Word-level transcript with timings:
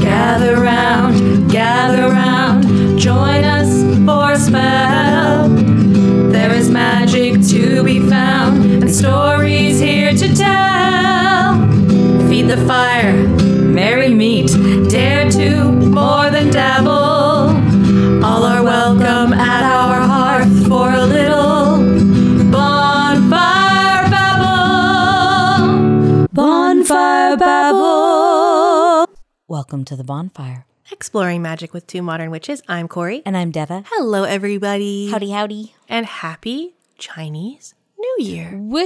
Gather 0.00 0.60
round, 0.60 1.50
gather 1.50 2.08
round, 2.10 2.96
join 2.96 3.42
us 3.42 3.82
for 4.06 4.34
a 4.34 4.38
spell. 4.38 5.48
There 6.30 6.52
is 6.54 6.70
magic 6.70 7.44
to 7.48 7.82
be 7.82 7.98
found 8.08 8.64
and 8.84 8.88
stories 8.88 9.80
here 9.80 10.12
to 10.12 10.32
tell. 10.32 11.66
Feed 12.28 12.46
the 12.46 12.64
fire, 12.68 13.26
merry 13.26 14.14
meet, 14.14 14.52
Welcome 29.58 29.84
to 29.86 29.96
the 29.96 30.04
bonfire. 30.04 30.66
Exploring 30.92 31.42
Magic 31.42 31.74
with 31.74 31.88
Two 31.88 32.00
Modern 32.00 32.30
Witches. 32.30 32.62
I'm 32.68 32.86
Corey. 32.86 33.22
And 33.26 33.36
I'm 33.36 33.50
Deva. 33.50 33.82
Hello, 33.88 34.22
everybody. 34.22 35.10
Howdy, 35.10 35.30
howdy. 35.30 35.74
And 35.88 36.06
happy 36.06 36.76
Chinese 36.96 37.74
New 37.98 38.16
Year. 38.20 38.52
Woohoo! 38.52 38.84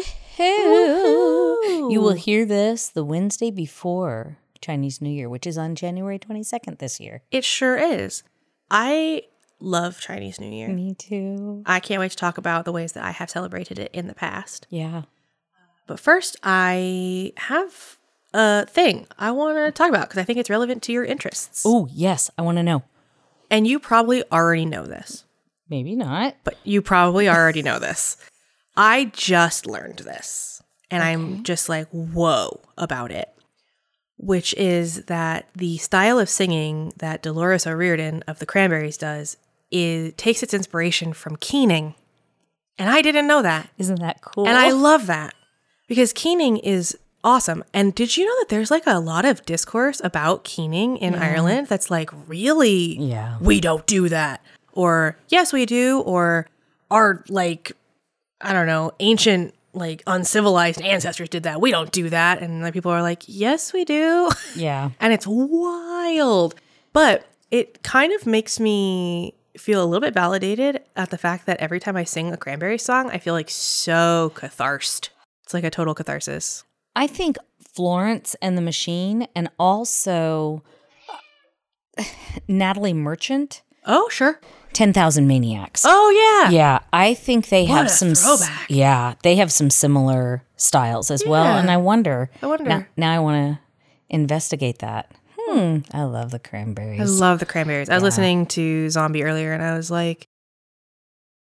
You 1.92 2.00
will 2.00 2.14
hear 2.14 2.46
this 2.46 2.88
the 2.88 3.04
Wednesday 3.04 3.50
before 3.50 4.38
Chinese 4.62 5.02
New 5.02 5.10
Year, 5.10 5.28
which 5.28 5.46
is 5.46 5.58
on 5.58 5.74
January 5.74 6.18
22nd 6.18 6.78
this 6.78 6.98
year. 6.98 7.20
It 7.30 7.44
sure 7.44 7.76
is. 7.76 8.22
I 8.70 9.24
love 9.60 10.00
Chinese 10.00 10.40
New 10.40 10.50
Year. 10.50 10.68
Me 10.68 10.94
too. 10.94 11.64
I 11.66 11.80
can't 11.80 12.00
wait 12.00 12.12
to 12.12 12.16
talk 12.16 12.38
about 12.38 12.64
the 12.64 12.72
ways 12.72 12.92
that 12.92 13.04
I 13.04 13.10
have 13.10 13.28
celebrated 13.28 13.78
it 13.78 13.90
in 13.92 14.06
the 14.06 14.14
past. 14.14 14.66
Yeah. 14.70 15.02
But 15.86 16.00
first, 16.00 16.38
I 16.42 17.34
have 17.36 17.98
a 18.34 18.66
thing 18.66 19.06
I 19.18 19.30
want 19.30 19.56
to 19.56 19.70
talk 19.72 19.88
about 19.88 20.08
because 20.08 20.20
I 20.20 20.24
think 20.24 20.38
it's 20.38 20.50
relevant 20.50 20.82
to 20.84 20.92
your 20.92 21.04
interests. 21.04 21.62
Oh, 21.66 21.88
yes. 21.92 22.30
I 22.38 22.42
want 22.42 22.56
to 22.58 22.62
know. 22.62 22.82
And 23.50 23.66
you 23.66 23.78
probably 23.78 24.24
already 24.32 24.64
know 24.64 24.86
this, 24.86 25.24
Maybe 25.68 25.94
not. 25.94 26.36
but 26.44 26.56
you 26.64 26.80
probably 26.80 27.28
already 27.28 27.62
know 27.62 27.78
this. 27.78 28.16
I 28.76 29.10
just 29.12 29.66
learned 29.66 29.98
this 29.98 30.62
and 30.90 31.02
I'm 31.02 31.42
just 31.42 31.68
like, 31.68 31.88
whoa 31.90 32.60
about 32.78 33.10
it. 33.10 33.28
Which 34.16 34.54
is 34.54 35.04
that 35.06 35.48
the 35.54 35.76
style 35.78 36.18
of 36.18 36.28
singing 36.28 36.92
that 36.98 37.22
Dolores 37.22 37.66
O'Riordan 37.66 38.22
of 38.26 38.38
the 38.38 38.46
Cranberries 38.46 38.96
does 38.96 39.36
is 39.70 40.12
takes 40.16 40.42
its 40.42 40.54
inspiration 40.54 41.12
from 41.12 41.36
keening. 41.36 41.94
And 42.78 42.88
I 42.88 43.02
didn't 43.02 43.26
know 43.26 43.42
that. 43.42 43.68
Isn't 43.78 44.00
that 44.00 44.20
cool? 44.22 44.46
And 44.46 44.56
I 44.56 44.70
love 44.70 45.06
that 45.08 45.34
because 45.88 46.12
keening 46.12 46.56
is 46.58 46.96
awesome. 47.24 47.64
And 47.72 47.94
did 47.94 48.16
you 48.16 48.24
know 48.26 48.34
that 48.40 48.48
there's 48.48 48.70
like 48.70 48.84
a 48.86 48.98
lot 48.98 49.24
of 49.24 49.44
discourse 49.46 50.00
about 50.04 50.44
keening 50.44 50.96
in 50.96 51.14
Ireland 51.14 51.68
that's 51.68 51.90
like, 51.90 52.10
really? 52.28 52.98
Yeah. 52.98 53.38
We 53.40 53.60
don't 53.60 53.86
do 53.86 54.08
that. 54.08 54.44
Or, 54.72 55.16
yes, 55.28 55.52
we 55.52 55.66
do. 55.66 56.00
Or, 56.00 56.46
our 56.90 57.24
like, 57.28 57.72
I 58.40 58.52
don't 58.52 58.66
know, 58.66 58.92
ancient, 59.00 59.54
like 59.72 60.02
uncivilized 60.06 60.82
ancestors 60.82 61.28
did 61.30 61.44
that. 61.44 61.60
We 61.60 61.70
don't 61.70 61.90
do 61.90 62.10
that. 62.10 62.42
And 62.42 62.62
like 62.62 62.74
people 62.74 62.90
are 62.90 63.02
like, 63.02 63.22
yes, 63.26 63.72
we 63.72 63.84
do. 63.84 64.30
Yeah. 64.56 64.90
and 65.00 65.12
it's 65.12 65.26
wild. 65.26 66.54
But 66.92 67.24
it 67.50 67.82
kind 67.82 68.12
of 68.12 68.26
makes 68.26 68.60
me 68.60 69.34
feel 69.56 69.82
a 69.82 69.86
little 69.86 70.00
bit 70.00 70.14
validated 70.14 70.80
at 70.96 71.10
the 71.10 71.18
fact 71.18 71.46
that 71.46 71.58
every 71.60 71.80
time 71.80 71.96
I 71.96 72.04
sing 72.04 72.32
a 72.32 72.36
cranberry 72.36 72.78
song, 72.78 73.10
I 73.10 73.18
feel 73.18 73.34
like 73.34 73.50
so 73.50 74.32
catharsed. 74.34 75.08
It's 75.44 75.54
like 75.54 75.64
a 75.64 75.70
total 75.70 75.94
catharsis. 75.94 76.64
I 76.94 77.06
think 77.06 77.36
Florence 77.74 78.36
and 78.42 78.56
the 78.56 78.62
Machine 78.62 79.26
and 79.34 79.48
also 79.58 80.62
uh, 81.98 82.04
Natalie 82.48 82.92
Merchant, 82.92 83.62
Oh, 83.84 84.08
sure. 84.10 84.40
10,000 84.74 85.26
Maniacs. 85.26 85.82
Oh, 85.86 86.42
yeah. 86.44 86.50
Yeah, 86.56 86.78
I 86.92 87.14
think 87.14 87.48
they 87.48 87.66
What 87.66 87.78
have 87.78 87.90
some. 87.90 88.14
throwback. 88.14 88.66
Yeah, 88.70 89.14
they 89.22 89.36
have 89.36 89.50
some 89.52 89.70
similar 89.70 90.44
styles 90.56 91.10
as 91.10 91.26
well, 91.26 91.58
and 91.58 91.70
I 91.70 91.76
wonder. 91.78 92.30
I 92.40 92.46
wonder. 92.46 92.64
Now, 92.64 92.86
now 92.96 93.12
I 93.12 93.18
want 93.18 93.56
to 93.56 93.60
investigate 94.08 94.78
that. 94.78 95.10
Hmm. 95.36 95.78
I 95.92 96.04
love 96.04 96.30
the 96.30 96.38
cranberries. 96.38 97.00
I 97.00 97.04
love 97.04 97.40
the 97.40 97.46
cranberries. 97.46 97.88
I 97.90 97.94
was 97.94 98.02
listening 98.04 98.46
to 98.46 98.88
Zombie 98.88 99.24
earlier 99.24 99.52
and 99.52 99.62
I 99.62 99.74
was 99.76 99.90
like, 99.90 100.26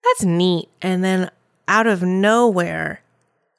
that's 0.04 0.22
neat. 0.24 0.68
And 0.82 1.02
then 1.02 1.30
out 1.66 1.86
of 1.86 2.02
nowhere, 2.02 3.00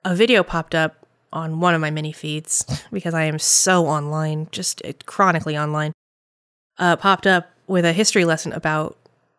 a 0.05 0.13
video 0.15 0.43
popped 0.43 0.75
up 0.75 1.06
on 1.33 1.59
one 1.59 1.73
of 1.73 1.81
my 1.81 1.89
mini 1.91 2.11
feeds 2.11 2.65
because 2.91 3.13
I 3.13 3.23
am 3.25 3.39
so 3.39 3.85
online, 3.87 4.47
just 4.51 4.81
chronically 5.05 5.57
online. 5.57 5.93
Uh, 6.77 6.95
popped 6.95 7.25
up 7.27 7.49
with 7.67 7.85
a 7.85 7.93
history 7.93 8.23
lesson 8.25 8.53
about 8.53 8.97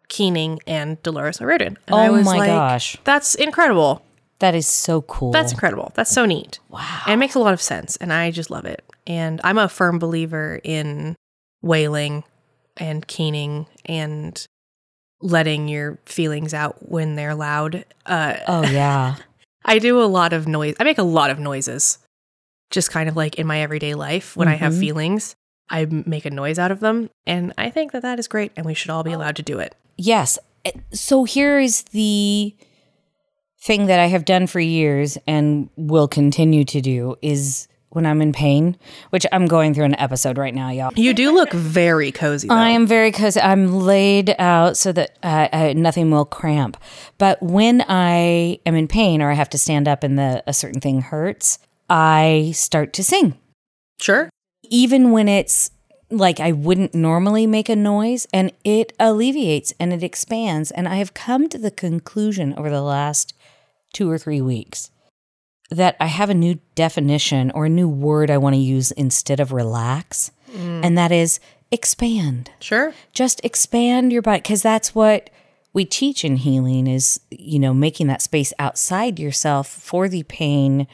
Keening 0.08 0.58
and 0.66 1.00
Dolores 1.02 1.40
O'Riordan. 1.40 1.78
And 1.86 1.94
Oh 1.96 2.22
my 2.22 2.36
like, 2.38 2.48
gosh. 2.48 2.96
That's 3.04 3.34
incredible. 3.34 4.02
that 4.40 4.54
is 4.54 4.66
so 4.66 5.02
cool. 5.02 5.32
That's 5.32 5.52
incredible. 5.52 5.92
That's 5.94 6.10
so 6.10 6.24
neat. 6.26 6.58
wow. 6.68 7.02
And 7.06 7.14
it 7.14 7.16
makes 7.18 7.34
a 7.34 7.38
lot 7.40 7.52
of 7.52 7.60
sense, 7.62 7.96
and 7.96 8.12
I 8.12 8.30
just 8.30 8.50
love 8.50 8.64
it. 8.64 8.84
And 9.06 9.40
I'm 9.44 9.58
a 9.58 9.68
firm 9.68 9.98
believer 9.98 10.60
in 10.64 11.16
wailing 11.62 12.24
and 12.76 13.06
keening 13.06 13.66
and 13.84 14.44
letting 15.20 15.68
your 15.68 15.98
feelings 16.06 16.54
out 16.54 16.88
when 16.90 17.16
they're 17.16 17.34
loud. 17.34 17.84
Uh, 18.06 18.36
oh 18.46 18.62
yeah. 18.64 19.16
I 19.68 19.78
do 19.78 20.02
a 20.02 20.06
lot 20.06 20.32
of 20.32 20.48
noise. 20.48 20.74
I 20.80 20.84
make 20.84 20.98
a 20.98 21.02
lot 21.02 21.30
of 21.30 21.38
noises, 21.38 21.98
just 22.70 22.90
kind 22.90 23.08
of 23.08 23.16
like 23.16 23.34
in 23.36 23.46
my 23.46 23.60
everyday 23.60 23.94
life. 23.94 24.34
When 24.36 24.48
I 24.48 24.54
have 24.54 24.72
Mhm. 24.72 24.80
feelings, 24.80 25.36
I 25.68 25.84
make 25.84 26.24
a 26.24 26.30
noise 26.30 26.58
out 26.58 26.70
of 26.70 26.80
them, 26.80 27.10
and 27.26 27.52
I 27.58 27.68
think 27.68 27.92
that 27.92 28.00
that 28.02 28.18
is 28.18 28.26
great, 28.26 28.50
and 28.56 28.64
we 28.64 28.72
should 28.74 28.90
all 28.90 29.02
be 29.04 29.12
allowed 29.12 29.36
to 29.36 29.42
do 29.42 29.58
it. 29.58 29.74
Yes. 29.98 30.38
Eh, 30.64 30.72
So 30.92 31.24
here 31.24 31.58
is 31.60 31.82
the 31.92 32.54
thing 33.60 33.86
that 33.86 34.00
I 34.00 34.06
have 34.06 34.24
done 34.24 34.46
for 34.46 34.58
years 34.60 35.18
and 35.26 35.68
will 35.76 36.08
continue 36.08 36.64
to 36.64 36.80
do 36.80 37.16
is 37.20 37.67
when 37.90 38.04
I'm 38.04 38.20
in 38.20 38.32
pain, 38.32 38.76
which 39.10 39.26
I'm 39.32 39.46
going 39.46 39.74
through 39.74 39.86
an 39.86 39.98
episode 39.98 40.36
right 40.36 40.54
now, 40.54 40.70
y'all. 40.70 40.92
You 40.94 41.14
do 41.14 41.32
look 41.32 41.52
very 41.52 42.12
cozy. 42.12 42.48
Though. 42.48 42.54
I 42.54 42.70
am 42.70 42.86
very 42.86 43.12
cozy. 43.12 43.40
I'm 43.40 43.80
laid 43.80 44.34
out 44.38 44.76
so 44.76 44.92
that 44.92 45.18
uh, 45.22 45.48
uh, 45.52 45.72
nothing 45.74 46.10
will 46.10 46.24
cramp. 46.24 46.76
But 47.16 47.42
when 47.42 47.82
I 47.88 48.60
am 48.66 48.74
in 48.74 48.88
pain 48.88 49.22
or 49.22 49.30
I 49.30 49.34
have 49.34 49.50
to 49.50 49.58
stand 49.58 49.88
up 49.88 50.02
and 50.02 50.18
the 50.18 50.42
a 50.46 50.52
certain 50.52 50.80
thing 50.80 51.00
hurts, 51.00 51.58
I 51.88 52.52
start 52.54 52.92
to 52.94 53.04
sing. 53.04 53.38
sure. 54.00 54.28
even 54.64 55.10
when 55.10 55.28
it's 55.28 55.70
like 56.10 56.40
I 56.40 56.52
wouldn't 56.52 56.94
normally 56.94 57.46
make 57.46 57.68
a 57.68 57.76
noise 57.76 58.26
and 58.32 58.52
it 58.64 58.92
alleviates 58.98 59.72
and 59.78 59.92
it 59.92 60.02
expands. 60.02 60.70
And 60.70 60.88
I 60.88 60.96
have 60.96 61.14
come 61.14 61.48
to 61.48 61.58
the 61.58 61.70
conclusion 61.70 62.54
over 62.56 62.70
the 62.70 62.82
last 62.82 63.34
two 63.92 64.10
or 64.10 64.18
three 64.18 64.40
weeks 64.40 64.90
that 65.70 65.96
I 66.00 66.06
have 66.06 66.30
a 66.30 66.34
new 66.34 66.58
definition 66.74 67.50
or 67.50 67.66
a 67.66 67.70
new 67.70 67.88
word 67.88 68.30
I 68.30 68.38
want 68.38 68.54
to 68.54 68.60
use 68.60 68.90
instead 68.92 69.40
of 69.40 69.52
relax. 69.52 70.30
Mm. 70.50 70.84
And 70.84 70.98
that 70.98 71.12
is 71.12 71.40
expand. 71.70 72.50
Sure. 72.60 72.94
Just 73.12 73.44
expand 73.44 74.12
your 74.12 74.22
body 74.22 74.40
because 74.40 74.62
that's 74.62 74.94
what 74.94 75.30
we 75.72 75.84
teach 75.84 76.24
in 76.24 76.36
healing 76.36 76.86
is, 76.86 77.20
you 77.30 77.58
know, 77.58 77.74
making 77.74 78.06
that 78.06 78.22
space 78.22 78.52
outside 78.58 79.18
yourself 79.18 79.68
for 79.68 80.08
the 80.08 80.22
pain 80.24 80.86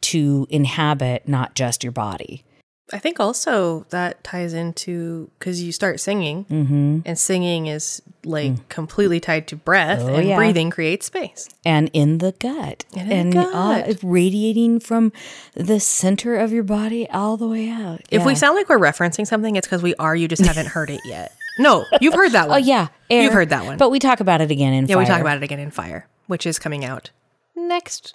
to 0.00 0.46
inhabit, 0.50 1.28
not 1.28 1.54
just 1.54 1.84
your 1.84 1.92
body. 1.92 2.44
I 2.92 2.98
think 2.98 3.18
also 3.20 3.86
that 3.90 4.22
ties 4.22 4.52
into 4.52 5.30
because 5.38 5.62
you 5.62 5.72
start 5.72 5.98
singing, 6.00 6.44
Mm-hmm. 6.50 7.00
and 7.06 7.18
singing 7.18 7.66
is 7.66 8.02
like 8.24 8.68
completely 8.68 9.18
tied 9.18 9.46
to 9.48 9.56
breath, 9.56 10.00
Oh, 10.02 10.14
and 10.14 10.28
yeah. 10.28 10.36
breathing 10.36 10.70
creates 10.70 11.06
space. 11.06 11.48
and 11.64 11.90
in 11.92 12.18
the 12.18 12.32
gut 12.32 12.84
And 12.96 13.10
in 13.12 13.30
the 13.30 13.40
uh, 13.40 13.82
gut. 13.86 13.98
radiating 14.02 14.78
from 14.80 15.10
the 15.54 15.80
center 15.80 16.36
of 16.36 16.52
your 16.52 16.62
body 16.64 17.08
all 17.10 17.36
the 17.36 17.48
way 17.48 17.68
out. 17.68 18.02
If 18.10 18.24
we 18.24 18.34
sound 18.34 18.54
like 18.56 18.68
we're 18.68 18.78
referencing 18.78 19.26
something, 19.26 19.56
it's 19.56 19.66
because 19.66 19.82
we 19.82 19.94
are. 19.96 20.14
You 20.14 20.28
just 20.28 20.44
haven't 20.44 20.66
heard 20.68 20.90
it 20.90 21.00
yet. 21.04 21.32
No, 21.58 21.84
you've 22.00 22.14
heard 22.14 22.32
that 22.32 22.46
oh 22.48 22.50
one. 22.52 22.64
yeah, 22.64 22.88
air. 23.10 23.24
You've 23.24 23.32
heard 23.32 23.48
that 23.50 23.64
one. 23.64 23.76
but 23.78 23.90
we 23.90 23.98
talk 23.98 24.20
about 24.20 24.40
it 24.40 24.50
again 24.50 24.72
in 24.72 24.86
yeah, 24.86 24.96
we 24.96 25.04
talk 25.04 25.20
about 25.20 25.36
it 25.36 25.42
again 25.42 25.58
in 25.58 25.70
Fire, 25.70 26.06
which 26.26 26.46
is 26.46 26.58
coming 26.58 26.84
out 26.84 27.10
next 27.56 28.14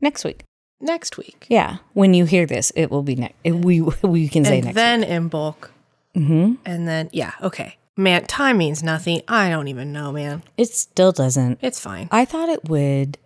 next 0.00 0.24
week. 0.24 0.44
Next 0.80 1.16
week, 1.18 1.46
Yeah, 1.48 1.78
when 1.94 2.14
you 2.14 2.24
hear 2.24 2.46
this, 2.46 2.72
it 2.76 2.90
will 2.90 3.02
be 3.02 3.16
next. 3.16 3.34
We 3.44 3.80
we 4.02 4.28
can 4.28 4.44
say 4.44 4.56
and 4.56 4.66
next. 4.66 4.74
then 4.74 5.04
in 5.04 5.28
bulk, 5.28 5.72
mm-hmm. 6.14 6.54
and 6.64 6.88
then 6.88 7.10
yeah, 7.12 7.32
okay. 7.42 7.76
Man, 7.98 8.26
time 8.26 8.58
means 8.58 8.82
nothing. 8.82 9.22
I 9.26 9.48
don't 9.48 9.68
even 9.68 9.90
know, 9.90 10.12
man. 10.12 10.42
It 10.58 10.68
still 10.68 11.12
doesn't. 11.12 11.60
It's 11.62 11.80
fine. 11.80 12.08
I 12.12 12.26
thought 12.26 12.50
it 12.50 12.68
would 12.68 13.16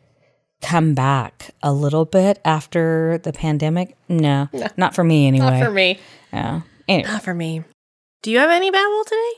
come 0.62 0.94
back 0.94 1.50
a 1.62 1.72
little 1.72 2.04
bit 2.04 2.40
after 2.44 3.18
the 3.22 3.32
pandemic. 3.32 3.96
No, 4.08 4.48
not 4.76 4.94
for 4.94 5.02
me 5.02 5.26
anyway. 5.26 5.58
Not 5.58 5.64
for 5.64 5.70
me. 5.72 5.98
Yeah. 6.32 6.60
Anyway, 6.86 7.10
Not 7.10 7.22
for 7.22 7.34
me. 7.34 7.64
Do 8.22 8.30
you 8.30 8.38
have 8.38 8.50
any 8.50 8.70
babble 8.70 9.04
today? 9.04 9.32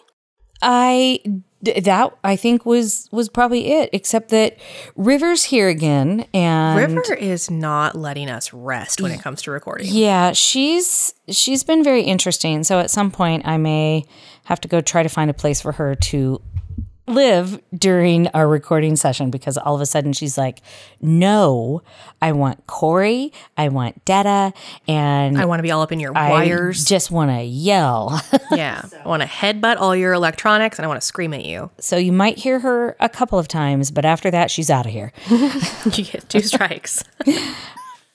I 0.63 1.21
that 1.63 2.19
I 2.25 2.37
think 2.37 2.67
was 2.67 3.09
was 3.13 3.29
probably 3.29 3.73
it. 3.73 3.91
Except 3.93 4.31
that 4.31 4.57
River's 4.97 5.45
here 5.45 5.69
again, 5.69 6.27
and 6.35 6.95
River 6.95 7.15
is 7.15 7.51
not 7.51 7.95
letting 7.95 8.29
us 8.29 8.53
rest 8.53 9.01
when 9.01 9.13
it 9.13 9.21
comes 9.21 9.43
to 9.43 9.51
recording. 9.51 9.87
Yeah, 9.91 10.33
she's 10.33 11.15
she's 11.29 11.63
been 11.63 11.85
very 11.85 12.03
interesting. 12.03 12.65
So 12.65 12.79
at 12.81 12.91
some 12.91 13.11
point, 13.11 13.47
I 13.47 13.59
may 13.59 14.05
have 14.45 14.61
to 14.63 14.69
go 14.69 14.81
try 14.81 15.03
to 15.03 15.09
find 15.09 15.31
a 15.31 15.35
place 15.35 15.61
for 15.61 15.73
her 15.73 15.95
to 15.95 16.41
live 17.07 17.61
during 17.77 18.29
our 18.29 18.47
recording 18.49 18.95
session 18.97 19.31
because 19.31 19.59
all 19.59 19.75
of 19.75 19.81
a 19.81 19.87
sudden 19.87 20.13
she's 20.13 20.39
like, 20.39 20.61
"No, 21.01 21.83
I 22.21 22.33
want 22.33 22.67
Corey, 22.67 23.33
I 23.57 23.69
want 23.69 24.05
Detta, 24.05 24.53
and 24.87 25.37
I 25.39 25.45
want 25.45 25.59
to 25.59 25.63
be 25.63 25.71
all 25.71 25.83
up 25.83 25.93
in 25.93 26.01
your 26.01 26.17
I 26.17 26.31
wires. 26.31 26.85
just 26.85 27.11
want 27.11 27.31
to 27.31 27.43
yell." 27.43 28.21
yeah. 28.53 28.83
I 29.05 29.09
want 29.09 29.23
to 29.23 29.29
headbutt 29.29 29.77
all 29.79 29.97
your 29.97 30.13
electronics 30.13 30.79
and 30.79 30.85
I 30.85 30.89
want 30.89 31.01
to 31.01 31.07
scream 31.07 31.35
at 31.35 31.45
you. 31.45 31.71
so 31.79 31.97
you 31.97 32.13
might 32.13 32.39
hear 32.39 32.61
her 32.61 32.97
a 33.01 33.09
couple 33.09 33.39
of 33.39 33.49
times, 33.49 33.91
but 33.91 34.05
after 34.05 34.31
that, 34.31 34.51
she's 34.51 34.71
out 34.71 34.87
of 34.87 34.93
here. 34.93 35.13
you 35.31 36.05
get 36.05 36.29
two 36.29 36.41
strikes. 36.41 37.03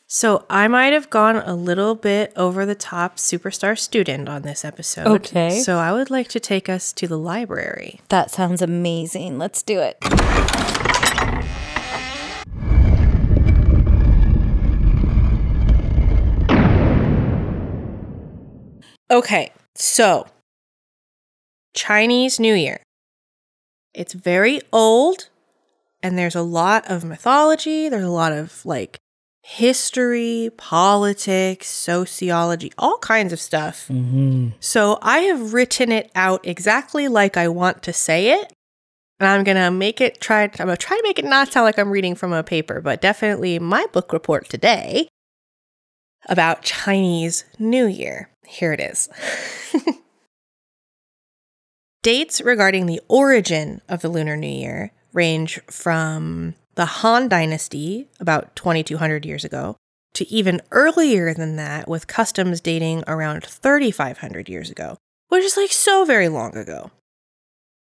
so 0.10 0.46
I 0.50 0.70
might 0.70 0.94
have 0.94 1.10
gone 1.10 1.36
a 1.36 1.54
little 1.54 1.94
bit 1.94 2.32
over 2.38 2.66
the 2.66 2.76
top 2.76 3.18
superstar 3.18 3.78
student 3.78 4.30
on 4.30 4.44
this 4.44 4.64
episode. 4.64 5.06
Okay. 5.08 5.60
So 5.60 5.80
I 5.80 5.92
would 5.92 6.10
like 6.10 6.30
to 6.30 6.40
take 6.40 6.70
us 6.70 6.94
to 6.94 7.10
the 7.10 7.18
library. 7.18 8.00
That 8.08 8.32
sounds 8.32 8.62
amazing. 8.62 9.38
Let's 9.38 9.62
do 9.62 9.82
it. 9.82 9.98
Okay. 19.12 19.52
So 19.76 20.28
Chinese 21.76 22.40
New 22.40 22.54
Year. 22.54 22.82
It's 23.94 24.14
very 24.14 24.62
old 24.72 25.28
and 26.02 26.18
there's 26.18 26.36
a 26.36 26.42
lot 26.42 26.90
of 26.90 27.04
mythology, 27.04 27.90
there's 27.90 28.06
a 28.06 28.10
lot 28.10 28.32
of 28.32 28.66
like 28.66 29.00
history, 29.50 30.50
politics, 30.58 31.68
sociology, 31.68 32.70
all 32.78 32.98
kinds 32.98 33.32
of 33.32 33.40
stuff. 33.40 33.88
Mm-hmm. 33.88 34.50
So 34.60 35.00
I 35.02 35.20
have 35.20 35.54
written 35.54 35.90
it 35.90 36.12
out 36.16 36.46
exactly 36.46 37.08
like 37.08 37.38
I 37.38 37.48
want 37.48 37.82
to 37.84 37.94
say 37.94 38.42
it. 38.42 38.52
And 39.22 39.30
I'm 39.30 39.46
gonna 39.46 39.72
make 39.72 40.02
it 40.02 40.20
try 40.20 40.44
I'm 40.44 40.50
gonna 40.50 40.76
try 40.76 40.98
to 40.98 41.04
make 41.04 41.18
it 41.18 41.24
not 41.24 41.54
sound 41.54 41.64
like 41.64 41.80
I'm 41.80 41.92
reading 41.92 42.14
from 42.14 42.34
a 42.34 42.44
paper, 42.44 42.82
but 42.82 43.00
definitely 43.00 43.58
my 43.58 43.86
book 43.94 44.12
report 44.12 44.50
today 44.50 45.08
about 46.28 46.62
Chinese 46.64 47.46
New 47.58 47.88
Year. 47.88 48.30
Here 48.46 48.74
it 48.74 48.82
is. 48.82 49.08
Dates 52.04 52.42
regarding 52.42 52.86
the 52.86 53.00
origin 53.08 53.80
of 53.88 54.02
the 54.02 54.10
Lunar 54.10 54.36
New 54.36 54.48
Year 54.48 54.92
range 55.14 55.62
from 55.72 56.56
the 56.78 56.86
Han 56.86 57.28
Dynasty, 57.28 58.08
about 58.20 58.56
2200 58.56 59.26
years 59.26 59.44
ago, 59.44 59.76
to 60.14 60.30
even 60.32 60.62
earlier 60.72 61.34
than 61.34 61.56
that, 61.56 61.88
with 61.88 62.06
customs 62.06 62.62
dating 62.62 63.04
around 63.08 63.44
3500 63.44 64.48
years 64.48 64.70
ago, 64.70 64.96
which 65.30 65.44
is 65.44 65.58
like 65.58 65.72
so 65.72 66.06
very 66.06 66.30
long 66.30 66.56
ago. 66.56 66.92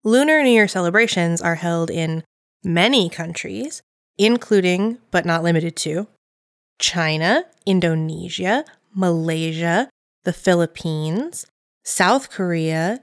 Lunar 0.03 0.43
New 0.43 0.51
Year 0.51 0.67
celebrations 0.67 1.41
are 1.41 1.55
held 1.55 1.89
in 1.89 2.25
many 2.61 3.07
countries, 3.07 3.81
including, 4.17 4.97
but 5.11 5.25
not 5.25 5.43
limited 5.43 5.77
to, 5.77 6.07
China, 6.77 7.45
Indonesia, 7.65 8.65
Malaysia, 8.93 9.89
the 10.25 10.33
Philippines, 10.33 11.45
South 11.85 12.29
Korea, 12.29 12.99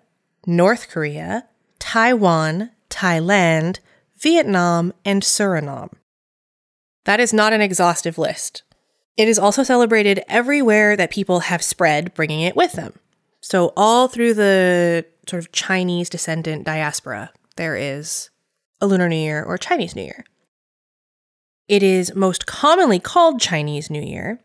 North 0.46 0.90
Korea, 0.90 1.46
Taiwan, 1.78 2.70
Thailand, 2.90 3.78
Vietnam, 4.20 4.92
and 5.04 5.22
Suriname. 5.22 5.92
That 7.04 7.20
is 7.20 7.32
not 7.32 7.52
an 7.52 7.60
exhaustive 7.60 8.18
list. 8.18 8.62
It 9.16 9.28
is 9.28 9.38
also 9.38 9.62
celebrated 9.62 10.22
everywhere 10.28 10.96
that 10.96 11.10
people 11.10 11.40
have 11.40 11.62
spread, 11.62 12.14
bringing 12.14 12.40
it 12.40 12.56
with 12.56 12.72
them. 12.72 12.94
So, 13.40 13.72
all 13.76 14.08
through 14.08 14.34
the 14.34 15.06
sort 15.28 15.42
of 15.42 15.52
Chinese 15.52 16.10
descendant 16.10 16.64
diaspora, 16.64 17.32
there 17.56 17.76
is 17.76 18.30
a 18.80 18.86
Lunar 18.86 19.08
New 19.08 19.16
Year 19.16 19.42
or 19.42 19.58
Chinese 19.58 19.96
New 19.96 20.02
Year. 20.02 20.24
It 21.68 21.82
is 21.82 22.14
most 22.14 22.46
commonly 22.46 22.98
called 22.98 23.40
Chinese 23.40 23.90
New 23.90 24.02
Year, 24.02 24.40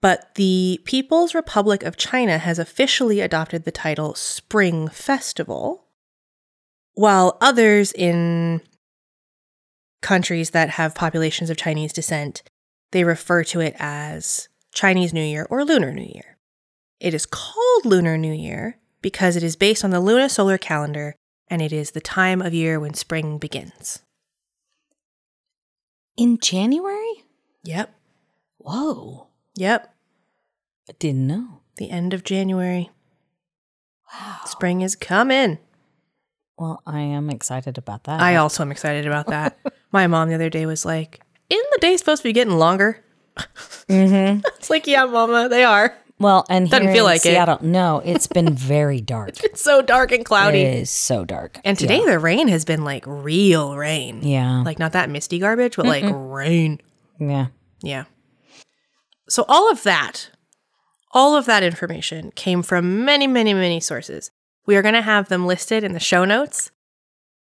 but 0.00 0.34
the 0.36 0.80
People's 0.84 1.34
Republic 1.34 1.82
of 1.82 1.96
China 1.96 2.38
has 2.38 2.58
officially 2.58 3.20
adopted 3.20 3.64
the 3.64 3.72
title 3.72 4.14
Spring 4.14 4.88
Festival, 4.88 5.84
while 6.94 7.36
others 7.40 7.92
in 7.92 8.62
countries 10.00 10.50
that 10.50 10.70
have 10.70 10.94
populations 10.94 11.50
of 11.50 11.56
Chinese 11.56 11.92
descent, 11.92 12.42
they 12.92 13.04
refer 13.04 13.44
to 13.44 13.60
it 13.60 13.74
as 13.78 14.48
Chinese 14.72 15.12
New 15.12 15.22
Year 15.22 15.46
or 15.50 15.64
Lunar 15.64 15.92
New 15.92 16.10
Year. 16.14 16.38
It 16.98 17.14
is 17.14 17.26
called 17.26 17.84
Lunar 17.84 18.18
New 18.18 18.32
Year 18.32 18.78
because 19.02 19.36
it 19.36 19.42
is 19.42 19.56
based 19.56 19.84
on 19.84 19.90
the 19.90 20.00
lunisolar 20.00 20.60
calendar 20.60 21.14
and 21.48 21.62
it 21.62 21.72
is 21.72 21.90
the 21.90 22.00
time 22.00 22.40
of 22.40 22.54
year 22.54 22.78
when 22.78 22.94
spring 22.94 23.38
begins. 23.38 24.00
In 26.16 26.38
January? 26.38 27.24
Yep. 27.64 27.94
Whoa. 28.58 29.28
Yep. 29.56 29.94
I 30.88 30.92
didn't 30.98 31.26
know. 31.26 31.60
The 31.76 31.90
end 31.90 32.12
of 32.12 32.24
January. 32.24 32.90
Wow. 34.12 34.40
Spring 34.44 34.82
is 34.82 34.94
coming. 34.94 35.58
Well, 36.58 36.82
I 36.86 37.00
am 37.00 37.30
excited 37.30 37.78
about 37.78 38.04
that. 38.04 38.20
I 38.20 38.36
also 38.36 38.62
am 38.62 38.70
excited 38.70 39.06
about 39.06 39.28
that. 39.28 39.58
My 39.92 40.06
mom 40.06 40.28
the 40.28 40.34
other 40.34 40.50
day 40.50 40.66
was 40.66 40.84
like, 40.84 41.20
Isn't 41.48 41.66
the 41.72 41.78
day 41.80 41.96
supposed 41.96 42.22
to 42.22 42.28
be 42.28 42.32
getting 42.32 42.54
longer? 42.58 43.02
mm-hmm. 43.88 44.40
It's 44.58 44.70
like, 44.70 44.86
Yeah, 44.86 45.04
mama, 45.04 45.48
they 45.48 45.64
are. 45.64 45.94
Well, 46.18 46.44
and 46.50 46.68
Doesn't 46.70 46.84
here 46.88 46.94
feel 46.96 47.04
like 47.04 47.20
it. 47.24 47.30
Seattle, 47.30 47.58
no, 47.62 48.02
it's 48.04 48.26
been 48.26 48.52
very 48.54 49.00
dark. 49.00 49.42
It's 49.42 49.62
so 49.62 49.80
dark 49.80 50.12
and 50.12 50.22
cloudy. 50.24 50.58
It 50.60 50.74
is 50.80 50.90
so 50.90 51.24
dark. 51.24 51.58
And 51.64 51.78
today 51.78 52.04
the 52.04 52.18
rain 52.18 52.48
has 52.48 52.64
been 52.66 52.84
like 52.84 53.04
real 53.06 53.74
rain. 53.76 54.20
yeah, 54.22 54.62
Like 54.62 54.78
not 54.78 54.92
that 54.92 55.08
misty 55.08 55.38
garbage, 55.38 55.76
but 55.76 55.86
like 55.86 56.04
rain. 56.06 56.80
yeah. 57.18 57.46
Yeah. 57.82 58.04
So 59.30 59.46
all 59.48 59.70
of 59.70 59.82
that, 59.84 60.28
all 61.12 61.36
of 61.36 61.46
that 61.46 61.62
information 61.62 62.32
came 62.34 62.62
from 62.62 63.04
many, 63.06 63.26
many, 63.26 63.54
many 63.54 63.80
sources. 63.80 64.30
We 64.66 64.76
are 64.76 64.82
going 64.82 64.94
to 64.94 65.00
have 65.02 65.28
them 65.30 65.46
listed 65.46 65.82
in 65.84 65.92
the 65.94 66.00
show 66.00 66.26
notes, 66.26 66.70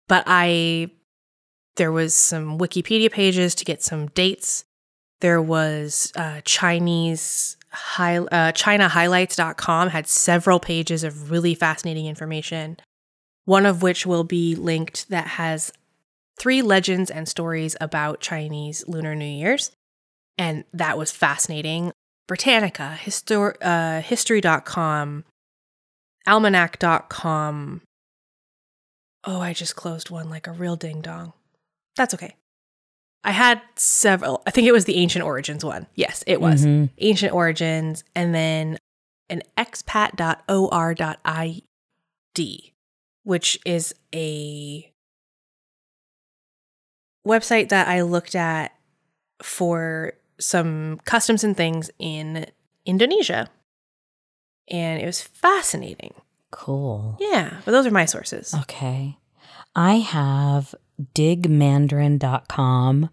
but 0.08 0.24
I 0.26 0.92
there 1.76 1.92
was 1.92 2.14
some 2.14 2.58
Wikipedia 2.58 3.12
pages 3.12 3.56
to 3.56 3.66
get 3.66 3.82
some 3.82 4.08
dates. 4.08 4.66
There 5.22 5.42
was 5.42 6.12
uh, 6.16 6.42
Chinese 6.44 7.58
high, 7.72 8.18
uh, 8.18 8.52
ChinaHighlights.com 8.52 9.90
had 9.90 10.08
several 10.08 10.60
pages 10.60 11.04
of 11.04 11.32
really 11.32 11.56
fascinating 11.56 12.06
information. 12.06 12.78
One 13.46 13.66
of 13.66 13.82
which 13.82 14.06
will 14.06 14.24
be 14.24 14.56
linked 14.56 15.10
that 15.10 15.28
has 15.28 15.72
three 16.40 16.62
legends 16.62 17.10
and 17.10 17.28
stories 17.28 17.76
about 17.82 18.20
Chinese 18.20 18.88
Lunar 18.88 19.16
New 19.16 19.26
Year's 19.26 19.72
and 20.38 20.64
that 20.74 20.98
was 20.98 21.12
fascinating. 21.12 21.92
Britannica, 22.28 22.98
histor- 23.00 23.56
uh, 23.62 24.02
history.com, 24.02 25.26
almanac.com. 26.26 27.82
Oh, 29.26 29.40
I 29.40 29.54
just 29.54 29.76
closed 29.76 30.10
one 30.10 30.30
like 30.30 30.48
a 30.48 30.52
real 30.52 30.76
ding 30.76 31.02
dong. 31.02 31.34
That's 31.96 32.14
okay. 32.14 32.36
I 33.24 33.32
had 33.32 33.62
several. 33.76 34.44
I 34.46 34.52
think 34.52 34.68
it 34.68 34.74
was 34.74 34.86
the 34.86 34.98
Ancient 34.98 35.24
Origins 35.24 35.64
one. 35.64 35.88
Yes, 35.96 36.24
it 36.28 36.42
was. 36.42 36.66
Mhm. 36.66 36.90
Ancient 36.98 37.34
Origins, 37.34 38.04
and 38.16 38.36
then 38.36 38.78
an 39.30 39.42
expat.or.id, 39.58 40.34
which 43.24 43.60
is 43.66 43.96
a 44.14 44.92
website 47.26 47.70
that 47.70 47.88
I 47.88 48.02
looked 48.02 48.36
at 48.36 48.74
for 49.42 50.14
some 50.40 51.00
customs 51.06 51.44
and 51.44 51.56
things 51.56 51.90
in 52.00 52.46
Indonesia. 52.86 53.50
And 54.70 55.02
it 55.02 55.06
was 55.06 55.22
fascinating. 55.22 56.14
Cool. 56.52 57.18
Yeah, 57.20 57.62
but 57.66 57.72
those 57.72 57.86
are 57.86 57.92
my 57.92 58.06
sources. 58.06 58.54
Okay. 58.54 59.18
I 59.76 59.96
have 59.96 60.76
digmandarin.com, 61.16 63.10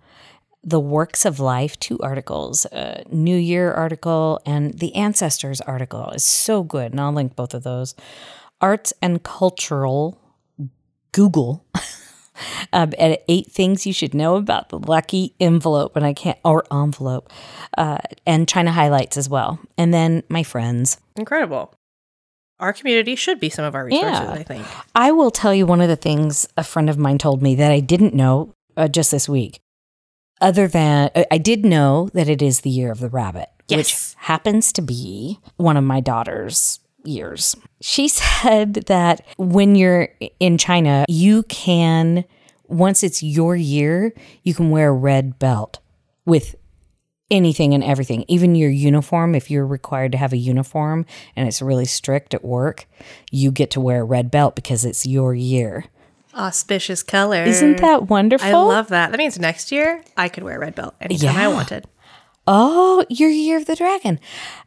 the 0.62 0.80
Works 0.80 1.24
of 1.24 1.40
Life, 1.40 1.78
two 1.78 1.98
articles, 2.00 2.66
a 2.66 3.04
New 3.10 3.36
Year 3.36 3.72
article 3.72 4.40
and 4.44 4.78
the 4.78 4.94
Ancestors 4.94 5.60
article 5.62 6.10
is 6.10 6.24
so 6.24 6.62
good. 6.62 6.92
And 6.92 7.00
I'll 7.00 7.12
link 7.12 7.34
both 7.34 7.54
of 7.54 7.62
those. 7.62 7.94
Arts 8.60 8.92
and 9.00 9.22
Cultural, 9.22 10.18
Google. 11.12 11.64
um, 12.72 12.92
at 12.98 13.24
eight 13.28 13.50
things 13.50 13.86
you 13.86 13.92
should 13.92 14.14
know 14.14 14.36
about 14.36 14.68
the 14.68 14.78
lucky 14.78 15.34
envelope, 15.40 15.96
and 15.96 16.04
I 16.04 16.12
can't, 16.12 16.38
or 16.44 16.64
envelope, 16.72 17.30
uh, 17.76 17.98
and 18.26 18.48
China 18.48 18.72
highlights 18.72 19.16
as 19.16 19.28
well. 19.28 19.58
And 19.78 19.92
then 19.92 20.22
my 20.28 20.42
friends. 20.42 20.98
Incredible. 21.16 21.74
Our 22.60 22.72
community 22.72 23.16
should 23.16 23.40
be 23.40 23.50
some 23.50 23.64
of 23.64 23.74
our 23.74 23.84
resources, 23.86 24.12
Yeah. 24.20 24.30
I 24.32 24.42
think. 24.42 24.66
I 24.94 25.12
will 25.12 25.30
tell 25.30 25.54
you 25.54 25.66
one 25.66 25.80
of 25.80 25.88
the 25.88 25.96
things 25.96 26.46
a 26.56 26.62
friend 26.64 26.88
of 26.90 26.98
mine 26.98 27.18
told 27.18 27.42
me 27.42 27.54
that 27.56 27.72
I 27.72 27.80
didn't 27.80 28.14
know 28.14 28.54
uh, 28.76 28.86
just 28.88 29.10
this 29.10 29.28
week. 29.28 29.60
Other 30.40 30.68
than 30.68 31.10
uh, 31.14 31.24
I 31.30 31.38
did 31.38 31.64
know 31.64 32.08
that 32.14 32.28
it 32.28 32.40
is 32.42 32.60
the 32.62 32.70
year 32.70 32.90
of 32.92 33.00
the 33.00 33.08
rabbit, 33.10 33.48
Yes. 33.68 33.78
which 33.78 34.14
happens 34.24 34.72
to 34.74 34.82
be 34.82 35.38
one 35.56 35.76
of 35.76 35.84
my 35.84 36.00
daughter's 36.00 36.80
years. 37.04 37.54
She 37.80 38.08
said 38.08 38.74
that 38.86 39.24
when 39.38 39.74
you're 39.74 40.08
in 40.38 40.58
China, 40.58 41.04
you 41.08 41.42
can, 41.44 42.24
once 42.68 43.02
it's 43.02 43.22
your 43.22 43.56
year, 43.56 44.12
you 44.42 44.54
can 44.54 44.70
wear 44.70 44.88
a 44.90 44.92
red 44.92 45.38
belt 45.38 45.78
with 46.26 46.54
anything 47.30 47.74
and 47.74 47.84
everything, 47.84 48.24
even 48.28 48.54
your 48.54 48.70
uniform. 48.70 49.34
If 49.34 49.50
you're 49.50 49.66
required 49.66 50.12
to 50.12 50.18
have 50.18 50.32
a 50.32 50.36
uniform 50.36 51.06
and 51.36 51.46
it's 51.46 51.62
really 51.62 51.84
strict 51.86 52.34
at 52.34 52.44
work, 52.44 52.86
you 53.30 53.50
get 53.50 53.70
to 53.72 53.80
wear 53.80 54.02
a 54.02 54.04
red 54.04 54.30
belt 54.30 54.54
because 54.56 54.84
it's 54.84 55.06
your 55.06 55.34
year. 55.34 55.84
Auspicious 56.34 57.02
color. 57.02 57.42
Isn't 57.44 57.78
that 57.78 58.08
wonderful? 58.08 58.48
I 58.48 58.52
love 58.52 58.88
that. 58.88 59.10
That 59.10 59.18
means 59.18 59.38
next 59.38 59.72
year 59.72 60.02
I 60.16 60.28
could 60.28 60.44
wear 60.44 60.56
a 60.56 60.60
red 60.60 60.74
belt 60.74 60.94
anytime 61.00 61.36
I 61.36 61.48
wanted. 61.48 61.86
Oh, 62.46 63.04
your 63.08 63.30
year 63.30 63.56
of 63.58 63.66
the 63.66 63.76
dragon. 63.76 64.18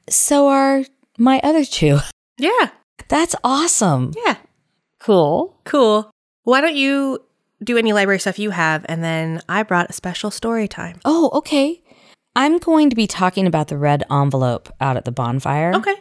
So 0.09 0.47
are 0.47 0.83
my 1.17 1.39
other 1.43 1.65
two. 1.65 1.99
Yeah. 2.39 2.69
That's 3.09 3.35
awesome. 3.43 4.11
Yeah. 4.25 4.37
Cool. 4.97 5.55
Cool. 5.65 6.09
Why 6.43 6.61
don't 6.61 6.75
you 6.75 7.19
do 7.63 7.77
any 7.77 7.93
library 7.93 8.19
stuff 8.19 8.39
you 8.39 8.49
have 8.49 8.83
and 8.89 9.03
then 9.03 9.39
I 9.47 9.61
brought 9.61 9.91
a 9.91 9.93
special 9.93 10.31
story 10.31 10.67
time. 10.67 10.99
Oh, 11.05 11.29
okay. 11.35 11.82
I'm 12.35 12.57
going 12.57 12.89
to 12.89 12.95
be 12.95 13.07
talking 13.07 13.45
about 13.45 13.67
the 13.67 13.77
red 13.77 14.03
envelope 14.11 14.69
out 14.81 14.97
at 14.97 15.05
the 15.05 15.11
bonfire. 15.11 15.73
Okay. 15.75 15.95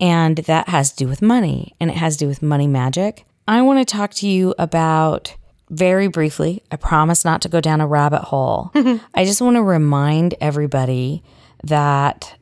And 0.00 0.38
that 0.38 0.68
has 0.68 0.90
to 0.92 0.96
do 0.96 1.08
with 1.08 1.22
money 1.22 1.74
and 1.80 1.90
it 1.90 1.96
has 1.96 2.16
to 2.16 2.24
do 2.24 2.28
with 2.28 2.42
money 2.42 2.66
magic. 2.66 3.24
I 3.46 3.62
want 3.62 3.78
to 3.78 3.84
talk 3.84 4.12
to 4.14 4.28
you 4.28 4.54
about 4.58 5.36
very 5.70 6.08
briefly. 6.08 6.62
I 6.70 6.76
promise 6.76 7.24
not 7.24 7.42
to 7.42 7.48
go 7.48 7.60
down 7.60 7.80
a 7.80 7.86
rabbit 7.86 8.22
hole. 8.22 8.70
I 9.14 9.24
just 9.24 9.40
want 9.40 9.56
to 9.56 9.62
remind 9.62 10.34
everybody 10.40 11.22
that 11.62 12.36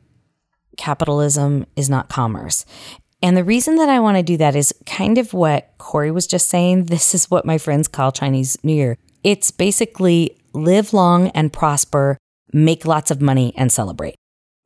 capitalism 0.77 1.65
is 1.75 1.89
not 1.89 2.09
commerce. 2.09 2.65
And 3.21 3.37
the 3.37 3.43
reason 3.43 3.77
that 3.77 3.89
I 3.89 3.99
want 3.99 4.17
to 4.17 4.23
do 4.23 4.37
that 4.37 4.55
is 4.55 4.73
kind 4.85 5.17
of 5.17 5.33
what 5.33 5.73
Corey 5.77 6.11
was 6.11 6.27
just 6.27 6.49
saying. 6.49 6.85
This 6.93 7.15
is 7.15 7.31
what 7.31 7.45
my 7.45 7.57
friends 7.57 7.87
call 7.87 8.11
Chinese 8.11 8.57
New 8.63 8.73
Year. 8.75 8.97
It's 9.23 9.51
basically 9.51 10.37
live 10.53 10.93
long 10.93 11.29
and 11.29 11.51
prosper, 11.51 12.17
make 12.53 12.85
lots 12.85 13.11
of 13.11 13.21
money, 13.21 13.53
and 13.57 13.71
celebrate. 13.71 14.15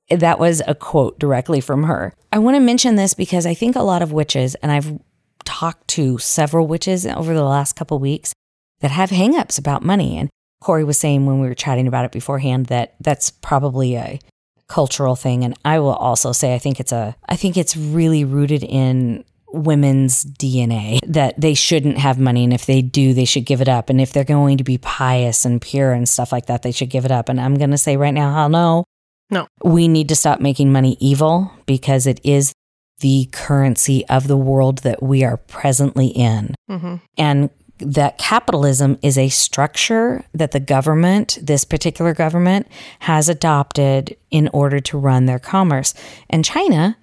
That 0.10 0.39
was 0.39 0.62
a 0.67 0.75
quote 0.75 1.20
directly 1.20 1.62
from 1.62 1.84
her. 1.84 2.13
I 2.32 2.39
want 2.39 2.56
to 2.56 2.60
mention 2.62 2.96
this 2.96 3.13
because 3.13 3.46
I 3.46 3.53
think 3.53 3.75
a 3.75 3.82
lot 3.82 4.01
of 4.01 4.12
witches, 4.12 4.56
and 4.56 4.72
I've 4.72 5.00
talked 5.44 5.88
to 5.89 6.17
several 6.17 6.67
witches 6.67 7.06
over 7.06 7.34
the 7.34 7.44
last 7.44 7.75
couple 7.75 8.00
weeks 8.00 8.34
that 8.82 8.91
have 8.91 9.10
hangups 9.10 9.58
about 9.58 9.84
money. 9.84 10.17
And 10.17 10.29
Corey 10.62 10.84
was 10.84 10.98
saying 10.98 11.25
when 11.25 11.39
we 11.39 11.48
were 11.48 11.56
chatting 11.56 11.88
about 11.88 12.06
it 12.06 12.12
beforehand 12.12 12.67
that 12.67 12.96
that's 13.00 13.32
probably 13.32 13.96
a 13.96 14.20
cultural 14.67 15.15
thing. 15.15 15.44
And 15.44 15.58
I 15.63 15.79
will 15.79 15.96
also 15.96 16.32
say 16.32 16.53
I 16.53 16.60
think 16.60 16.79
it's 16.79 16.91
a 16.91 17.15
I 17.27 17.36
think 17.36 17.58
it's 17.58 17.77
really 17.77 18.24
rooted 18.24 18.63
in 18.63 19.24
women's 19.54 20.25
DNA 20.25 21.00
that 21.08 21.39
they 21.39 21.54
shouldn't 21.54 21.98
have 21.98 22.20
money 22.20 22.44
and 22.44 22.54
if 22.54 22.66
they 22.66 22.82
do 22.82 23.13
they 23.13 23.25
should 23.25 23.46
give 23.46 23.62
it 23.62 23.70
up 23.70 23.89
and 23.89 24.01
if 24.01 24.12
they're 24.12 24.24
going 24.24 24.58
to 24.58 24.63
be 24.63 24.77
pious 24.77 25.46
and 25.46 25.62
pure 25.62 25.94
and 25.94 26.10
stuff 26.10 26.32
like 26.32 26.48
that 26.48 26.63
they 26.63 26.72
should 26.72 26.89
give 26.89 27.06
it 27.06 27.12
up 27.12 27.30
and 27.30 27.39
I'm 27.39 27.56
going 27.56 27.72
to 27.72 27.77
say 27.77 27.96
right 27.98 28.13
now 28.13 28.34
hell 28.34 28.50
no 28.50 28.84
No. 29.32 29.48
we 29.63 29.88
need 29.88 30.10
to 30.10 30.16
stop 30.16 30.39
making 30.42 30.72
money 30.72 30.98
evil 31.00 31.51
because 31.66 32.06
it 32.08 32.20
is 32.24 32.54
the 33.00 33.30
currency 33.32 34.06
of 34.08 34.27
the 34.27 34.38
world 34.38 34.80
that 34.80 35.04
we 35.04 35.24
are 35.24 35.38
presently 35.38 36.08
in. 36.08 36.56
Mm-hmm. 36.70 36.96
And 37.18 37.50
that 37.77 38.18
capitalism 38.18 38.98
is 39.04 39.20
a 39.20 39.30
structure 39.30 40.25
that 40.34 40.51
the 40.51 40.60
government, 40.60 41.38
this 41.39 41.63
particular 41.63 42.16
government, 42.16 42.68
has 43.01 43.30
adopted 43.30 44.18
in 44.32 44.48
order 44.51 44.80
to 44.80 44.98
run 44.98 45.27
their 45.27 45.38
commerce. 45.38 45.94
And 46.27 46.44
China 46.44 46.98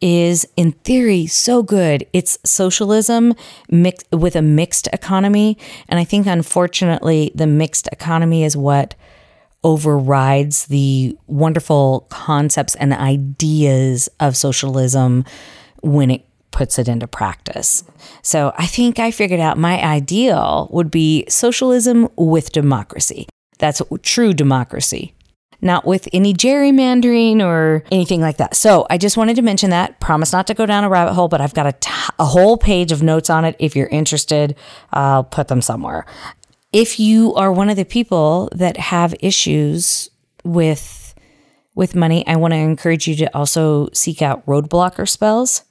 is, 0.00 0.46
in 0.56 0.72
theory, 0.72 1.26
so 1.26 1.62
good. 1.62 2.06
It's 2.12 2.38
socialism 2.44 3.34
mix- 3.70 4.04
with 4.12 4.36
a 4.36 4.42
mixed 4.42 4.88
economy. 4.92 5.58
And 5.88 6.00
I 6.00 6.04
think, 6.04 6.26
unfortunately, 6.26 7.32
the 7.34 7.46
mixed 7.46 7.88
economy 7.92 8.44
is 8.44 8.56
what 8.56 8.94
overrides 9.62 10.66
the 10.66 11.16
wonderful 11.26 12.06
concepts 12.08 12.74
and 12.76 12.92
ideas 12.94 14.08
of 14.18 14.36
socialism 14.36 15.24
when 15.82 16.10
it 16.10 16.24
puts 16.50 16.78
it 16.78 16.88
into 16.88 17.06
practice. 17.06 17.84
So 18.22 18.52
I 18.56 18.66
think 18.66 18.98
I 18.98 19.10
figured 19.10 19.40
out 19.40 19.58
my 19.58 19.82
ideal 19.84 20.68
would 20.72 20.90
be 20.90 21.24
socialism 21.28 22.08
with 22.16 22.52
democracy. 22.52 23.28
That's 23.58 23.82
true 24.02 24.32
democracy, 24.32 25.14
not 25.62 25.86
with 25.86 26.08
any 26.12 26.32
gerrymandering 26.34 27.40
or 27.42 27.84
anything 27.90 28.20
like 28.20 28.38
that. 28.38 28.56
So 28.56 28.86
I 28.90 28.98
just 28.98 29.16
wanted 29.16 29.36
to 29.36 29.42
mention 29.42 29.70
that. 29.70 30.00
Promise 30.00 30.32
not 30.32 30.46
to 30.48 30.54
go 30.54 30.66
down 30.66 30.84
a 30.84 30.88
rabbit 30.88 31.14
hole, 31.14 31.28
but 31.28 31.40
I've 31.40 31.54
got 31.54 31.66
a, 31.66 31.72
t- 31.72 31.90
a 32.18 32.24
whole 32.24 32.56
page 32.56 32.92
of 32.92 33.02
notes 33.02 33.30
on 33.30 33.44
it. 33.44 33.56
If 33.58 33.76
you're 33.76 33.88
interested, 33.88 34.56
I'll 34.92 35.24
put 35.24 35.48
them 35.48 35.62
somewhere. 35.62 36.06
If 36.72 37.00
you 37.00 37.34
are 37.34 37.52
one 37.52 37.68
of 37.68 37.76
the 37.76 37.84
people 37.84 38.48
that 38.52 38.76
have 38.76 39.14
issues 39.20 40.10
with 40.44 41.14
with 41.74 41.94
money, 41.94 42.26
I 42.26 42.36
want 42.36 42.52
to 42.52 42.58
encourage 42.58 43.06
you 43.06 43.14
to 43.16 43.36
also 43.36 43.88
seek 43.92 44.22
out 44.22 44.44
roadblocker 44.44 45.08
spells 45.08 45.62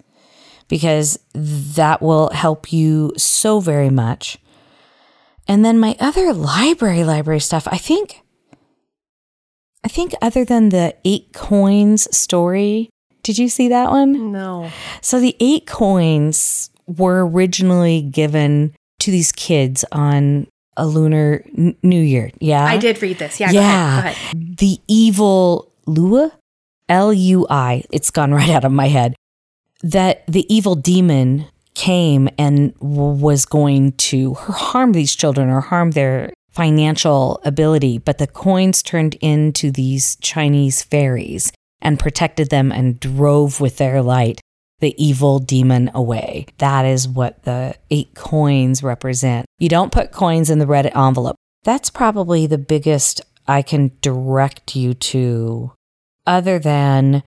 because 0.68 1.20
that 1.34 2.02
will 2.02 2.30
help 2.30 2.72
you 2.72 3.12
so 3.18 3.60
very 3.60 3.90
much. 3.90 4.38
And 5.48 5.66
then 5.66 5.78
my 5.80 5.96
other 6.00 6.32
library 6.32 7.04
library 7.04 7.42
stuff, 7.42 7.68
I 7.70 7.78
think 7.78 8.24
I 9.84 9.88
think 9.88 10.14
other 10.22 10.44
than 10.44 10.70
the 10.70 10.96
8 11.06 11.32
coins 11.34 12.08
story, 12.16 12.90
did 13.24 13.38
you 13.38 13.48
see 13.50 13.70
that 13.70 13.90
one? 13.92 14.32
No. 14.32 14.70
So 15.02 15.20
the 15.20 15.36
8 15.40 15.66
coins 15.66 16.70
were 16.88 17.26
originally 17.26 18.02
given 18.02 18.74
to 19.00 19.12
these 19.12 19.32
kids 19.32 19.86
on 19.92 20.48
a 20.76 20.86
lunar 20.86 21.44
n- 21.58 21.76
new 21.84 22.02
year. 22.02 22.32
Yeah. 22.40 22.66
I 22.66 22.78
did 22.78 23.02
read 23.02 23.20
this. 23.20 23.40
Yeah. 23.40 23.52
yeah. 23.52 23.62
Go 23.62 23.68
ahead. 24.00 24.04
Go 24.04 24.10
ahead. 24.10 24.58
The 24.58 24.80
evil 24.88 25.72
Lua, 25.86 26.32
L 26.90 27.14
U 27.14 27.48
I, 27.50 27.84
it's 27.92 28.12
gone 28.12 28.34
right 28.40 28.50
out 28.50 28.66
of 28.66 28.72
my 28.72 28.88
head. 28.88 29.16
That 29.82 30.26
the 30.28 30.46
evil 30.54 30.76
demon 30.76 31.46
came 31.74 32.28
and 32.38 32.74
w- 32.80 32.98
was 33.24 33.46
going 33.46 33.94
to 33.94 34.34
harm 34.34 34.92
these 34.92 35.16
children 35.16 35.50
or 35.50 35.62
harm 35.62 35.92
their 35.92 36.34
financial 36.60 37.40
ability, 37.46 37.98
but 37.98 38.18
the 38.18 38.28
coins 38.28 38.84
turned 38.84 39.16
into 39.22 39.72
these 39.72 40.18
Chinese 40.18 40.84
fairies 40.84 41.54
and 41.82 41.98
protected 41.98 42.50
them 42.50 42.70
and 42.70 43.00
drove 43.00 43.62
with 43.62 43.78
their 43.78 44.02
light 44.02 44.42
the 44.82 44.94
evil 45.02 45.40
demon 45.40 45.90
away. 45.94 46.46
That 46.58 46.84
is 46.84 47.08
what 47.08 47.44
the 47.44 47.76
eight 47.90 48.14
coins 48.14 48.84
represent. 48.84 49.46
You 49.58 49.70
don't 49.70 49.94
put 49.94 50.12
coins 50.12 50.50
in 50.50 50.60
the 50.60 50.68
red 50.68 50.88
envelope. 50.88 51.38
That's 51.64 51.90
probably 51.90 52.46
the 52.46 52.58
biggest 52.58 53.22
I 53.48 53.62
can 53.62 53.92
direct 54.02 54.76
you 54.76 54.94
to, 54.94 55.72
other 56.28 56.60
than 56.60 57.24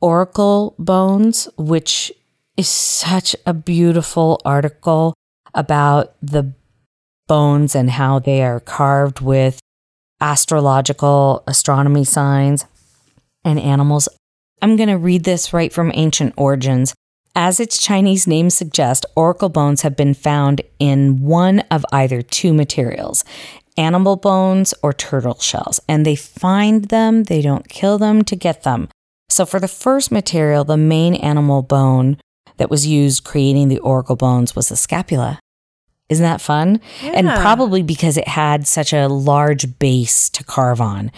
Oracle 0.00 0.76
Bones, 0.78 1.48
which 1.56 2.12
is 2.56 2.68
such 2.68 3.34
a 3.46 3.52
beautiful 3.52 4.40
article 4.44 5.12
about 5.54 6.14
the 6.22 6.54
bones 7.26 7.74
and 7.74 7.90
how 7.90 8.18
they 8.18 8.42
are 8.42 8.60
carved 8.60 9.20
with 9.20 9.60
astrological 10.20 11.42
astronomy 11.46 12.04
signs 12.04 12.64
and 13.44 13.58
animals. 13.58 14.08
I'm 14.62 14.76
going 14.76 14.88
to 14.88 14.96
read 14.96 15.24
this 15.24 15.52
right 15.52 15.72
from 15.72 15.92
Ancient 15.94 16.34
Origins. 16.36 16.94
As 17.36 17.58
its 17.58 17.78
Chinese 17.78 18.26
name 18.26 18.48
suggests, 18.48 19.04
oracle 19.16 19.48
bones 19.48 19.82
have 19.82 19.96
been 19.96 20.14
found 20.14 20.62
in 20.78 21.20
one 21.20 21.60
of 21.70 21.84
either 21.92 22.22
two 22.22 22.54
materials 22.54 23.24
animal 23.76 24.14
bones 24.14 24.72
or 24.82 24.92
turtle 24.92 25.38
shells. 25.40 25.80
And 25.88 26.06
they 26.06 26.14
find 26.14 26.84
them, 26.86 27.24
they 27.24 27.42
don't 27.42 27.68
kill 27.68 27.98
them 27.98 28.22
to 28.22 28.36
get 28.36 28.62
them. 28.62 28.88
So, 29.28 29.44
for 29.44 29.58
the 29.58 29.68
first 29.68 30.12
material, 30.12 30.64
the 30.64 30.76
main 30.76 31.14
animal 31.16 31.62
bone 31.62 32.18
that 32.56 32.70
was 32.70 32.86
used 32.86 33.24
creating 33.24 33.68
the 33.68 33.80
oracle 33.80 34.16
bones 34.16 34.54
was 34.54 34.68
the 34.68 34.76
scapula. 34.76 35.40
Isn't 36.08 36.24
that 36.24 36.40
fun? 36.40 36.80
And 37.02 37.26
probably 37.28 37.82
because 37.82 38.16
it 38.16 38.28
had 38.28 38.66
such 38.66 38.92
a 38.92 39.08
large 39.08 39.78
base 39.78 40.28
to 40.30 40.44
carve 40.44 40.80
on. 40.80 41.10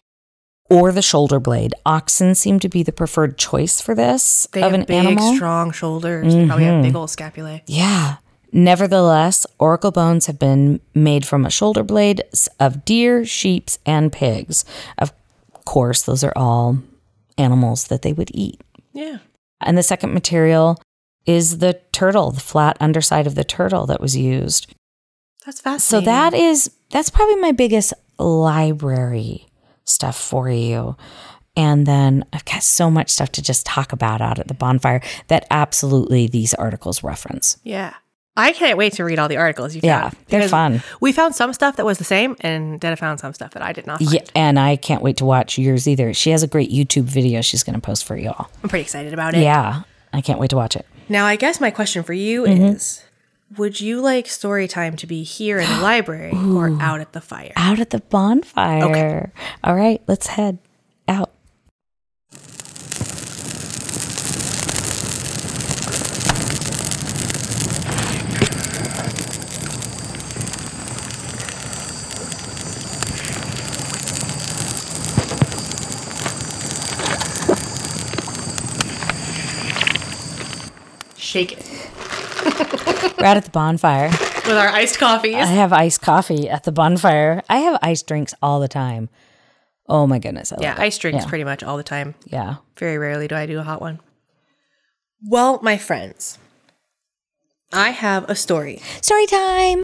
Or 0.69 0.91
the 0.93 1.03
shoulder 1.03 1.39
blade. 1.41 1.75
Oxen 1.85 2.35
seem 2.35 2.59
to 2.61 2.69
be 2.69 2.83
the 2.83 2.93
preferred 2.93 3.39
choice 3.39 3.81
for 3.81 3.95
this 3.95 4.49
They 4.53 4.63
of 4.63 4.73
have 4.73 4.81
an 4.81 4.87
big, 4.87 4.97
animal. 5.07 5.35
strong 5.35 5.71
shoulders. 5.71 6.35
They 6.35 6.47
probably 6.47 6.65
have 6.65 6.75
Mhm. 6.81 6.83
big 6.83 6.97
old 6.97 7.09
scapulae. 7.09 7.63
Yeah. 7.67 8.17
Nevertheless, 8.53 9.47
oracle 9.59 9.91
bones 9.91 10.27
have 10.27 10.39
been 10.39 10.81
made 10.95 11.27
from 11.27 11.45
a 11.45 11.51
shoulder 11.51 11.83
blade 11.83 12.23
of 12.59 12.85
deer, 12.85 13.25
sheep, 13.25 13.71
and 13.85 14.13
pigs. 14.13 14.65
Of 14.99 15.13
course, 15.65 16.03
those 16.03 16.25
are 16.25 16.33
all 16.35 16.79
animals 17.39 17.85
that 17.89 18.03
they 18.03 18.13
would 18.13 18.31
eat. 18.35 18.61
Yeah. 18.93 19.19
And 19.61 19.77
the 19.77 19.83
second 19.83 20.15
material 20.15 20.79
is 21.27 21.59
the 21.59 21.75
turtle, 21.93 22.31
the 22.31 22.41
flat 22.41 22.77
underside 22.81 23.27
of 23.27 23.35
the 23.35 23.45
turtle 23.45 23.87
that 23.87 24.01
was 24.01 24.17
used. 24.17 24.73
That's 25.47 25.61
fascinating. 25.61 26.05
So 26.07 26.11
that 26.11 26.35
is 26.35 26.71
that's 26.91 27.09
probably 27.11 27.37
my 27.37 27.53
biggest 27.53 27.95
library 28.19 29.47
stuff 29.85 30.17
for 30.19 30.51
you. 30.51 30.97
And 31.57 31.87
then 31.87 32.25
I've 32.33 32.45
got 32.45 32.63
so 32.63 32.91
much 32.91 33.09
stuff 33.11 33.33
to 33.33 33.43
just 33.43 33.65
talk 33.65 33.93
about 33.93 34.21
out 34.21 34.39
at 34.39 34.49
the 34.49 34.55
bonfire 34.55 35.01
that 35.29 35.47
absolutely 35.51 36.27
these 36.27 36.53
articles 36.55 37.03
reference. 37.03 37.57
Yeah. 37.63 37.95
I 38.39 38.53
can't 38.53 38.77
wait 38.77 38.93
to 38.95 39.05
read 39.05 39.19
all 39.19 39.29
the 39.29 39.39
articles 39.39 39.75
you 39.75 39.81
Yeah, 39.83 40.11
found. 40.11 40.17
they're 40.29 40.49
fun. 40.49 40.83
We 41.01 41.13
found 41.13 41.35
some 41.35 41.55
stuff 41.55 41.77
that 41.77 41.87
was 41.87 41.97
the 41.97 42.05
same, 42.05 42.37
and 42.43 42.79
Detta 42.79 42.97
found 42.97 43.19
some 43.19 43.33
stuff 43.33 43.53
that 43.53 43.63
I 43.63 43.73
did 43.73 43.87
not 43.87 43.99
find. 43.99 44.13
Yeah, 44.13 44.21
and 44.35 44.59
I 44.59 44.77
can't 44.77 45.01
wait 45.01 45.17
to 45.19 45.25
watch 45.25 45.57
yours 45.57 45.89
either. 45.89 46.13
She 46.13 46.29
has 46.33 46.43
a 46.43 46.47
great 46.47 46.71
YouTube 46.71 47.05
video 47.05 47.41
she's 47.41 47.63
going 47.65 47.77
to 47.77 47.81
post 47.81 48.05
for 48.05 48.15
y'all. 48.15 48.51
I'm 48.63 48.69
pretty 48.69 48.83
excited 48.83 49.15
about 49.15 49.33
it. 49.35 49.41
Yeah, 49.41 49.85
I 50.13 50.21
can't 50.21 50.39
wait 50.39 50.51
to 50.51 50.57
watch 50.57 50.77
it. 50.77 50.85
Now, 51.09 51.25
I 51.25 51.37
guess 51.37 51.63
my 51.63 51.71
question 51.71 52.03
for 52.03 52.13
you 52.13 52.43
Mm-hmm. 52.43 52.63
is 52.63 53.03
Would 53.55 53.81
you 53.81 54.01
like 54.01 54.27
story 54.27 54.67
time 54.67 54.97
to 54.97 55.07
be 55.07 55.23
here 55.23 55.59
in 55.59 55.71
the 55.71 55.79
library 55.83 56.33
or 56.33 56.77
out 56.81 57.01
at 57.01 57.13
the 57.13 57.21
fire? 57.21 57.53
Out 57.55 57.79
at 57.79 57.91
the 57.91 58.01
bonfire. 58.01 58.83
Okay. 58.85 59.31
All 59.63 59.77
right, 59.77 60.03
let's 60.09 60.27
head 60.27 60.59
out. 61.07 61.31
Shake 81.17 81.53
it 81.53 81.76
We're 83.19 83.27
out 83.27 83.37
at 83.37 83.45
the 83.45 83.51
bonfire. 83.51 84.09
with 84.11 84.57
our 84.57 84.69
iced 84.69 84.99
coffees. 84.99 85.35
I 85.35 85.47
have 85.47 85.73
iced 85.73 86.01
coffee 86.03 86.49
at 86.49 86.65
the 86.65 86.73
bonfire. 86.73 87.43
I 87.49 87.59
have 87.59 87.79
iced 87.83 88.07
drinks 88.07 88.35
all 88.43 88.61
the 88.61 88.69
time. 88.69 89.09
Oh 89.89 90.07
my 90.07 90.19
goodness. 90.19 90.53
I 90.53 90.57
yeah, 90.61 90.75
iced 90.79 91.01
drinks 91.01 91.25
Yeah. 91.25 91.29
pretty 91.29 91.45
much 91.45 91.63
all 91.63 91.77
the 91.77 91.83
time. 91.83 92.15
Yeah. 92.27 92.57
Very 92.77 92.99
rarely 92.99 93.29
do 93.29 93.35
I 93.37 93.47
do 93.47 93.59
a 93.59 93.63
hot 93.63 93.81
one. 93.81 94.01
Well, 95.29 95.61
my 95.63 95.77
friends, 95.79 96.39
I 97.73 97.91
have 97.91 98.29
a 98.29 98.35
story. 98.35 98.81
Story 99.01 99.27
time. 99.27 99.83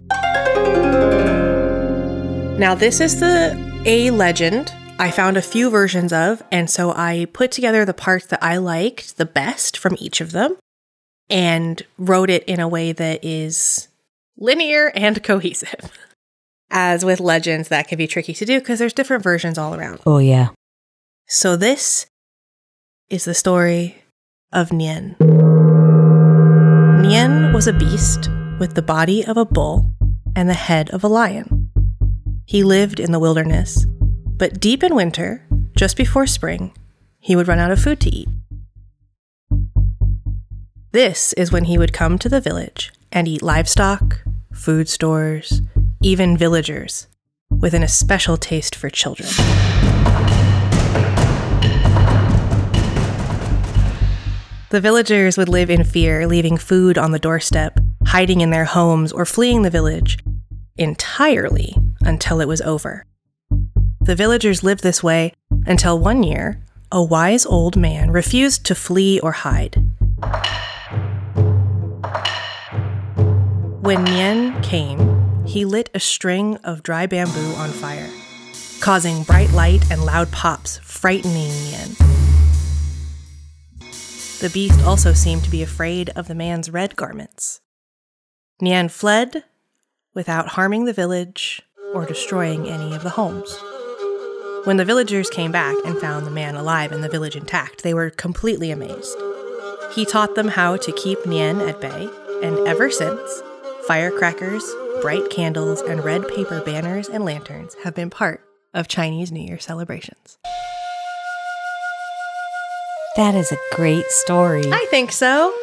Now, 2.59 2.75
this 2.75 3.01
is 3.01 3.19
the 3.19 3.57
A 3.85 4.11
legend 4.11 4.71
I 4.99 5.09
found 5.11 5.37
a 5.37 5.41
few 5.41 5.69
versions 5.69 6.13
of, 6.13 6.43
and 6.51 6.69
so 6.69 6.91
I 6.91 7.25
put 7.33 7.51
together 7.51 7.83
the 7.83 7.93
parts 7.95 8.27
that 8.27 8.41
I 8.43 8.57
liked 8.57 9.17
the 9.17 9.25
best 9.25 9.75
from 9.77 9.95
each 9.99 10.21
of 10.21 10.31
them 10.31 10.55
and 11.29 11.81
wrote 11.97 12.29
it 12.29 12.43
in 12.43 12.59
a 12.59 12.67
way 12.67 12.91
that 12.91 13.23
is 13.23 13.87
linear 14.37 14.91
and 14.95 15.23
cohesive. 15.23 15.91
As 16.69 17.05
with 17.05 17.19
legends, 17.19 17.67
that 17.67 17.87
can 17.87 17.97
be 17.97 18.07
tricky 18.07 18.33
to 18.33 18.45
do 18.45 18.59
because 18.59 18.79
there's 18.79 18.93
different 18.93 19.23
versions 19.23 19.57
all 19.57 19.75
around. 19.75 19.99
Oh 20.05 20.17
yeah. 20.17 20.49
So, 21.27 21.55
this 21.55 22.07
is 23.09 23.25
the 23.25 23.35
story 23.35 24.03
of 24.51 24.69
Nian. 24.69 25.15
Nian 27.03 27.53
was 27.53 27.67
a 27.67 27.73
beast 27.73 28.29
with 28.59 28.73
the 28.73 28.81
body 28.81 29.23
of 29.23 29.37
a 29.37 29.45
bull 29.45 29.85
and 30.35 30.49
the 30.49 30.53
head 30.53 30.89
of 30.89 31.03
a 31.03 31.07
lion. 31.07 31.69
He 32.45 32.63
lived 32.63 32.99
in 32.99 33.11
the 33.11 33.19
wilderness, 33.19 33.85
but 33.85 34.59
deep 34.59 34.83
in 34.83 34.95
winter, 34.95 35.45
just 35.75 35.95
before 35.95 36.27
spring, 36.27 36.73
he 37.19 37.35
would 37.35 37.47
run 37.47 37.59
out 37.59 37.71
of 37.71 37.79
food 37.79 37.99
to 38.01 38.09
eat. 38.09 38.27
This 40.93 41.33
is 41.33 41.51
when 41.51 41.63
he 41.63 41.79
would 41.79 41.91
come 41.91 42.19
to 42.19 42.29
the 42.29 42.39
village 42.39 42.93
and 43.11 43.27
eat 43.27 43.41
livestock, 43.41 44.19
food 44.53 44.87
stores, 44.87 45.59
even 46.03 46.37
villagers, 46.37 47.07
with 47.49 47.73
an 47.73 47.81
especial 47.81 48.37
taste 48.37 48.75
for 48.75 48.91
children. 48.91 49.27
The 54.69 54.79
villagers 54.79 55.35
would 55.35 55.49
live 55.49 55.71
in 55.71 55.83
fear, 55.83 56.27
leaving 56.27 56.57
food 56.57 56.99
on 56.99 57.09
the 57.09 57.17
doorstep, 57.17 57.79
hiding 58.05 58.41
in 58.41 58.51
their 58.51 58.65
homes, 58.65 59.11
or 59.11 59.25
fleeing 59.25 59.63
the 59.63 59.71
village 59.71 60.19
entirely 60.77 61.75
until 62.01 62.39
it 62.39 62.47
was 62.47 62.61
over. 62.61 63.07
The 63.99 64.15
villagers 64.15 64.63
lived 64.63 64.83
this 64.83 65.01
way 65.01 65.33
until 65.65 65.97
one 65.97 66.21
year, 66.21 66.61
a 66.91 67.01
wise 67.01 67.47
old 67.47 67.75
man 67.75 68.11
refused 68.11 68.63
to 68.67 68.75
flee 68.75 69.19
or 69.21 69.31
hide. 69.31 69.83
When 73.83 74.05
Nian 74.05 74.63
came, 74.63 75.45
he 75.45 75.65
lit 75.65 75.89
a 75.93 75.99
string 75.99 76.55
of 76.63 76.83
dry 76.83 77.05
bamboo 77.05 77.53
on 77.55 77.69
fire, 77.69 78.09
causing 78.79 79.23
bright 79.23 79.51
light 79.51 79.91
and 79.91 80.05
loud 80.05 80.31
pops, 80.31 80.77
frightening 80.77 81.49
Nian. 81.49 81.97
The 84.39 84.49
beast 84.53 84.81
also 84.85 85.11
seemed 85.11 85.43
to 85.43 85.51
be 85.51 85.61
afraid 85.61 86.11
of 86.11 86.29
the 86.29 86.33
man's 86.33 86.69
red 86.69 86.95
garments. 86.95 87.59
Nian 88.61 88.89
fled 88.89 89.43
without 90.13 90.47
harming 90.47 90.85
the 90.85 90.93
village 90.93 91.61
or 91.93 92.05
destroying 92.05 92.69
any 92.69 92.95
of 92.95 93.03
the 93.03 93.09
homes. 93.09 93.53
When 94.63 94.77
the 94.77 94.85
villagers 94.85 95.29
came 95.29 95.51
back 95.51 95.75
and 95.83 95.97
found 95.97 96.25
the 96.25 96.31
man 96.31 96.55
alive 96.55 96.93
and 96.93 97.03
the 97.03 97.09
village 97.09 97.35
intact, 97.35 97.83
they 97.83 97.93
were 97.93 98.11
completely 98.11 98.71
amazed. 98.71 99.17
He 99.93 100.05
taught 100.05 100.35
them 100.35 100.47
how 100.47 100.77
to 100.77 100.93
keep 100.93 101.19
Nian 101.23 101.67
at 101.67 101.81
bay, 101.81 102.09
and 102.41 102.65
ever 102.65 102.89
since, 102.89 103.43
firecrackers, 103.87 104.63
bright 105.01 105.29
candles, 105.29 105.81
and 105.81 106.03
red 106.03 106.27
paper 106.27 106.61
banners 106.61 107.09
and 107.09 107.25
lanterns 107.25 107.75
have 107.83 107.93
been 107.95 108.09
part 108.09 108.43
of 108.73 108.87
Chinese 108.87 109.31
New 109.31 109.41
Year 109.41 109.59
celebrations. 109.59 110.37
That 113.15 113.35
is 113.35 113.51
a 113.51 113.57
great 113.73 114.05
story. 114.07 114.63
I 114.71 114.87
think 114.89 115.11
so. 115.11 115.53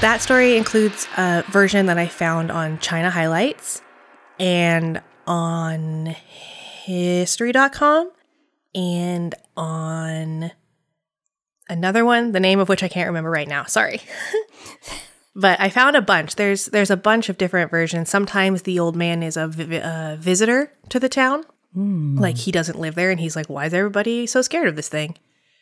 That 0.00 0.20
story 0.20 0.58
includes 0.58 1.08
a 1.16 1.44
version 1.48 1.86
that 1.86 1.96
I 1.96 2.08
found 2.08 2.50
on 2.50 2.78
China 2.80 3.08
Highlights 3.08 3.80
and 4.38 5.00
on 5.26 6.14
history.com 6.84 8.12
and 8.74 9.34
on 9.56 10.50
another 11.74 12.04
one, 12.04 12.32
the 12.32 12.40
name 12.40 12.60
of 12.60 12.68
which 12.68 12.82
I 12.82 12.88
can't 12.88 13.08
remember 13.08 13.30
right 13.30 13.48
now. 13.48 13.64
Sorry. 13.64 14.00
but 15.36 15.60
I 15.60 15.68
found 15.68 15.96
a 15.96 16.02
bunch. 16.02 16.36
There's 16.36 16.66
there's 16.66 16.90
a 16.90 16.96
bunch 16.96 17.28
of 17.28 17.38
different 17.38 17.70
versions. 17.70 18.08
Sometimes 18.08 18.62
the 18.62 18.78
old 18.78 18.96
man 18.96 19.22
is 19.22 19.36
a 19.36 19.48
vi- 19.48 19.80
uh, 19.80 20.16
visitor 20.18 20.72
to 20.88 21.00
the 21.00 21.08
town. 21.08 21.44
Like 22.20 22.36
he 22.36 22.52
doesn't 22.52 22.78
live 22.78 22.94
there 22.94 23.10
and 23.10 23.18
he's 23.18 23.34
like, 23.34 23.48
why 23.48 23.66
is 23.66 23.74
everybody 23.74 24.26
so 24.26 24.42
scared 24.42 24.68
of 24.68 24.76
this 24.76 24.88
thing? 24.88 25.16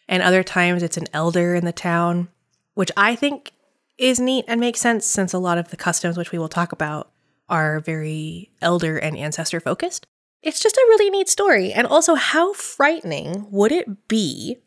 And 0.09 0.22
other 0.22 0.42
times 0.42 0.83
it's 0.83 0.98
an 0.98 1.07
elder 1.14 1.55
in 1.55 1.64
the 1.64 1.72
town, 1.72 2.29
which 2.75 2.92
I 2.96 3.16
think 3.16 3.53
is 3.96 4.20
neat 4.20 4.44
and 4.46 4.61
makes 4.61 4.81
sense 4.81 5.07
since 5.07 5.33
a 5.33 5.38
lot 5.38 5.59
of 5.59 5.70
the 5.70 5.77
customs, 5.77 6.18
which 6.18 6.33
we 6.33 6.38
will 6.38 6.48
talk 6.48 6.72
about, 6.72 7.11
are 7.48 7.81
very 7.81 8.51
elder 8.61 8.98
and 8.98 9.16
ancestor 9.16 9.61
focused. 9.61 10.07
It's 10.42 10.61
just 10.61 10.77
a 10.77 10.87
really 10.88 11.09
neat 11.09 11.29
story. 11.29 11.72
And 11.72 11.87
also, 11.87 12.14
how 12.14 12.53
frightening 12.53 13.46
would 13.51 13.70
it 13.72 14.09
be 14.09 14.59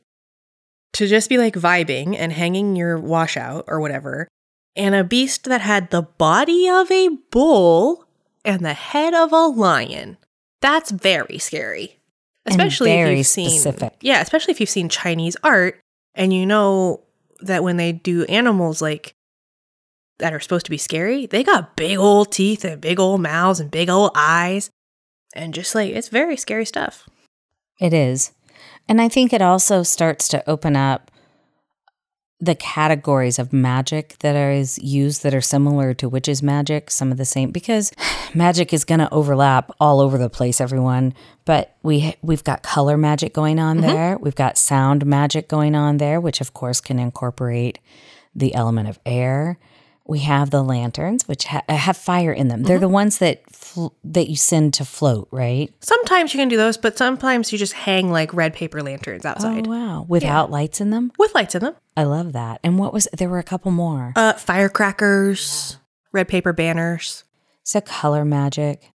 to 0.96 1.08
just 1.08 1.30
be 1.30 1.38
like 1.38 1.56
vibing 1.56 2.16
and 2.18 2.34
hanging 2.34 2.76
your 2.76 2.98
washout 2.98 3.66
or 3.68 3.80
whatever, 3.80 4.28
and 4.76 4.96
a 4.96 5.04
beast 5.04 5.46
that 5.46 5.62
had 5.62 5.90
the 5.90 6.02
body 6.02 6.68
of 6.70 6.92
a 6.92 7.10
bull 7.32 8.06
and 8.44 8.66
the 8.66 8.74
head 8.74 9.14
of 9.14 9.32
a 9.32 9.48
lion? 9.48 10.18
That's 10.62 10.92
very 10.92 11.38
scary. 11.38 12.00
Especially 12.46 12.92
if 12.92 13.18
you've 13.18 13.28
seen 13.28 13.50
specific. 13.50 13.96
Yeah, 14.02 14.22
especially 14.22 14.52
if 14.52 14.60
you've 14.60 14.70
seen 14.70 14.88
Chinese 14.88 15.36
art 15.44 15.80
and 16.14 16.32
you 16.32 16.46
know 16.46 17.02
that 17.42 17.64
when 17.64 17.78
they 17.78 17.92
do 17.92 18.24
animals 18.26 18.82
like 18.82 19.14
that 20.20 20.34
are 20.34 20.40
supposed 20.40 20.66
to 20.66 20.72
be 20.72 20.78
scary, 20.78 21.26
they 21.26 21.44
got 21.44 21.76
big 21.76 21.98
old 21.98 22.32
teeth 22.32 22.64
and 22.64 22.80
big 22.80 23.00
old 23.00 23.22
mouths 23.22 23.60
and 23.60 23.72
big 23.72 23.90
old 23.90 24.12
eyes. 24.16 24.70
And 25.36 25.54
just 25.54 25.76
like 25.76 25.92
it's 25.92 26.08
very 26.08 26.38
scary 26.38 26.66
stuff. 26.66 27.10
It 27.80 27.94
is. 27.94 28.32
And 28.88 29.02
I 29.02 29.10
think 29.10 29.34
it 29.34 29.42
also 29.42 29.84
starts 29.84 30.28
to 30.30 30.48
open 30.50 30.76
up 30.76 31.12
the 32.40 32.56
categories 32.56 33.40
of 33.40 33.54
magic 33.54 34.18
that 34.20 34.36
are 34.36 34.52
is 34.52 34.78
used 34.80 35.24
that 35.24 35.34
are 35.34 35.42
similar 35.42 35.94
to 35.94 36.10
witches 36.10 36.44
magic, 36.44 36.92
some 36.92 37.12
of 37.12 37.18
the 37.18 37.26
same 37.26 37.52
because 37.52 37.92
magic 38.36 38.74
is 38.74 38.84
going 38.84 39.00
to 39.00 39.12
overlap 39.14 39.72
all 39.80 40.02
over 40.02 40.18
the 40.18 40.30
place 40.30 40.60
everyone, 40.60 41.14
but 41.46 41.78
we 41.82 42.16
we've 42.22 42.44
got 42.44 42.62
color 42.62 42.98
magic 42.98 43.34
going 43.34 43.58
on 43.58 43.78
mm-hmm. 43.78 43.88
there. 43.88 44.18
We've 44.18 44.36
got 44.36 44.58
sound 44.58 45.06
magic 45.06 45.48
going 45.48 45.76
on 45.76 45.98
there, 45.98 46.20
which 46.20 46.42
of 46.42 46.54
course 46.54 46.82
can 46.82 47.00
incorporate 47.00 47.80
the 48.36 48.54
element 48.54 48.90
of 48.90 49.00
air. 49.06 49.58
We 50.08 50.20
have 50.20 50.52
the 50.52 50.64
lanterns, 50.64 51.28
which 51.28 51.46
ha- 51.46 51.64
have 51.68 51.98
fire 51.98 52.32
in 52.32 52.48
them. 52.48 52.60
Mm-hmm. 52.60 52.68
They're 52.68 52.80
the 52.80 52.88
ones 52.88 53.18
that 53.18 53.42
fl- 53.52 53.88
that 54.04 54.30
you 54.30 54.36
send 54.36 54.74
to 54.76 54.86
float, 54.86 55.28
right? 55.32 55.74
Sometimes 55.82 56.34
you 56.34 56.40
can 56.40 56.48
do 56.48 56.58
those, 56.58 56.78
but 56.78 56.96
sometimes 56.98 57.52
you 57.52 57.58
just 57.58 57.74
hang 57.74 58.12
like 58.12 58.32
red 58.34 58.54
paper 58.54 58.84
lanterns 58.84 59.26
outside 59.26 59.68
Oh 59.68 59.72
wow, 59.72 60.06
without 60.08 60.52
lights 60.52 60.80
in 60.80 60.92
them. 60.92 61.12
with 61.18 61.34
lights 61.34 61.56
in 61.56 61.62
them. 61.62 61.76
I 61.98 62.04
love 62.04 62.34
that. 62.34 62.60
And 62.64 62.78
what 62.78 62.94
was 62.94 63.08
there 63.18 63.30
were 63.30 63.40
a 63.40 63.44
couple 63.44 63.72
more. 63.72 64.14
Uh, 64.16 64.34
firecrackers, 64.34 65.78
red 66.12 66.28
paper 66.28 66.54
banners. 66.54 67.24
So 67.64 67.82
color 67.82 68.24
magic. 68.26 68.92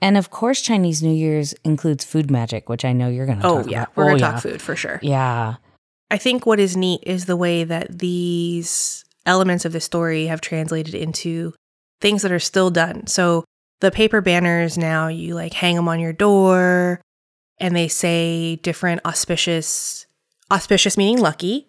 And 0.00 0.16
of 0.16 0.30
course 0.30 0.60
Chinese 0.62 1.02
New 1.02 1.12
Year's 1.14 1.52
includes 1.64 2.04
food 2.04 2.30
magic, 2.30 2.68
which 2.68 2.84
I 2.84 2.92
know 2.92 3.08
you're 3.08 3.26
going 3.26 3.40
to 3.40 3.46
Oh 3.46 3.64
yeah, 3.66 3.82
about. 3.84 3.96
we're 3.96 4.04
Oh, 4.04 4.06
gonna 4.08 4.18
yeah. 4.20 4.30
talk 4.32 4.42
food 4.42 4.62
for 4.62 4.76
sure. 4.76 4.98
Yeah. 5.02 5.56
I 6.10 6.18
think 6.18 6.46
what 6.46 6.60
is 6.60 6.76
neat 6.76 7.00
is 7.04 7.24
the 7.26 7.36
way 7.36 7.64
that 7.64 7.98
these 7.98 9.04
elements 9.26 9.64
of 9.64 9.72
the 9.72 9.80
story 9.80 10.26
have 10.26 10.40
translated 10.40 10.94
into 10.94 11.52
things 12.00 12.22
that 12.22 12.32
are 12.32 12.38
still 12.38 12.70
done. 12.70 13.06
So 13.06 13.44
the 13.80 13.90
paper 13.90 14.20
banners 14.20 14.78
now 14.78 15.08
you 15.08 15.34
like 15.34 15.52
hang 15.52 15.74
them 15.76 15.88
on 15.88 16.00
your 16.00 16.12
door 16.12 17.00
and 17.58 17.74
they 17.76 17.88
say 17.88 18.56
different 18.56 19.00
auspicious 19.04 20.06
auspicious 20.50 20.96
meaning 20.96 21.18
lucky, 21.18 21.66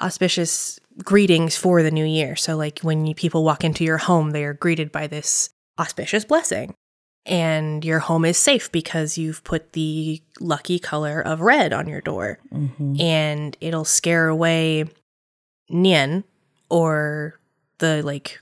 auspicious 0.00 0.78
greetings 1.04 1.56
for 1.56 1.82
the 1.82 1.90
new 1.90 2.04
year. 2.04 2.34
So 2.36 2.56
like 2.56 2.80
when 2.80 3.04
you, 3.06 3.14
people 3.14 3.44
walk 3.44 3.62
into 3.64 3.84
your 3.84 3.98
home 3.98 4.30
they 4.30 4.44
are 4.44 4.54
greeted 4.54 4.90
by 4.90 5.06
this 5.06 5.50
auspicious 5.78 6.24
blessing. 6.24 6.74
And 7.28 7.84
your 7.84 7.98
home 7.98 8.24
is 8.24 8.38
safe 8.38 8.70
because 8.70 9.18
you've 9.18 9.42
put 9.42 9.72
the 9.72 10.22
lucky 10.40 10.78
color 10.78 11.20
of 11.20 11.40
red 11.40 11.72
on 11.72 11.88
your 11.88 12.00
door 12.00 12.38
Mhm. 12.54 13.00
and 13.00 13.56
it'll 13.60 13.84
scare 13.84 14.28
away 14.28 14.84
Nian 15.70 16.22
or 16.68 17.38
the 17.78 18.02
like 18.02 18.40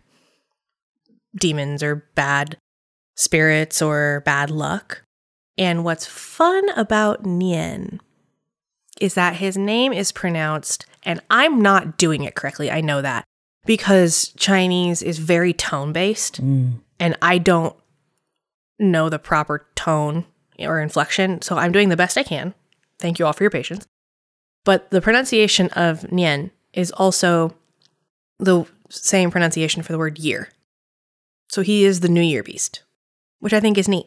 demons 1.36 1.82
or 1.82 2.06
bad 2.14 2.56
spirits 3.16 3.82
or 3.82 4.22
bad 4.24 4.50
luck. 4.50 5.02
And 5.56 5.84
what's 5.84 6.06
fun 6.06 6.68
about 6.76 7.22
Nian 7.24 8.00
is 9.00 9.14
that 9.14 9.36
his 9.36 9.56
name 9.56 9.92
is 9.92 10.12
pronounced, 10.12 10.86
and 11.02 11.20
I'm 11.30 11.60
not 11.60 11.98
doing 11.98 12.22
it 12.24 12.34
correctly, 12.36 12.70
I 12.70 12.80
know 12.80 13.02
that, 13.02 13.24
because 13.66 14.32
Chinese 14.36 15.02
is 15.02 15.18
very 15.18 15.52
tone 15.52 15.92
based, 15.92 16.40
Mm. 16.40 16.80
and 17.00 17.16
I 17.20 17.38
don't 17.38 17.74
know 18.78 19.08
the 19.08 19.18
proper 19.18 19.66
tone 19.74 20.26
or 20.58 20.80
inflection. 20.80 21.42
So 21.42 21.56
I'm 21.56 21.72
doing 21.72 21.88
the 21.88 21.96
best 21.96 22.16
I 22.18 22.22
can. 22.22 22.54
Thank 22.98 23.18
you 23.18 23.26
all 23.26 23.32
for 23.32 23.42
your 23.42 23.50
patience. 23.50 23.86
But 24.64 24.90
the 24.90 25.00
pronunciation 25.00 25.68
of 25.70 26.00
Nian 26.02 26.50
is 26.72 26.90
also 26.92 27.54
the 28.44 28.66
same 28.90 29.30
pronunciation 29.30 29.82
for 29.82 29.92
the 29.92 29.98
word 29.98 30.18
year. 30.18 30.48
So 31.48 31.62
he 31.62 31.84
is 31.84 32.00
the 32.00 32.08
New 32.08 32.20
Year 32.22 32.42
beast, 32.42 32.82
which 33.40 33.52
I 33.52 33.60
think 33.60 33.78
is 33.78 33.88
neat. 33.88 34.06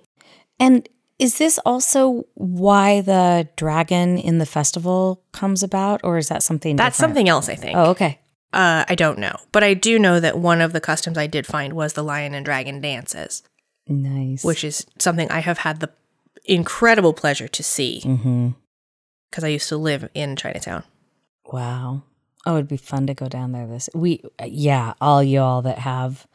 And 0.59 0.87
is 1.19 1.37
this 1.37 1.59
also 1.65 2.25
why 2.35 3.01
the 3.01 3.47
dragon 3.55 4.17
in 4.17 4.37
the 4.37 4.45
festival 4.45 5.23
comes 5.31 5.63
about, 5.63 6.01
or 6.03 6.17
is 6.17 6.29
that 6.29 6.43
something? 6.43 6.75
That's 6.75 6.97
different? 6.97 7.09
something 7.11 7.29
else, 7.29 7.49
I 7.49 7.55
think. 7.55 7.77
Oh, 7.77 7.89
okay. 7.91 8.19
Uh, 8.53 8.85
I 8.87 8.95
don't 8.95 9.19
know. 9.19 9.35
But 9.51 9.63
I 9.63 9.73
do 9.73 9.99
know 9.99 10.19
that 10.19 10.37
one 10.39 10.61
of 10.61 10.73
the 10.73 10.81
customs 10.81 11.17
I 11.17 11.27
did 11.27 11.45
find 11.45 11.73
was 11.73 11.93
the 11.93 12.03
lion 12.03 12.33
and 12.33 12.45
dragon 12.45 12.79
dances, 12.81 13.43
Nice. 13.87 14.43
which 14.43 14.63
is 14.63 14.85
something 14.99 15.29
I 15.31 15.39
have 15.39 15.59
had 15.59 15.79
the 15.79 15.91
incredible 16.45 17.13
pleasure 17.13 17.47
to 17.47 17.63
see 17.63 18.01
Mm-hmm. 18.05 18.49
because 19.29 19.43
I 19.43 19.49
used 19.49 19.69
to 19.69 19.77
live 19.77 20.09
in 20.13 20.35
Chinatown. 20.35 20.83
Wow. 21.51 22.03
Oh, 22.45 22.55
it'd 22.55 22.67
be 22.67 22.77
fun 22.77 23.07
to 23.07 23.13
go 23.13 23.27
down 23.27 23.51
there. 23.51 23.67
This 23.67 23.89
we 23.93 24.21
yeah, 24.45 24.93
all 25.01 25.21
y'all 25.23 25.61
that 25.63 25.79
have. 25.79 26.25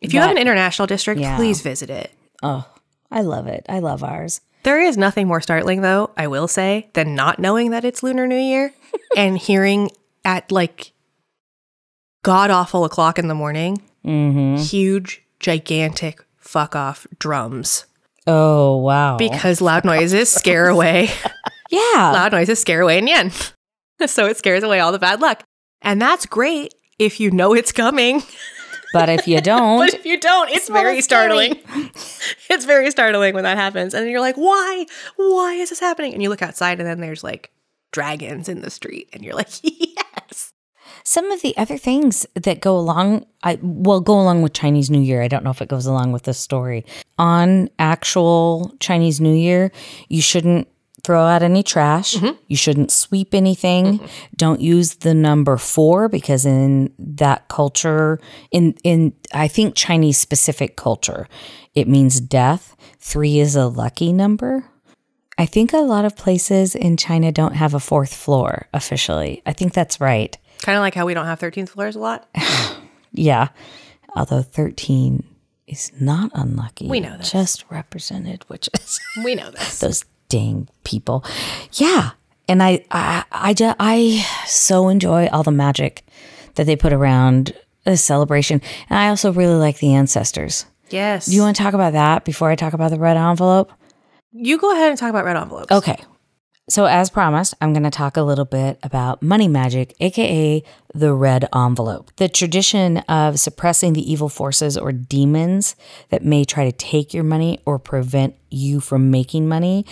If 0.00 0.12
you 0.12 0.20
have 0.20 0.32
an 0.32 0.38
international 0.38 0.86
district, 0.86 1.20
Yeah. 1.20 1.36
please 1.36 1.60
visit 1.60 1.88
it. 1.88 2.10
Oh, 2.42 2.66
I 3.10 3.20
love 3.20 3.46
it. 3.46 3.64
I 3.68 3.78
love 3.78 4.02
ours. 4.02 4.40
There 4.64 4.80
is 4.80 4.96
nothing 4.96 5.28
more 5.28 5.40
startling, 5.40 5.82
though, 5.82 6.10
I 6.16 6.26
will 6.26 6.48
say, 6.48 6.88
than 6.94 7.14
not 7.14 7.38
knowing 7.38 7.70
that 7.70 7.84
it's 7.84 8.02
Lunar 8.02 8.26
New 8.26 8.36
Year 8.36 8.72
and 9.16 9.38
hearing 9.38 9.90
at 10.24 10.50
like 10.50 10.92
god 12.22 12.50
awful 12.50 12.84
o'clock 12.84 13.18
in 13.18 13.28
the 13.28 13.34
morning 13.34 13.82
Mm-hmm. 14.04 14.56
huge, 14.56 15.22
gigantic 15.38 16.24
fuck 16.36 16.74
off 16.74 17.06
drums 17.20 17.86
Oh 18.26 18.78
wow. 18.78 19.16
because 19.16 19.60
loud 19.60 19.84
noises 19.92 20.28
scare 20.30 20.66
away 20.68 21.08
yeah. 21.70 22.10
loud 22.12 22.32
noises 22.32 22.58
scare 22.60 22.80
away 22.80 23.00
Nian. 23.00 23.52
so 24.06 24.26
it 24.26 24.36
scares 24.36 24.62
away 24.62 24.80
all 24.80 24.92
the 24.92 24.98
bad 24.98 25.20
luck. 25.20 25.44
And 25.80 26.00
that's 26.00 26.26
great 26.26 26.74
if 26.98 27.20
you 27.20 27.30
know 27.30 27.54
it's 27.54 27.72
coming. 27.72 28.22
But 28.92 29.08
if 29.08 29.26
you 29.26 29.40
don't, 29.42 29.78
But 29.78 29.94
if 29.94 30.06
you 30.06 30.18
don't, 30.18 30.50
it's 30.50 30.68
not 30.68 30.80
very 30.82 31.00
startling. 31.00 31.58
it's 32.50 32.64
very 32.64 32.90
startling 32.90 33.34
when 33.34 33.44
that 33.44 33.56
happens. 33.56 33.94
And 33.94 34.08
you're 34.08 34.20
like, 34.20 34.36
why? 34.36 34.86
Why 35.16 35.54
is 35.54 35.70
this 35.70 35.80
happening? 35.80 36.12
And 36.12 36.22
you 36.22 36.28
look 36.28 36.42
outside 36.42 36.78
and 36.78 36.88
then 36.88 37.00
there's 37.00 37.24
like 37.24 37.50
dragons 37.90 38.48
in 38.48 38.60
the 38.60 38.70
street. 38.70 39.08
And 39.12 39.24
you're 39.24 39.34
like, 39.34 39.48
yes. 39.62 40.52
some 41.04 41.30
of 41.30 41.42
the 41.42 41.56
other 41.56 41.78
things 41.78 42.26
that 42.34 42.60
go 42.60 42.76
along, 42.76 43.26
I 43.42 43.58
well 43.62 44.00
go 44.00 44.20
along 44.20 44.42
with 44.42 44.52
Chinese 44.52 44.90
New 44.90 45.00
Year. 45.00 45.22
I 45.22 45.28
don't 45.28 45.44
know 45.44 45.50
if 45.50 45.62
it 45.62 45.68
goes 45.68 45.86
along 45.86 46.12
with 46.12 46.22
this 46.22 46.38
story. 46.38 46.84
On 47.18 47.68
actual 47.78 48.74
Chinese 48.78 49.20
New 49.20 49.34
Year, 49.34 49.72
you 50.08 50.22
shouldn't 50.22 50.68
throw 51.04 51.24
out 51.24 51.42
any 51.42 51.62
trash. 51.62 52.14
Mm-hmm. 52.14 52.36
You 52.46 52.56
shouldn't 52.56 52.90
sweep 52.92 53.34
anything. 53.34 53.98
Mm-hmm. 53.98 54.06
Don't 54.36 54.60
use 54.60 54.96
the 54.96 55.14
number 55.14 55.56
4 55.56 56.08
because 56.08 56.46
in 56.46 56.92
that 56.98 57.48
culture 57.48 58.20
in 58.50 58.74
in 58.84 59.12
I 59.34 59.48
think 59.48 59.74
Chinese 59.74 60.18
specific 60.18 60.76
culture, 60.76 61.28
it 61.74 61.88
means 61.88 62.20
death. 62.20 62.76
3 63.00 63.40
is 63.40 63.56
a 63.56 63.66
lucky 63.66 64.12
number. 64.12 64.64
I 65.38 65.46
think 65.46 65.72
a 65.72 65.78
lot 65.78 66.04
of 66.04 66.14
places 66.14 66.74
in 66.74 66.96
China 66.96 67.32
don't 67.32 67.54
have 67.54 67.74
a 67.74 67.80
fourth 67.80 68.14
floor 68.14 68.68
officially. 68.74 69.42
I 69.46 69.52
think 69.52 69.72
that's 69.72 70.00
right. 70.00 70.36
Kind 70.60 70.76
of 70.76 70.82
like 70.82 70.94
how 70.94 71.06
we 71.06 71.14
don't 71.14 71.26
have 71.26 71.40
13th 71.40 71.70
floors 71.70 71.96
a 71.96 72.00
lot. 72.00 72.28
Yeah. 73.14 73.48
Although 74.16 74.40
13 74.40 75.22
is 75.66 75.92
not 76.00 76.30
unlucky. 76.34 76.88
We 76.88 77.00
know 77.00 77.16
this. 77.18 77.30
Just 77.30 77.64
represented, 77.70 78.44
which 78.48 78.68
is 78.74 79.00
We 79.22 79.34
know 79.34 79.50
this. 79.50 79.78
those 79.80 80.04
dang 80.32 80.68
people. 80.84 81.24
Yeah. 81.74 82.10
And 82.48 82.62
I, 82.62 82.84
I, 82.90 83.24
I, 83.30 83.54
ju- 83.54 83.74
I 83.78 84.26
so 84.46 84.88
enjoy 84.88 85.28
all 85.28 85.42
the 85.42 85.52
magic 85.52 86.04
that 86.56 86.66
they 86.66 86.74
put 86.76 86.92
around 86.92 87.52
the 87.84 87.96
celebration. 87.96 88.60
And 88.90 88.98
I 88.98 89.08
also 89.08 89.32
really 89.32 89.54
like 89.54 89.78
the 89.78 89.94
ancestors. 89.94 90.66
Yes. 90.90 91.26
Do 91.26 91.36
you 91.36 91.42
want 91.42 91.56
to 91.56 91.62
talk 91.62 91.74
about 91.74 91.92
that 91.92 92.24
before 92.24 92.50
I 92.50 92.56
talk 92.56 92.72
about 92.72 92.90
the 92.90 92.98
red 92.98 93.16
envelope? 93.16 93.70
you 94.32 94.58
go 94.58 94.72
ahead 94.72 94.88
and 94.88 94.98
talk 94.98 95.10
about 95.10 95.24
red 95.26 95.36
envelopes. 95.36 95.70
Okay. 95.70 96.02
So, 96.70 96.86
as 96.86 97.10
promised, 97.10 97.54
I'm 97.60 97.72
going 97.72 97.82
to 97.82 97.90
talk 97.90 98.16
a 98.16 98.22
little 98.22 98.44
bit 98.44 98.78
about 98.82 99.20
money 99.20 99.48
magic, 99.48 99.94
aka 100.00 100.62
the 100.94 101.12
red 101.12 101.46
envelope. 101.54 102.12
The 102.16 102.28
tradition 102.28 102.98
of 103.08 103.38
suppressing 103.40 103.92
the 103.92 104.10
evil 104.10 104.28
forces 104.28 104.78
or 104.78 104.92
demons 104.92 105.76
that 106.10 106.24
may 106.24 106.44
try 106.44 106.64
to 106.64 106.72
take 106.72 107.12
your 107.12 107.24
money 107.24 107.60
or 107.66 107.78
prevent 107.78 108.36
you 108.48 108.80
from 108.80 109.10
making 109.10 109.48
money. 109.48 109.84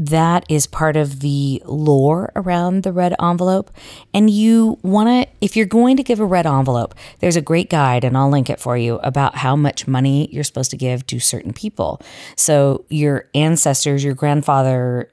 That 0.00 0.46
is 0.48 0.66
part 0.66 0.96
of 0.96 1.20
the 1.20 1.62
lore 1.66 2.32
around 2.34 2.84
the 2.84 2.92
red 2.92 3.14
envelope. 3.20 3.70
And 4.14 4.30
you 4.30 4.78
want 4.82 5.08
to, 5.10 5.30
if 5.42 5.56
you're 5.56 5.66
going 5.66 5.98
to 5.98 6.02
give 6.02 6.20
a 6.20 6.24
red 6.24 6.46
envelope, 6.46 6.94
there's 7.18 7.36
a 7.36 7.42
great 7.42 7.68
guide, 7.68 8.02
and 8.02 8.16
I'll 8.16 8.30
link 8.30 8.48
it 8.48 8.58
for 8.58 8.78
you 8.78 8.94
about 9.02 9.34
how 9.34 9.56
much 9.56 9.86
money 9.86 10.30
you're 10.32 10.42
supposed 10.42 10.70
to 10.70 10.78
give 10.78 11.06
to 11.08 11.20
certain 11.20 11.52
people. 11.52 12.00
So, 12.34 12.86
your 12.88 13.28
ancestors, 13.34 14.02
your 14.02 14.14
grandfather, 14.14 15.12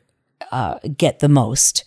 uh, 0.53 0.79
get 0.95 1.19
the 1.19 1.27
most. 1.27 1.83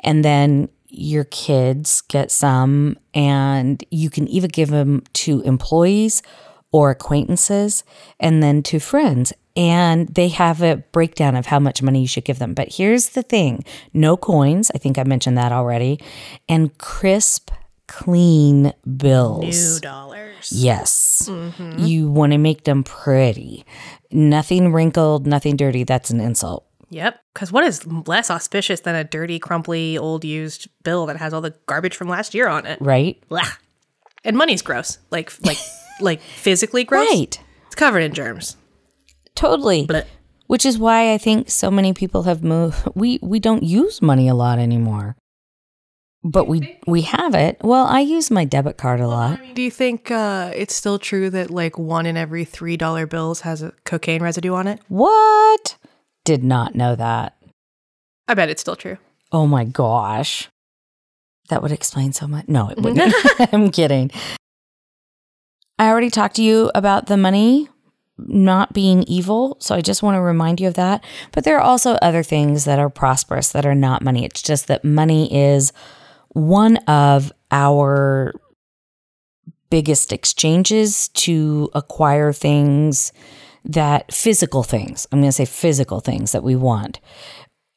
And 0.00 0.24
then 0.24 0.70
your 0.88 1.24
kids 1.24 2.00
get 2.00 2.30
some, 2.30 2.96
and 3.12 3.84
you 3.90 4.08
can 4.08 4.26
even 4.28 4.48
give 4.48 4.70
them 4.70 5.02
to 5.12 5.42
employees 5.42 6.22
or 6.72 6.90
acquaintances 6.90 7.84
and 8.18 8.42
then 8.42 8.62
to 8.62 8.80
friends. 8.80 9.34
And 9.58 10.06
they 10.08 10.28
have 10.28 10.62
a 10.62 10.76
breakdown 10.92 11.34
of 11.34 11.46
how 11.46 11.58
much 11.58 11.82
money 11.82 12.00
you 12.00 12.06
should 12.06 12.24
give 12.24 12.38
them. 12.38 12.54
But 12.54 12.68
here's 12.72 13.10
the 13.10 13.24
thing 13.24 13.64
no 13.92 14.16
coins. 14.16 14.70
I 14.72 14.78
think 14.78 14.98
I 14.98 15.02
mentioned 15.02 15.36
that 15.36 15.50
already. 15.50 15.98
And 16.48 16.78
crisp, 16.78 17.50
clean 17.88 18.72
bills. 18.96 19.74
New 19.74 19.80
dollars. 19.80 20.52
Yes. 20.52 21.28
Mm-hmm. 21.28 21.84
You 21.84 22.08
want 22.08 22.32
to 22.32 22.38
make 22.38 22.64
them 22.64 22.84
pretty. 22.84 23.64
Nothing 24.12 24.72
wrinkled, 24.72 25.26
nothing 25.26 25.56
dirty. 25.56 25.82
That's 25.82 26.10
an 26.10 26.20
insult. 26.20 26.64
Yep. 26.90 27.20
Because 27.34 27.50
what 27.50 27.64
is 27.64 27.84
less 28.06 28.30
auspicious 28.30 28.80
than 28.80 28.94
a 28.94 29.02
dirty, 29.02 29.40
crumply, 29.40 29.98
old 29.98 30.24
used 30.24 30.68
bill 30.84 31.06
that 31.06 31.16
has 31.16 31.34
all 31.34 31.40
the 31.40 31.54
garbage 31.66 31.96
from 31.96 32.08
last 32.08 32.32
year 32.32 32.46
on 32.46 32.64
it? 32.64 32.80
Right? 32.80 33.20
Blah. 33.28 33.42
And 34.24 34.36
money's 34.36 34.62
gross. 34.62 34.98
Like, 35.10 35.32
like, 35.44 35.58
like 36.00 36.20
physically 36.20 36.84
gross. 36.84 37.08
Right. 37.08 37.40
It's 37.66 37.74
covered 37.74 38.00
in 38.00 38.14
germs. 38.14 38.56
Totally. 39.34 39.86
Blech. 39.86 40.06
Which 40.46 40.64
is 40.64 40.78
why 40.78 41.12
I 41.12 41.18
think 41.18 41.50
so 41.50 41.70
many 41.70 41.92
people 41.92 42.22
have 42.24 42.42
moved. 42.42 42.88
We 42.94 43.18
we 43.22 43.38
don't 43.40 43.62
use 43.62 44.00
money 44.00 44.28
a 44.28 44.34
lot 44.34 44.58
anymore. 44.58 45.16
but 46.24 46.48
we 46.48 46.78
we 46.86 47.02
have 47.02 47.34
it. 47.34 47.58
Well, 47.62 47.86
I 47.86 48.00
use 48.00 48.30
my 48.30 48.44
debit 48.44 48.76
card 48.76 49.00
a 49.00 49.06
lot. 49.08 49.38
Do 49.54 49.62
you 49.62 49.70
think 49.70 50.10
uh, 50.10 50.50
it's 50.54 50.74
still 50.74 50.98
true 50.98 51.30
that 51.30 51.50
like 51.50 51.78
one 51.78 52.06
in 52.06 52.16
every 52.16 52.44
three 52.44 52.76
dollar 52.76 53.06
bills 53.06 53.42
has 53.42 53.62
a 53.62 53.72
cocaine 53.84 54.22
residue 54.22 54.54
on 54.54 54.66
it? 54.66 54.80
What? 54.88 55.76
Did 56.24 56.42
not 56.42 56.74
know 56.74 56.96
that. 56.96 57.36
I 58.26 58.34
bet 58.34 58.48
it's 58.50 58.60
still 58.60 58.76
true. 58.76 58.98
Oh 59.32 59.46
my 59.46 59.64
gosh. 59.64 60.48
That 61.50 61.62
would 61.62 61.72
explain 61.72 62.12
so 62.12 62.26
much. 62.26 62.48
No, 62.48 62.68
it 62.68 62.78
wouldn't. 62.78 63.14
I'm 63.52 63.70
kidding. 63.70 64.10
I 65.78 65.88
already 65.88 66.10
talked 66.10 66.36
to 66.36 66.42
you 66.42 66.70
about 66.74 67.06
the 67.06 67.16
money 67.16 67.68
not 68.18 68.72
being 68.72 69.04
evil. 69.04 69.56
So 69.60 69.74
I 69.74 69.80
just 69.80 70.02
want 70.02 70.16
to 70.16 70.20
remind 70.20 70.60
you 70.60 70.68
of 70.68 70.74
that. 70.74 71.04
But 71.32 71.44
there 71.44 71.56
are 71.56 71.62
also 71.62 71.92
other 71.94 72.22
things 72.22 72.64
that 72.64 72.78
are 72.78 72.90
prosperous 72.90 73.52
that 73.52 73.66
are 73.66 73.74
not 73.74 74.02
money. 74.02 74.24
It's 74.24 74.42
just 74.42 74.66
that 74.68 74.84
money 74.84 75.32
is 75.34 75.72
one 76.30 76.76
of 76.88 77.32
our 77.50 78.32
biggest 79.70 80.12
exchanges 80.12 81.08
to 81.08 81.70
acquire 81.74 82.32
things 82.32 83.12
that 83.64 84.12
physical 84.12 84.62
things. 84.62 85.06
I'm 85.12 85.20
going 85.20 85.28
to 85.28 85.32
say 85.32 85.44
physical 85.44 86.00
things 86.00 86.32
that 86.32 86.42
we 86.42 86.56
want. 86.56 87.00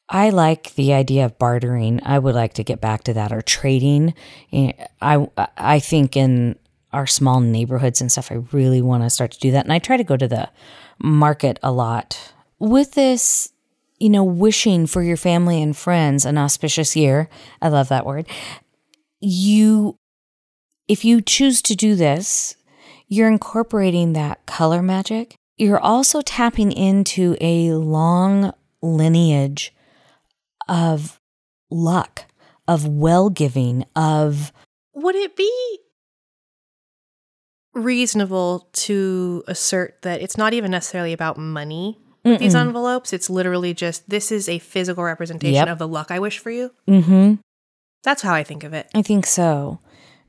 I 0.08 0.30
like 0.30 0.76
the 0.76 0.94
idea 0.94 1.26
of 1.26 1.40
bartering. 1.40 2.02
I 2.04 2.20
would 2.20 2.36
like 2.36 2.54
to 2.56 2.64
get 2.64 2.82
back 2.82 3.04
to 3.06 3.14
that 3.14 3.32
or 3.32 3.42
trading. 3.42 4.14
Eh, 4.52 4.74
I 5.02 5.28
I 5.58 5.80
think 5.80 6.18
in 6.18 6.58
our 6.94 7.08
small 7.08 7.40
neighborhoods 7.40 8.02
and 8.02 8.12
stuff, 8.12 8.32
I 8.32 8.44
really 8.52 8.82
want 8.82 9.04
to 9.04 9.10
start 9.10 9.32
to 9.32 9.40
do 9.40 9.52
that. 9.52 9.66
And 9.66 9.74
I 9.74 9.80
try 9.80 9.98
to 9.98 10.04
go 10.04 10.18
to 10.18 10.28
the 10.28 10.50
market 11.02 11.60
a 11.64 11.72
lot. 11.72 12.34
With 12.60 12.94
this, 12.94 13.52
you 14.00 14.10
know, 14.10 14.24
wishing 14.24 14.88
for 14.88 15.02
your 15.02 15.18
family 15.18 15.62
and 15.62 15.76
friends 15.76 16.26
an 16.26 16.38
auspicious 16.38 16.96
year, 16.96 17.30
I 17.62 17.70
love 17.70 17.90
that 17.90 18.06
word. 18.06 18.28
You, 19.20 19.98
if 20.88 21.06
you 21.06 21.22
choose 21.22 21.62
to 21.64 21.76
do 21.76 21.96
this, 21.96 22.56
you're 23.08 23.30
incorporating 23.30 24.14
that 24.14 24.46
color 24.46 24.82
magic. 24.82 25.36
You're 25.58 25.80
also 25.80 26.22
tapping 26.22 26.72
into 26.72 27.36
a 27.40 27.74
long 27.74 28.54
lineage 28.82 29.74
of 30.68 31.20
luck, 31.70 32.26
of 32.68 32.88
well 32.88 33.30
giving, 33.30 33.86
of. 33.96 34.52
Would 34.94 35.16
it 35.16 35.36
be 35.36 35.80
reasonable 37.74 38.68
to 38.74 39.44
assert 39.48 40.02
that 40.02 40.22
it's 40.22 40.38
not 40.38 40.54
even 40.54 40.72
necessarily 40.72 41.14
about 41.14 41.38
money 41.38 41.98
with 42.24 42.40
these 42.40 42.54
Mm-mm. 42.56 42.62
envelopes? 42.68 43.14
It's 43.14 43.30
literally 43.30 43.74
just 43.74 44.10
this 44.10 44.32
is 44.32 44.50
a 44.50 44.60
physical 44.60 45.04
representation 45.04 45.56
Yep. 45.56 45.68
of 45.70 45.80
the 45.80 45.88
luck 45.88 46.12
I 46.12 46.20
wish 46.20 46.40
for 46.40 46.52
you. 46.52 46.72
Mm-hmm. 46.88 47.36
That's 48.04 48.22
how 48.22 48.34
I 48.34 48.44
think 48.44 48.64
of 48.64 48.74
it. 48.74 48.88
I 48.96 49.02
think 49.02 49.26
so. 49.26 49.80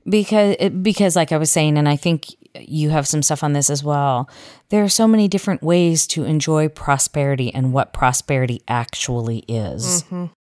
Because 0.09 0.57
because 0.83 1.17
like 1.17 1.33
I 1.33 1.37
was 1.37 1.51
saying 1.51 1.79
and 1.79 1.89
I 1.89 1.97
think 1.97 2.27
you 2.59 2.91
have 2.91 3.07
some 3.09 3.23
stuff 3.23 3.43
on 3.43 3.53
this 3.55 3.71
as 3.71 3.83
well. 3.83 4.29
There 4.69 4.83
are 4.85 4.89
so 4.89 5.07
many 5.09 5.27
different 5.29 5.63
ways 5.63 6.07
to 6.09 6.25
enjoy 6.25 6.69
prosperity 6.69 7.55
and 7.55 7.73
what 7.73 7.93
prosperity 7.93 8.63
actually 8.69 9.39
is. 9.49 10.05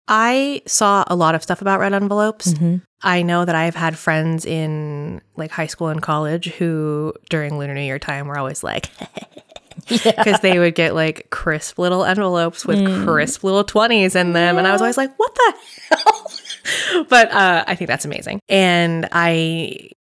I 0.09 0.63
saw 0.67 1.05
a 1.07 1.15
lot 1.15 1.35
of 1.35 1.43
stuff 1.43 1.61
about 1.61 1.81
red 1.81 1.93
envelopes. 1.93 2.55
Mhm. 2.55 2.83
I 3.03 3.23
know 3.23 3.45
that 3.45 3.55
I've 3.55 3.75
had 3.77 3.97
friends 3.97 4.45
in 4.45 5.21
like 5.37 5.51
high 5.51 5.67
school 5.67 5.89
and 5.89 6.03
college 6.03 6.47
who 6.55 7.13
during 7.31 7.59
Lunar 7.59 7.75
New 7.75 7.83
Year 7.83 7.99
time 7.99 8.27
were 8.27 8.39
always 8.39 8.65
like, 8.65 8.87
because 9.89 10.41
they 10.41 10.59
would 10.59 10.75
get 10.75 10.95
like 10.95 11.29
crisp 11.31 11.79
little 11.79 12.05
envelopes 12.05 12.65
with 12.67 13.05
crisp 13.05 13.45
little 13.45 13.65
20s 13.65 14.17
in 14.17 14.33
them. 14.33 14.59
And 14.59 14.67
I 14.67 14.73
was 14.73 14.81
always 14.81 14.97
like, 14.97 15.17
what 15.19 15.35
the 15.35 15.55
hell? 15.91 17.05
but 17.09 17.31
uh, 17.31 17.65
I 17.67 17.75
think 17.75 17.89
that's 17.89 18.05
amazing. 18.05 18.41
And 18.49 19.09
I 19.13 19.91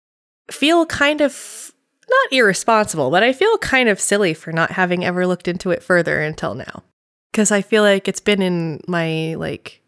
feel 0.51 0.87
kind 0.87 1.21
of 1.21 1.73
not 2.09 2.33
irresponsible, 2.33 3.11
but 3.11 3.23
I 3.23 3.33
feel 3.33 3.59
kind 3.59 3.89
of 3.89 4.01
silly 4.01 4.35
for 4.35 4.51
not 4.53 4.73
having 4.73 5.05
ever 5.05 5.27
looked 5.27 5.47
into 5.47 5.71
it 5.71 5.83
further 5.83 6.21
until 6.21 6.55
now. 6.55 6.83
Because 7.31 7.53
I 7.53 7.63
feel 7.63 7.83
like 7.83 8.09
it's 8.09 8.21
been 8.21 8.43
in 8.43 8.81
my 8.89 9.35
like 9.35 9.83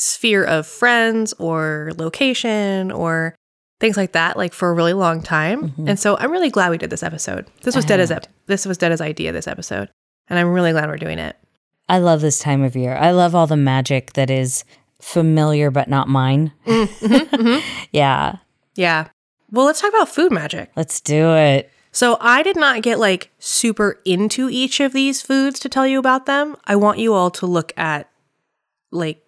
sphere 0.00 0.44
of 0.44 0.64
friends 0.64 1.32
or 1.40 1.90
location 1.98 2.92
or 2.92 3.34
things 3.80 3.96
like 3.96 4.12
that 4.12 4.36
like 4.36 4.54
for 4.54 4.70
a 4.70 4.72
really 4.72 4.92
long 4.92 5.20
time. 5.20 5.70
Mm-hmm. 5.70 5.88
And 5.88 5.98
so 5.98 6.16
I'm 6.18 6.30
really 6.30 6.50
glad 6.50 6.70
we 6.70 6.78
did 6.78 6.90
this 6.90 7.02
episode. 7.02 7.46
This 7.62 7.74
was 7.74 7.84
Deada's 7.84 8.12
ep- 8.12 8.28
this 8.46 8.64
was 8.64 8.78
Deada's 8.78 9.00
idea 9.00 9.32
this 9.32 9.48
episode. 9.48 9.90
And 10.28 10.38
I'm 10.38 10.52
really 10.52 10.70
glad 10.70 10.88
we're 10.88 10.98
doing 10.98 11.18
it. 11.18 11.36
I 11.88 11.98
love 11.98 12.20
this 12.20 12.38
time 12.38 12.62
of 12.62 12.76
year. 12.76 12.94
I 12.94 13.10
love 13.10 13.34
all 13.34 13.48
the 13.48 13.56
magic 13.56 14.12
that 14.12 14.30
is 14.30 14.62
familiar 15.00 15.68
but 15.72 15.88
not 15.88 16.08
mine. 16.08 16.52
Mm-hmm, 16.66 17.34
mm-hmm. 17.34 17.86
yeah, 17.90 18.36
Yeah. 18.76 19.08
Well, 19.50 19.66
let's 19.66 19.80
talk 19.80 19.90
about 19.90 20.08
food 20.08 20.30
magic. 20.30 20.70
let's 20.76 21.00
do 21.00 21.34
it. 21.34 21.72
So 21.90 22.18
I 22.20 22.44
did 22.44 22.56
not 22.56 22.82
get 22.82 23.00
like 23.00 23.32
super 23.40 24.00
into 24.04 24.48
each 24.48 24.78
of 24.78 24.92
these 24.92 25.22
foods 25.22 25.58
to 25.60 25.68
tell 25.68 25.86
you 25.88 25.98
about 25.98 26.26
them. 26.26 26.56
I 26.66 26.76
want 26.76 26.98
you 27.00 27.14
all 27.14 27.32
to 27.32 27.46
look 27.46 27.72
at 27.76 28.08
like 28.92 29.24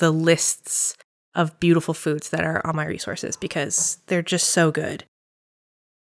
the 0.00 0.10
lists 0.10 0.96
of 1.34 1.58
beautiful 1.60 1.94
foods 1.94 2.30
that 2.30 2.44
are 2.44 2.60
on 2.66 2.74
my 2.74 2.84
resources 2.84 3.36
because 3.36 3.98
they're 4.06 4.22
just 4.22 4.48
so 4.48 4.72
good. 4.72 5.04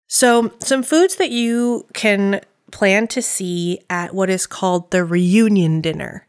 So, 0.08 0.51
some 0.60 0.84
foods 0.84 1.17
that 1.17 1.30
you 1.30 1.86
can 1.93 2.41
plan 2.71 3.08
to 3.10 3.21
see 3.21 3.80
at 3.89 4.13
what 4.15 4.30
is 4.30 4.47
called 4.47 4.91
the 4.91 5.06
reunion 5.06 5.80
dinner, 5.80 6.27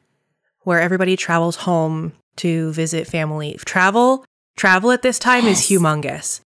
where 0.60 0.80
everybody 0.80 1.16
travels 1.16 1.56
home 1.56 2.12
to 2.36 2.72
visit 2.72 3.06
family. 3.06 3.56
Travel, 3.64 4.24
travel 4.56 4.90
at 4.92 5.02
this 5.02 5.18
time 5.18 5.46
is 5.46 5.60
humongous 5.60 6.40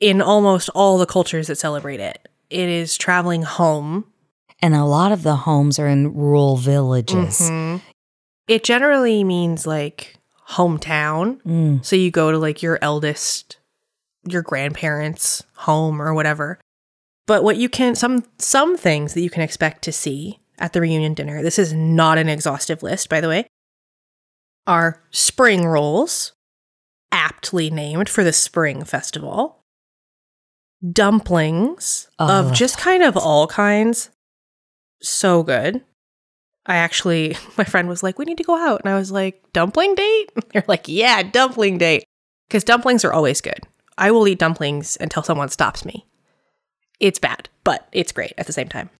in 0.00 0.20
almost 0.20 0.68
all 0.74 0.98
the 0.98 1.06
cultures 1.06 1.46
that 1.46 1.56
celebrate 1.56 2.00
it. 2.00 2.28
It 2.50 2.68
is 2.68 2.96
traveling 2.96 3.42
home. 3.42 4.06
And 4.60 4.74
a 4.74 4.84
lot 4.84 5.12
of 5.12 5.22
the 5.22 5.36
homes 5.36 5.78
are 5.78 5.86
in 5.86 6.14
rural 6.14 6.56
villages. 6.56 7.40
Mhm. 7.40 7.80
It 8.48 8.64
generally 8.64 9.22
means 9.24 9.66
like 9.66 10.15
hometown. 10.50 11.42
Mm. 11.42 11.84
So 11.84 11.96
you 11.96 12.10
go 12.10 12.30
to 12.30 12.38
like 12.38 12.62
your 12.62 12.78
eldest, 12.82 13.58
your 14.26 14.42
grandparents' 14.42 15.42
home 15.54 16.00
or 16.00 16.14
whatever. 16.14 16.60
But 17.26 17.42
what 17.42 17.56
you 17.56 17.68
can 17.68 17.94
some 17.94 18.24
some 18.38 18.76
things 18.76 19.14
that 19.14 19.22
you 19.22 19.30
can 19.30 19.42
expect 19.42 19.82
to 19.82 19.92
see 19.92 20.38
at 20.58 20.72
the 20.72 20.80
reunion 20.80 21.14
dinner. 21.14 21.42
This 21.42 21.58
is 21.58 21.72
not 21.72 22.18
an 22.18 22.28
exhaustive 22.28 22.82
list, 22.82 23.08
by 23.08 23.20
the 23.20 23.28
way. 23.28 23.46
Are 24.66 25.02
spring 25.10 25.64
rolls, 25.66 26.32
aptly 27.12 27.70
named 27.70 28.08
for 28.08 28.24
the 28.24 28.32
spring 28.32 28.84
festival. 28.84 29.60
Dumplings 30.92 32.08
Oh, 32.18 32.48
of 32.48 32.52
just 32.52 32.78
kind 32.78 33.02
of 33.02 33.16
all 33.16 33.46
kinds. 33.46 34.10
So 35.02 35.42
good. 35.42 35.82
I 36.66 36.76
actually, 36.76 37.36
my 37.58 37.64
friend 37.64 37.88
was 37.88 38.02
like, 38.02 38.18
we 38.18 38.24
need 38.24 38.38
to 38.38 38.44
go 38.44 38.56
out. 38.56 38.80
And 38.84 38.92
I 38.92 38.98
was 38.98 39.10
like, 39.10 39.42
dumpling 39.52 39.94
date? 39.94 40.30
They're 40.52 40.64
like, 40.66 40.88
yeah, 40.88 41.22
dumpling 41.22 41.78
date. 41.78 42.04
Because 42.48 42.64
dumplings 42.64 43.04
are 43.04 43.12
always 43.12 43.40
good. 43.40 43.60
I 43.98 44.10
will 44.10 44.28
eat 44.28 44.38
dumplings 44.38 44.96
until 45.00 45.22
someone 45.22 45.48
stops 45.48 45.84
me. 45.84 46.06
It's 47.00 47.18
bad, 47.18 47.48
but 47.64 47.88
it's 47.92 48.12
great 48.12 48.32
at 48.38 48.46
the 48.46 48.52
same 48.52 48.68
time. 48.68 48.90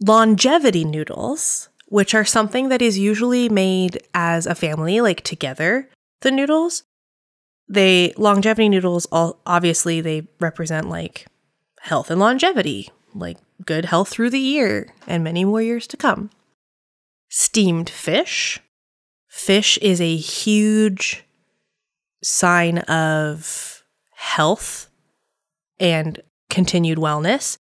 Longevity 0.00 0.84
noodles, 0.84 1.68
which 1.86 2.14
are 2.14 2.24
something 2.24 2.68
that 2.68 2.82
is 2.82 2.98
usually 2.98 3.48
made 3.48 3.98
as 4.14 4.46
a 4.46 4.54
family, 4.54 5.00
like 5.00 5.22
together, 5.22 5.88
the 6.20 6.30
noodles. 6.30 6.84
They, 7.68 8.14
longevity 8.16 8.68
noodles, 8.68 9.06
all, 9.12 9.40
obviously, 9.44 10.00
they 10.00 10.26
represent 10.40 10.88
like 10.88 11.26
health 11.80 12.10
and 12.10 12.20
longevity, 12.20 12.90
like 13.14 13.38
good 13.64 13.86
health 13.86 14.08
through 14.08 14.30
the 14.30 14.38
year 14.38 14.94
and 15.06 15.24
many 15.24 15.44
more 15.44 15.62
years 15.62 15.86
to 15.88 15.96
come. 15.96 16.30
Steamed 17.28 17.90
fish. 17.90 18.60
Fish 19.28 19.78
is 19.78 20.00
a 20.00 20.16
huge 20.16 21.24
sign 22.22 22.78
of 22.78 23.82
health 24.14 24.88
and 25.78 26.20
continued 26.50 26.98
wellness. 26.98 27.58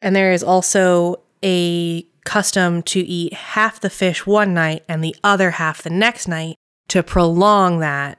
And 0.00 0.14
there 0.14 0.32
is 0.32 0.42
also 0.42 1.22
a 1.42 2.02
custom 2.24 2.82
to 2.82 3.00
eat 3.00 3.32
half 3.32 3.80
the 3.80 3.90
fish 3.90 4.26
one 4.26 4.54
night 4.54 4.84
and 4.88 5.02
the 5.02 5.16
other 5.24 5.52
half 5.52 5.82
the 5.82 5.90
next 5.90 6.28
night 6.28 6.56
to 6.88 7.02
prolong 7.02 7.80
that 7.80 8.18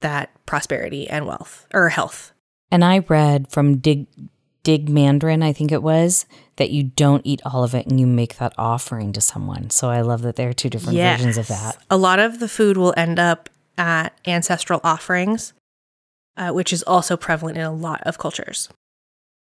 that 0.00 0.30
prosperity 0.46 1.08
and 1.08 1.26
wealth 1.26 1.66
or 1.72 1.88
health. 1.88 2.32
And 2.70 2.84
I 2.84 2.98
read 2.98 3.50
from 3.50 3.78
Dig 3.78 4.06
Dig 4.66 4.88
Mandarin, 4.88 5.44
I 5.44 5.52
think 5.52 5.70
it 5.70 5.80
was, 5.82 6.26
that 6.56 6.70
you 6.70 6.82
don't 6.82 7.24
eat 7.24 7.40
all 7.44 7.62
of 7.62 7.72
it 7.72 7.86
and 7.86 8.00
you 8.00 8.06
make 8.06 8.38
that 8.38 8.52
offering 8.58 9.12
to 9.12 9.20
someone. 9.20 9.70
So 9.70 9.90
I 9.90 10.00
love 10.00 10.22
that 10.22 10.34
there 10.34 10.48
are 10.48 10.52
two 10.52 10.68
different 10.68 10.98
versions 10.98 11.38
of 11.38 11.46
that. 11.46 11.78
A 11.88 11.96
lot 11.96 12.18
of 12.18 12.40
the 12.40 12.48
food 12.48 12.76
will 12.76 12.92
end 12.96 13.20
up 13.20 13.48
at 13.78 14.08
ancestral 14.26 14.80
offerings, 14.82 15.52
uh, 16.36 16.50
which 16.50 16.72
is 16.72 16.82
also 16.82 17.16
prevalent 17.16 17.56
in 17.56 17.62
a 17.62 17.72
lot 17.72 18.00
of 18.02 18.18
cultures. 18.18 18.68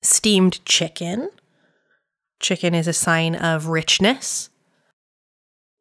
Steamed 0.00 0.64
chicken. 0.64 1.28
Chicken 2.40 2.74
is 2.74 2.88
a 2.88 2.94
sign 2.94 3.34
of 3.34 3.66
richness. 3.66 4.48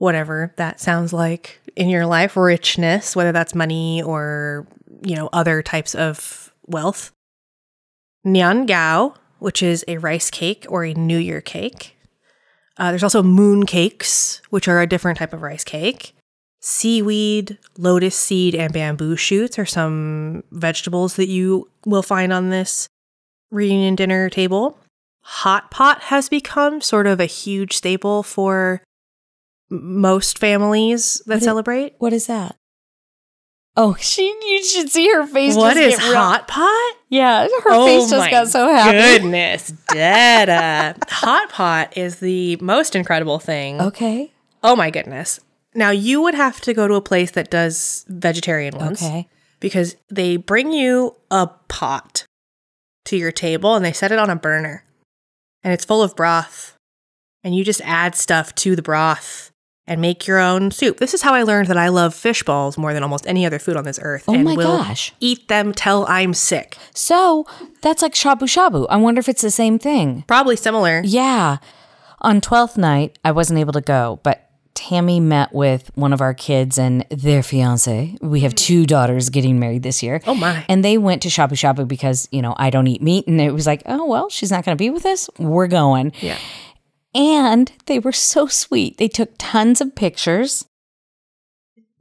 whatever 0.01 0.51
that 0.57 0.79
sounds 0.79 1.13
like 1.13 1.61
in 1.75 1.87
your 1.87 2.07
life, 2.07 2.35
richness, 2.35 3.15
whether 3.15 3.31
that's 3.31 3.53
money 3.53 4.01
or, 4.01 4.65
you 5.03 5.15
know, 5.15 5.29
other 5.31 5.61
types 5.61 5.93
of 5.93 6.51
wealth. 6.65 7.11
Nian 8.25 8.65
Gao, 8.65 9.13
which 9.41 9.63
is 9.63 9.83
a 9.87 9.97
rice 9.97 10.29
cake 10.29 10.65
or 10.69 10.83
a 10.85 10.93
New 10.93 11.17
Year 11.17 11.41
cake. 11.41 11.97
Uh, 12.77 12.91
there's 12.91 13.03
also 13.03 13.23
moon 13.23 13.65
cakes, 13.65 14.41
which 14.51 14.67
are 14.67 14.79
a 14.81 14.87
different 14.87 15.17
type 15.17 15.33
of 15.33 15.41
rice 15.41 15.63
cake. 15.63 16.15
Seaweed, 16.61 17.57
lotus 17.77 18.15
seed, 18.15 18.53
and 18.53 18.71
bamboo 18.71 19.15
shoots 19.15 19.57
are 19.57 19.65
some 19.65 20.43
vegetables 20.51 21.15
that 21.15 21.27
you 21.27 21.67
will 21.85 22.03
find 22.03 22.31
on 22.31 22.49
this 22.51 22.87
reunion 23.49 23.95
dinner 23.95 24.29
table. 24.29 24.77
Hot 25.23 25.71
pot 25.71 26.03
has 26.03 26.29
become 26.29 26.79
sort 26.79 27.07
of 27.07 27.19
a 27.19 27.25
huge 27.25 27.73
staple 27.73 28.21
for 28.21 28.81
most 29.71 30.37
families 30.37 31.21
that 31.25 31.33
What 31.35 31.37
is- 31.37 31.43
celebrate. 31.43 31.93
What 31.97 32.13
is 32.13 32.27
that? 32.27 32.55
Oh, 33.77 33.95
she 33.99 34.23
you 34.23 34.63
should 34.63 34.89
see 34.89 35.09
her 35.11 35.25
face. 35.25 35.55
What 35.55 35.75
just 35.75 35.99
is 35.99 36.13
hot 36.13 36.47
pot? 36.47 36.93
Yeah, 37.09 37.43
her 37.63 37.69
oh 37.71 37.85
face 37.85 38.09
just 38.09 38.29
got 38.29 38.47
so 38.49 38.67
happy. 38.71 38.97
Goodness, 38.97 39.71
Detta. 39.93 40.97
hot 41.07 41.49
pot 41.49 41.97
is 41.97 42.17
the 42.17 42.57
most 42.57 42.95
incredible 42.95 43.39
thing. 43.39 43.79
Okay. 43.79 44.31
Oh 44.63 44.75
my 44.75 44.89
goodness. 44.91 45.39
Now 45.73 45.89
you 45.91 46.21
would 46.21 46.35
have 46.35 46.59
to 46.61 46.73
go 46.73 46.87
to 46.87 46.95
a 46.95 47.01
place 47.01 47.31
that 47.31 47.49
does 47.49 48.05
vegetarian 48.09 48.77
ones. 48.77 49.01
Okay. 49.01 49.27
because 49.61 49.95
they 50.09 50.35
bring 50.35 50.73
you 50.73 51.15
a 51.29 51.47
pot 51.69 52.25
to 53.05 53.15
your 53.15 53.31
table 53.31 53.75
and 53.75 53.85
they 53.85 53.93
set 53.93 54.11
it 54.11 54.19
on 54.19 54.29
a 54.29 54.35
burner 54.35 54.83
and 55.63 55.73
it's 55.73 55.85
full 55.85 56.01
of 56.03 56.15
broth 56.15 56.75
and 57.43 57.55
you 57.55 57.63
just 57.63 57.81
add 57.81 58.15
stuff 58.15 58.53
to 58.55 58.75
the 58.75 58.81
broth 58.81 59.50
and 59.87 59.99
make 59.99 60.27
your 60.27 60.39
own 60.39 60.71
soup. 60.71 60.97
This 60.97 61.13
is 61.13 61.21
how 61.21 61.33
I 61.33 61.43
learned 61.43 61.67
that 61.67 61.77
I 61.77 61.89
love 61.89 62.13
fish 62.13 62.43
balls 62.43 62.77
more 62.77 62.93
than 62.93 63.03
almost 63.03 63.25
any 63.27 63.45
other 63.45 63.59
food 63.59 63.75
on 63.75 63.83
this 63.83 63.99
earth 64.01 64.25
Oh 64.27 64.33
and 64.33 64.43
my 64.43 64.55
will 64.55 64.77
gosh. 64.77 65.13
eat 65.19 65.47
them 65.47 65.73
till 65.73 66.05
I'm 66.07 66.33
sick. 66.33 66.77
So 66.93 67.45
that's 67.81 68.01
like 68.01 68.13
shabu 68.13 68.41
shabu. 68.43 68.85
I 68.89 68.97
wonder 68.97 69.19
if 69.19 69.27
it's 69.27 69.41
the 69.41 69.51
same 69.51 69.79
thing. 69.79 70.23
Probably 70.27 70.55
similar. 70.55 71.01
Yeah. 71.03 71.57
On 72.21 72.39
12th 72.39 72.77
night, 72.77 73.17
I 73.25 73.31
wasn't 73.31 73.59
able 73.59 73.73
to 73.73 73.81
go, 73.81 74.19
but 74.23 74.47
Tammy 74.75 75.19
met 75.19 75.53
with 75.53 75.91
one 75.95 76.13
of 76.13 76.21
our 76.21 76.33
kids 76.33 76.77
and 76.77 77.05
their 77.09 77.43
fiance. 77.43 78.15
We 78.21 78.41
have 78.41 78.55
two 78.55 78.85
daughters 78.85 79.29
getting 79.29 79.59
married 79.59 79.83
this 79.83 80.01
year. 80.01 80.21
Oh 80.25 80.33
my. 80.35 80.65
And 80.69 80.83
they 80.85 80.97
went 80.97 81.21
to 81.23 81.27
Shabu 81.29 81.51
Shabu 81.51 81.87
because, 81.87 82.27
you 82.31 82.41
know, 82.41 82.55
I 82.57 82.69
don't 82.69 82.87
eat 82.87 83.01
meat. 83.01 83.27
And 83.27 83.41
it 83.41 83.51
was 83.51 83.67
like, 83.67 83.83
oh, 83.85 84.05
well, 84.05 84.29
she's 84.29 84.49
not 84.51 84.63
going 84.63 84.75
to 84.77 84.81
be 84.81 84.89
with 84.89 85.05
us. 85.05 85.29
We're 85.37 85.67
going. 85.67 86.13
Yeah. 86.21 86.37
And 87.13 87.71
they 87.87 87.99
were 87.99 88.11
so 88.13 88.47
sweet. 88.47 88.97
They 88.97 89.07
took 89.07 89.31
tons 89.37 89.81
of 89.81 89.95
pictures. 89.95 90.65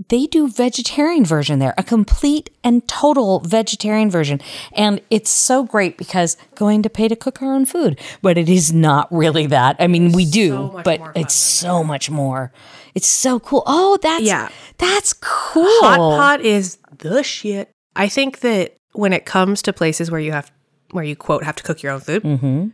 They 0.09 0.27
do 0.27 0.49
vegetarian 0.49 1.27
version 1.27 1.59
there, 1.59 1.75
a 1.77 1.83
complete 1.83 2.49
and 2.65 2.87
total 2.89 3.41
vegetarian 3.41 4.11
version. 4.11 4.41
And 4.73 5.03
it's 5.11 5.29
so 5.29 5.63
great 5.63 5.99
because 5.99 6.39
going 6.55 6.83
to 6.85 6.91
pay 6.91 7.07
to 7.07 7.15
cook 7.17 7.43
our 7.43 7.53
own 7.53 7.67
food, 7.67 8.01
but 8.23 8.39
it 8.39 8.49
is 8.49 8.73
not 8.73 9.13
really 9.13 9.47
that. 9.49 9.77
I 9.79 9.89
mean, 9.89 10.13
we 10.13 10.25
do, 10.25 10.51
so 10.51 10.81
but 10.85 11.01
it's 11.15 11.35
so 11.35 11.85
much 11.85 12.09
more. 12.09 12.51
It's 12.95 13.07
so 13.07 13.39
cool. 13.41 13.63
Oh, 13.67 13.99
that's 14.01 14.25
Yeah. 14.25 14.49
that's 14.79 15.13
cool. 15.13 15.65
Hot 15.83 15.99
pot 15.99 16.41
is 16.41 16.79
the 16.97 17.23
shit. 17.23 17.71
I 17.95 18.09
think 18.09 18.41
that 18.41 18.77
when 18.93 19.13
it 19.13 19.27
comes 19.27 19.61
to 19.63 19.73
places 19.73 20.11
where 20.11 20.21
you 20.21 20.33
have 20.33 20.51
where 20.93 21.05
you 21.05 21.15
quote 21.15 21.45
have 21.45 21.57
to 21.57 21.63
cook 21.63 21.83
your 21.83 21.93
own 21.93 22.01
food, 22.01 22.23
Mm-hmm. 22.23 22.69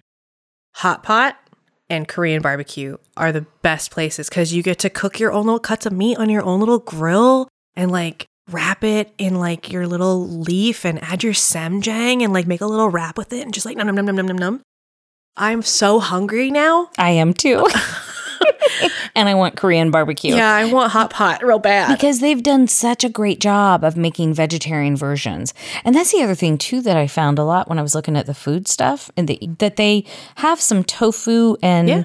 hot 0.76 1.02
pot 1.02 1.36
and 1.88 2.08
Korean 2.08 2.42
barbecue 2.42 2.96
are 3.16 3.32
the 3.32 3.46
best 3.62 3.90
places 3.90 4.28
because 4.28 4.52
you 4.52 4.62
get 4.62 4.78
to 4.80 4.90
cook 4.90 5.18
your 5.20 5.32
own 5.32 5.46
little 5.46 5.60
cuts 5.60 5.86
of 5.86 5.92
meat 5.92 6.18
on 6.18 6.30
your 6.30 6.42
own 6.42 6.60
little 6.60 6.80
grill 6.80 7.48
and 7.74 7.90
like 7.90 8.26
wrap 8.50 8.84
it 8.84 9.12
in 9.18 9.36
like 9.36 9.72
your 9.72 9.86
little 9.86 10.26
leaf 10.28 10.84
and 10.84 11.02
add 11.02 11.22
your 11.22 11.32
ssamjang 11.32 12.22
and 12.22 12.32
like 12.32 12.46
make 12.46 12.60
a 12.60 12.66
little 12.66 12.90
wrap 12.90 13.18
with 13.18 13.32
it 13.32 13.42
and 13.42 13.52
just 13.52 13.66
like 13.66 13.76
num 13.76 13.86
num 13.86 13.94
num 13.94 14.06
num 14.06 14.16
num 14.16 14.26
num 14.26 14.38
num. 14.38 14.62
I'm 15.36 15.62
so 15.62 16.00
hungry 16.00 16.50
now. 16.50 16.90
I 16.96 17.10
am 17.10 17.34
too. 17.34 17.66
and 19.14 19.28
I 19.28 19.34
want 19.34 19.56
Korean 19.56 19.90
barbecue. 19.90 20.34
Yeah, 20.34 20.52
I 20.54 20.70
want 20.72 20.92
hot 20.92 21.10
pot 21.10 21.42
real 21.44 21.58
bad. 21.58 21.88
Because 21.96 22.20
they've 22.20 22.42
done 22.42 22.68
such 22.68 23.04
a 23.04 23.08
great 23.08 23.40
job 23.40 23.84
of 23.84 23.96
making 23.96 24.34
vegetarian 24.34 24.96
versions. 24.96 25.54
And 25.84 25.94
that's 25.94 26.12
the 26.12 26.22
other 26.22 26.34
thing 26.34 26.58
too 26.58 26.80
that 26.82 26.96
I 26.96 27.06
found 27.06 27.38
a 27.38 27.44
lot 27.44 27.68
when 27.68 27.78
I 27.78 27.82
was 27.82 27.94
looking 27.94 28.16
at 28.16 28.26
the 28.26 28.34
food 28.34 28.68
stuff 28.68 29.10
and 29.16 29.28
the, 29.28 29.38
that 29.58 29.76
they 29.76 30.04
have 30.36 30.60
some 30.60 30.84
tofu 30.84 31.56
and 31.62 31.88
Yeah. 31.88 32.04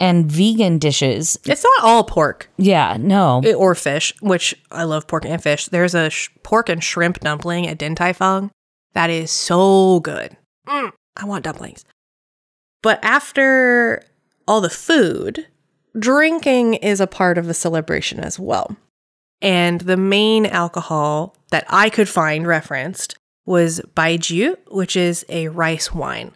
and 0.00 0.26
vegan 0.30 0.78
dishes. 0.78 1.38
It's 1.44 1.64
not 1.64 1.84
all 1.84 2.04
pork 2.04 2.48
Yeah, 2.56 2.96
no. 2.98 3.42
or 3.56 3.74
fish, 3.74 4.14
which 4.20 4.54
I 4.70 4.84
love 4.84 5.06
pork 5.06 5.24
and 5.24 5.42
fish. 5.42 5.66
There's 5.66 5.94
a 5.94 6.10
sh- 6.10 6.28
pork 6.42 6.68
and 6.68 6.82
shrimp 6.82 7.20
dumpling 7.20 7.66
at 7.66 7.78
Din 7.78 7.94
Tai 7.94 8.12
Fung 8.12 8.50
that 8.94 9.10
is 9.10 9.30
so 9.30 10.00
good. 10.00 10.36
Mm, 10.66 10.92
I 11.16 11.24
want 11.24 11.44
dumplings. 11.44 11.84
But 12.82 13.00
after 13.02 14.04
all 14.46 14.60
the 14.60 14.70
food, 14.70 15.46
drinking 15.98 16.74
is 16.74 17.00
a 17.00 17.06
part 17.06 17.38
of 17.38 17.46
the 17.46 17.54
celebration 17.54 18.20
as 18.20 18.38
well. 18.38 18.76
And 19.40 19.80
the 19.82 19.96
main 19.96 20.46
alcohol 20.46 21.36
that 21.50 21.64
I 21.68 21.90
could 21.90 22.08
find 22.08 22.46
referenced 22.46 23.16
was 23.46 23.80
baijiu, 23.96 24.56
which 24.68 24.96
is 24.96 25.24
a 25.28 25.48
rice 25.48 25.92
wine. 25.92 26.32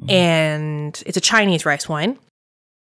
Mm-hmm. 0.00 0.10
And 0.10 1.02
it's 1.06 1.16
a 1.16 1.22
Chinese 1.22 1.64
rice 1.64 1.88
wine. 1.88 2.18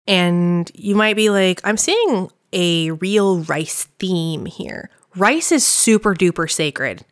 And 0.07 0.71
you 0.75 0.95
might 0.95 1.17
be 1.17 1.31
like, 1.31 1.61
I'm 1.64 1.77
seeing 1.77 2.31
a 2.53 2.93
real 2.93 3.40
rice 3.45 3.85
theme 3.99 4.47
here. 4.47 4.90
Rice 5.17 5.53
is 5.53 5.67
super 5.67 6.14
duper 6.14 6.51
sacred 6.51 7.05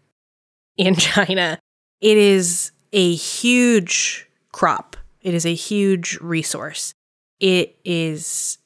in 0.77 0.95
China. 0.97 1.59
It 2.01 2.19
is 2.19 2.73
a 2.93 3.15
huge 3.15 4.29
crop, 4.53 4.97
it 5.23 5.35
is 5.35 5.47
a 5.47 5.55
huge 5.55 6.19
resource. 6.21 6.95
It 7.39 7.77
is 7.85 8.59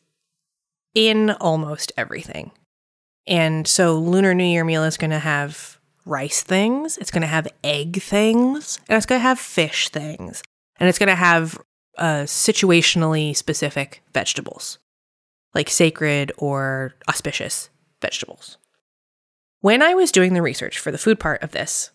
in 0.96 1.30
almost 1.32 1.92
everything. 1.96 2.50
And 3.26 3.68
so 3.68 3.98
Lunar 3.98 4.34
New 4.34 4.44
Year 4.44 4.64
meal 4.64 4.82
is 4.82 4.96
going 4.96 5.10
to 5.10 5.18
have 5.18 5.78
rice 6.06 6.42
things, 6.42 6.96
it's 6.96 7.10
going 7.10 7.22
to 7.22 7.28
have 7.28 7.46
egg 7.62 8.00
things, 8.00 8.80
and 8.88 8.96
it's 8.96 9.06
going 9.06 9.18
to 9.18 9.22
have 9.22 9.38
fish 9.38 9.90
things. 9.90 10.42
And 10.78 10.88
it's 10.88 10.98
going 10.98 11.08
to 11.08 11.14
have 11.14 11.58
uh, 11.98 12.22
situationally 12.24 13.36
specific 13.36 14.02
vegetables, 14.14 14.78
like 15.54 15.68
sacred 15.68 16.32
or 16.38 16.94
auspicious 17.08 17.68
vegetables. 18.00 18.56
When 19.60 19.82
I 19.82 19.94
was 19.94 20.12
doing 20.12 20.32
the 20.32 20.42
research 20.42 20.78
for 20.78 20.90
the 20.90 20.98
food 20.98 21.20
part 21.20 21.42
of 21.42 21.52
this, 21.52 21.90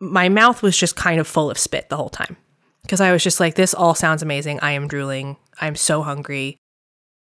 my 0.00 0.28
mouth 0.28 0.62
was 0.62 0.76
just 0.76 0.96
kind 0.96 1.20
of 1.20 1.26
full 1.26 1.50
of 1.50 1.58
spit 1.58 1.88
the 1.88 1.96
whole 1.96 2.08
time 2.08 2.36
because 2.82 3.00
I 3.00 3.12
was 3.12 3.24
just 3.24 3.40
like, 3.40 3.56
this 3.56 3.74
all 3.74 3.94
sounds 3.94 4.22
amazing. 4.22 4.60
I 4.60 4.72
am 4.72 4.88
drooling. 4.88 5.36
I'm 5.60 5.74
so 5.74 6.02
hungry. 6.02 6.56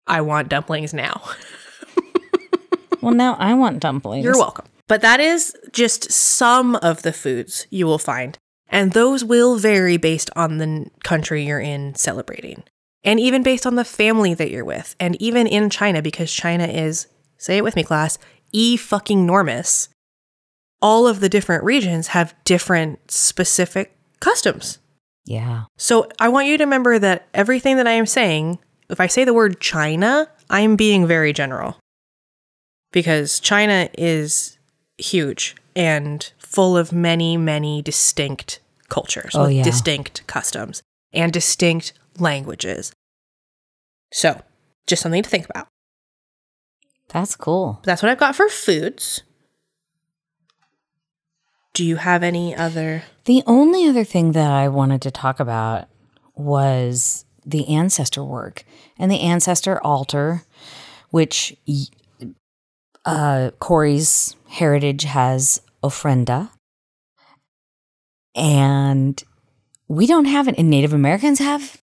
I 0.07 0.21
want 0.21 0.49
dumplings 0.49 0.95
now. 0.95 1.23
well, 3.03 3.15
now 3.15 3.35
I 3.39 3.55
want 3.55 3.81
dumplings. 3.81 4.25
You're 4.25 4.39
welcome. 4.39 4.67
But 4.89 5.03
that 5.03 5.21
is 5.21 5.57
just 5.73 6.13
some 6.13 6.77
of 6.77 7.03
the 7.03 7.13
foods 7.13 7.67
you 7.71 7.87
will 7.87 7.99
find. 7.99 8.39
And 8.69 8.93
those 8.93 9.25
will 9.25 9.57
vary 9.57 9.97
based 9.97 10.31
on 10.37 10.59
the 10.59 10.87
country 11.05 11.45
you're 11.45 11.61
in 11.61 11.95
celebrating. 11.95 12.65
And 13.05 13.21
even 13.21 13.43
based 13.43 13.67
on 13.67 13.77
the 13.77 13.85
family 13.85 14.35
that 14.35 14.51
you're 14.51 14.65
with. 14.65 14.97
And 14.99 15.21
even 15.21 15.47
in 15.47 15.71
China, 15.71 16.03
because 16.03 16.33
China 16.33 16.65
is, 16.65 17.07
say 17.39 17.57
it 17.57 17.65
with 17.65 17.77
me, 17.77 17.85
class, 17.85 18.19
e 18.53 18.77
fucking 18.77 19.27
normous. 19.27 19.89
All 20.83 21.07
of 21.07 21.21
the 21.21 21.29
different 21.29 21.65
regions 21.65 22.09
have 22.09 22.35
different 22.45 23.11
specific 23.11 23.97
customs. 24.21 24.79
Yeah. 25.25 25.65
So 25.77 26.09
I 26.19 26.29
want 26.29 26.47
you 26.47 26.59
to 26.59 26.65
remember 26.65 26.99
that 26.99 27.29
everything 27.35 27.77
that 27.77 27.87
I 27.87 27.93
am 27.93 28.07
saying, 28.07 28.59
if 28.89 29.01
I 29.01 29.07
say 29.07 29.25
the 29.25 29.35
word 29.35 29.61
China, 29.61 30.29
I 30.51 30.61
am 30.61 30.77
being 30.77 31.07
very 31.07 31.33
general. 31.33 31.77
Because 32.93 33.41
China 33.41 33.89
is 33.99 34.59
huge 34.99 35.55
and 35.75 36.33
full 36.39 36.77
of 36.77 36.93
many, 36.93 37.37
many 37.37 37.83
distinct 37.83 38.61
cultures 38.89 39.33
Oh, 39.35 39.43
with 39.45 39.53
yeah. 39.53 39.63
distinct 39.63 40.27
customs 40.27 40.83
and 41.13 41.33
distinct 41.33 41.93
languages. 42.19 42.93
So, 44.13 44.41
just 44.87 45.03
something 45.03 45.23
to 45.23 45.29
think 45.29 45.49
about. 45.51 45.67
That's 47.09 47.37
cool. 47.37 47.81
That's 47.85 48.03
what 48.03 48.11
I've 48.11 48.19
got 48.19 48.35
for 48.37 48.49
foods. 48.49 49.23
Do 51.75 51.85
you 51.85 51.97
have 51.97 52.23
any 52.23 52.55
other? 52.57 53.03
The 53.27 53.43
only 53.47 53.87
other 53.87 54.05
thing 54.05 54.33
that 54.33 54.51
I 54.51 54.69
wanted 54.69 55.03
to 55.03 55.11
talk 55.11 55.41
about 55.41 55.89
was 56.35 57.25
the 57.45 57.69
ancestor 57.69 58.25
work 58.25 58.65
and 58.99 59.11
the 59.11 59.21
ancestor 59.21 59.83
altar, 59.85 60.43
which 61.11 61.57
uh, 63.05 63.51
Corey's 63.59 64.37
heritage 64.49 65.05
has 65.05 65.61
ofrenda. 65.83 66.51
And 68.35 69.23
we 69.89 70.07
don't 70.07 70.27
have 70.27 70.49
it, 70.49 70.59
and 70.59 70.69
Native 70.69 70.93
Americans 70.93 71.39
have 71.39 71.81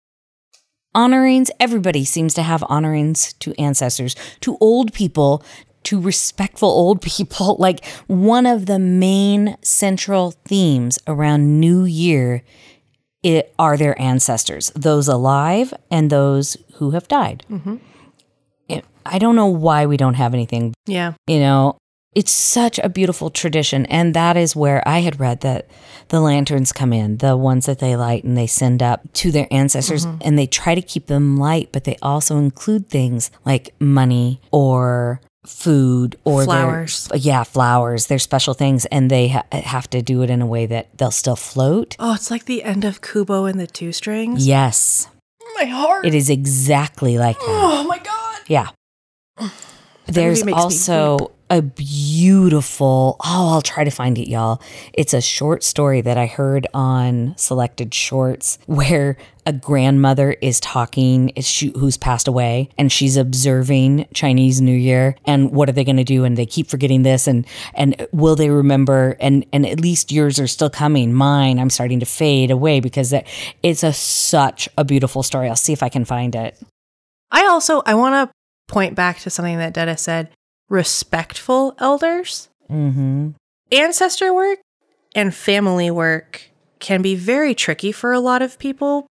honorings. 0.95 1.51
Everybody 1.59 2.05
seems 2.05 2.35
to 2.35 2.43
have 2.43 2.65
honorings 2.69 3.33
to 3.35 3.55
ancestors, 3.61 4.15
to 4.41 4.57
old 4.61 4.93
people, 4.93 5.43
to 5.85 6.01
respectful 6.01 6.69
old 6.69 7.01
people. 7.17 7.57
Like 7.59 7.85
one 8.07 8.47
of 8.47 8.67
the 8.67 8.79
main 8.79 9.57
central 9.63 10.33
themes 10.45 10.99
around 11.07 11.61
New 11.61 11.85
Year 11.85 12.43
it, 13.27 13.53
are 13.59 13.77
their 13.77 14.01
ancestors, 14.01 14.71
those 14.77 15.09
alive 15.09 15.75
and 15.91 16.11
those 16.11 16.57
who 16.75 16.93
have 16.93 17.09
died. 17.09 17.45
Mm-hmm. 17.51 17.77
It- 18.69 18.85
I 19.05 19.19
don't 19.19 19.37
know 19.37 19.47
why 19.47 19.87
we 19.87 19.97
don't 19.97 20.15
have 20.15 20.35
anything 20.35 20.75
Yeah. 20.87 21.13
you 21.27 21.41
know 21.41 21.77
it's 22.15 22.33
such 22.33 22.79
a 22.79 22.89
beautiful 22.89 23.29
tradition 23.31 23.85
and 23.87 24.15
that 24.15 24.37
is 24.39 24.57
where 24.57 24.81
i 24.89 24.99
had 25.07 25.21
read 25.21 25.41
that 25.43 25.69
the 26.09 26.21
lanterns 26.21 26.73
come 26.73 26.93
in 26.93 27.19
the 27.19 27.37
ones 27.37 27.67
that 27.67 27.79
they 27.79 27.95
light 27.95 28.25
and 28.25 28.37
they 28.39 28.47
send 28.47 28.83
up 28.83 29.01
to 29.13 29.31
their 29.31 29.47
ancestors 29.51 30.07
mm-hmm. 30.07 30.19
and 30.25 30.39
they 30.39 30.47
try 30.47 30.75
to 30.75 30.81
keep 30.93 31.07
them 31.07 31.37
light 31.37 31.69
but 31.73 31.85
they 31.85 31.97
also 32.01 32.39
include 32.39 32.89
things 32.89 33.31
like 33.45 33.75
money 33.81 34.41
or 34.51 35.21
food 35.47 36.17
or 36.25 36.41
their- 36.41 36.47
Flowers. 36.47 37.09
yeah 37.15 37.43
flowers 37.45 38.07
they're 38.07 38.19
special 38.19 38.55
things 38.55 38.85
and 38.87 39.11
they 39.11 39.29
ha- 39.29 39.45
have 39.53 39.89
to 39.91 40.03
do 40.03 40.23
it 40.23 40.31
in 40.31 40.43
a 40.43 40.47
way 40.47 40.67
that 40.67 40.97
they'll 40.99 41.11
still 41.11 41.37
float 41.37 41.97
Oh, 41.99 42.15
it's 42.15 42.31
like 42.31 42.45
the 42.47 42.63
end 42.65 42.85
of 42.85 43.01
Kubo 43.01 43.45
and 43.47 43.59
the 43.59 43.67
Two 43.67 43.93
Strings. 43.93 44.47
yes 44.47 45.09
My 45.57 45.65
heart. 45.67 46.05
it 46.07 46.15
is 46.15 46.29
exactly 46.31 47.19
like 47.19 47.39
that 47.39 47.47
Oh 47.49 47.85
my 47.89 47.99
god. 47.99 48.39
Yeah. 48.49 48.69
There's 50.07 50.43
also 50.47 51.33
a 51.49 51.63
beautiful, 51.63 53.17
oh, 53.21 53.53
I'll 53.55 53.63
try 53.63 53.85
to 53.85 53.91
find 53.91 54.19
it, 54.19 54.29
y'all. 54.29 54.61
It's 54.93 55.15
a 55.15 55.21
short 55.21 55.63
story 55.63 56.01
that 56.01 56.19
I 56.19 56.27
heard 56.27 56.67
on 56.75 57.35
Selected 57.37 57.95
Shorts 57.95 58.59
where 58.67 59.17
a 59.47 59.53
grandmother 59.53 60.33
is 60.43 60.59
talking, 60.59 61.29
is 61.31 61.47
she, 61.47 61.71
who's 61.77 61.97
passed 61.97 62.27
away, 62.27 62.69
and 62.77 62.91
she's 62.91 63.17
observing 63.17 64.07
Chinese 64.13 64.61
New 64.61 64.77
Year 64.77 65.15
and 65.25 65.53
what 65.53 65.69
are 65.69 65.73
they 65.73 65.85
going 65.85 65.99
to 65.99 66.05
do? 66.05 66.25
And 66.25 66.37
they 66.37 66.47
keep 66.47 66.69
forgetting 66.69 67.03
this, 67.03 67.29
and 67.29 67.47
and 67.75 68.09
will 68.11 68.35
they 68.35 68.51
remember? 68.51 69.17
And 69.21 69.47
and 69.53 69.65
at 69.65 69.81
least 69.81 70.11
yours 70.11 70.41
are 70.41 70.49
still 70.49 70.71
coming. 70.71 71.15
Mine, 71.15 71.61
I'm 71.61 71.71
starting 71.71 72.01
to 72.01 72.07
fade 72.07 72.51
away 72.51 72.81
because 72.81 73.11
that 73.11 73.29
it's 73.63 73.85
a 73.85 73.93
such 73.93 74.69
a 74.77 74.85
beautiful 74.85 75.23
story. 75.23 75.49
I'll 75.49 75.55
see 75.55 75.73
if 75.73 75.83
I 75.83 75.89
can 75.91 76.05
find 76.05 76.35
it. 76.35 76.61
I 77.31 77.47
also 77.47 77.83
I 77.87 77.95
want 77.95 78.31
to 78.31 78.35
point 78.67 78.97
back 78.97 79.21
to 79.21 79.31
something 79.31 79.59
that 79.59 79.75
Detta 79.75 79.97
said. 79.97 80.31
Respectful 80.69 81.75
elders. 81.79 82.49
Mm-hmm. 82.71 83.31
ancestor 83.71 84.35
work 84.35 84.59
and 85.15 85.33
family 85.33 85.89
work 85.89 86.51
can 86.81 87.01
be 87.01 87.15
very 87.15 87.55
tricky 87.55 87.93
for 87.93 88.13
a 88.13 88.19
lot 88.19 88.43
of 88.43 88.59
people. 88.59 89.07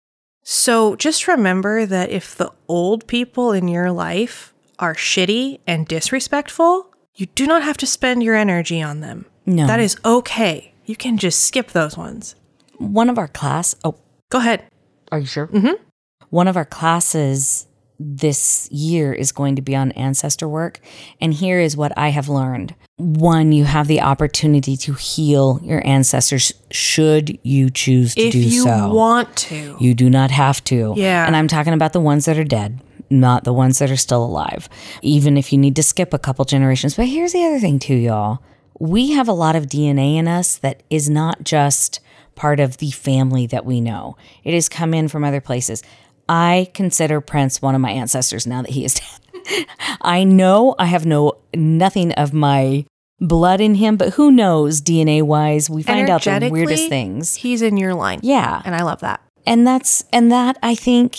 So 0.44 0.94
just 0.94 1.26
remember 1.26 1.84
that 1.84 2.10
if 2.10 2.36
the 2.36 2.52
old 2.68 3.08
people 3.08 3.50
in 3.50 3.66
your 3.66 3.90
life 3.90 4.54
are 4.78 4.94
shitty 4.94 5.58
and 5.66 5.86
disrespectful, 5.88 6.94
you 7.16 7.26
do 7.34 7.44
not 7.46 7.64
have 7.64 7.76
to 7.78 7.86
spend 7.86 8.22
your 8.22 8.36
energy 8.36 8.80
on 8.80 9.00
them. 9.00 9.26
No. 9.46 9.66
That 9.66 9.80
is 9.80 9.96
okay. 10.04 10.72
You 10.86 10.94
can 10.94 11.18
just 11.18 11.42
skip 11.44 11.72
those 11.72 11.96
ones. 11.96 12.36
one 12.78 13.10
of 13.10 13.18
our 13.18 13.28
class 13.28 13.74
oh 13.84 13.96
Go 14.30 14.38
ahead. 14.38 14.64
are 15.10 15.18
you 15.18 15.26
sure 15.26 15.48
mm-hmm. 15.48 15.74
one 16.30 16.46
of 16.48 16.56
our 16.56 16.64
classes 16.64 17.66
this 18.02 18.66
year 18.72 19.12
is 19.12 19.30
going 19.30 19.56
to 19.56 19.62
be 19.62 19.76
on 19.76 19.92
ancestor 19.92 20.48
work. 20.48 20.80
And 21.20 21.34
here 21.34 21.60
is 21.60 21.76
what 21.76 21.92
i 21.98 22.08
have 22.08 22.28
learned. 22.28 22.74
One 22.96 23.52
you 23.52 23.64
have 23.64 23.88
the 23.88 24.00
opportunity 24.00 24.76
to 24.78 24.94
heal 24.94 25.60
your 25.62 25.86
ancestors 25.86 26.52
should 26.70 27.38
you 27.42 27.68
choose 27.68 28.14
to 28.14 28.30
do 28.30 28.50
so. 28.50 28.68
If 28.70 28.76
you 28.76 28.94
want 28.94 29.36
to. 29.36 29.76
you 29.78 29.94
do 29.94 30.08
not 30.08 30.30
have 30.30 30.64
to. 30.64 30.94
Yeah. 30.96 31.26
and 31.26 31.36
i'm 31.36 31.46
talking 31.48 31.74
about 31.74 31.92
the 31.92 32.00
ones 32.00 32.24
that 32.24 32.38
are 32.38 32.44
dead 32.44 32.80
not 33.12 33.42
the 33.42 33.52
ones 33.52 33.80
that 33.80 33.90
are 33.90 33.96
still 33.96 34.24
alive. 34.24 34.68
Even 35.02 35.36
if 35.36 35.52
you 35.52 35.58
need 35.58 35.74
to 35.74 35.82
skip 35.82 36.14
a 36.14 36.18
couple 36.18 36.44
generations. 36.44 36.94
But 36.94 37.06
here's 37.06 37.32
the 37.32 37.44
other 37.44 37.58
thing 37.58 37.80
too 37.80 37.96
y'all. 37.96 38.38
We 38.78 39.10
have 39.10 39.28
a 39.28 39.32
lot 39.32 39.56
of 39.56 39.66
dna 39.66 40.16
in 40.16 40.28
us 40.28 40.56
that 40.58 40.82
is 40.88 41.10
not 41.10 41.44
just 41.44 42.00
part 42.36 42.60
of 42.60 42.78
the 42.78 42.90
family 42.92 43.46
that 43.48 43.66
we 43.66 43.80
know. 43.80 44.16
It 44.44 44.54
has 44.54 44.68
come 44.68 44.94
in 44.94 45.08
from 45.08 45.24
other 45.24 45.40
places 45.40 45.82
i 46.30 46.68
consider 46.74 47.20
prince 47.20 47.60
one 47.60 47.74
of 47.74 47.80
my 47.80 47.90
ancestors 47.90 48.46
now 48.46 48.62
that 48.62 48.70
he 48.70 48.84
is 48.84 48.94
dead 48.94 49.66
i 50.02 50.22
know 50.24 50.74
i 50.78 50.86
have 50.86 51.04
no 51.04 51.32
nothing 51.54 52.12
of 52.12 52.32
my 52.32 52.84
blood 53.20 53.60
in 53.60 53.74
him 53.74 53.96
but 53.96 54.14
who 54.14 54.30
knows 54.30 54.80
dna 54.80 55.22
wise 55.22 55.68
we 55.68 55.82
find 55.82 56.08
out 56.08 56.22
the 56.22 56.48
weirdest 56.50 56.88
things 56.88 57.34
He's 57.34 57.60
in 57.62 57.76
your 57.76 57.92
line. 57.94 58.20
yeah 58.22 58.62
And 58.64 58.74
I 58.74 58.82
love 58.82 59.00
that. 59.00 59.20
and 59.46 59.66
that's 59.66 60.04
and 60.12 60.30
that 60.32 60.56
i 60.62 60.74
think 60.74 61.18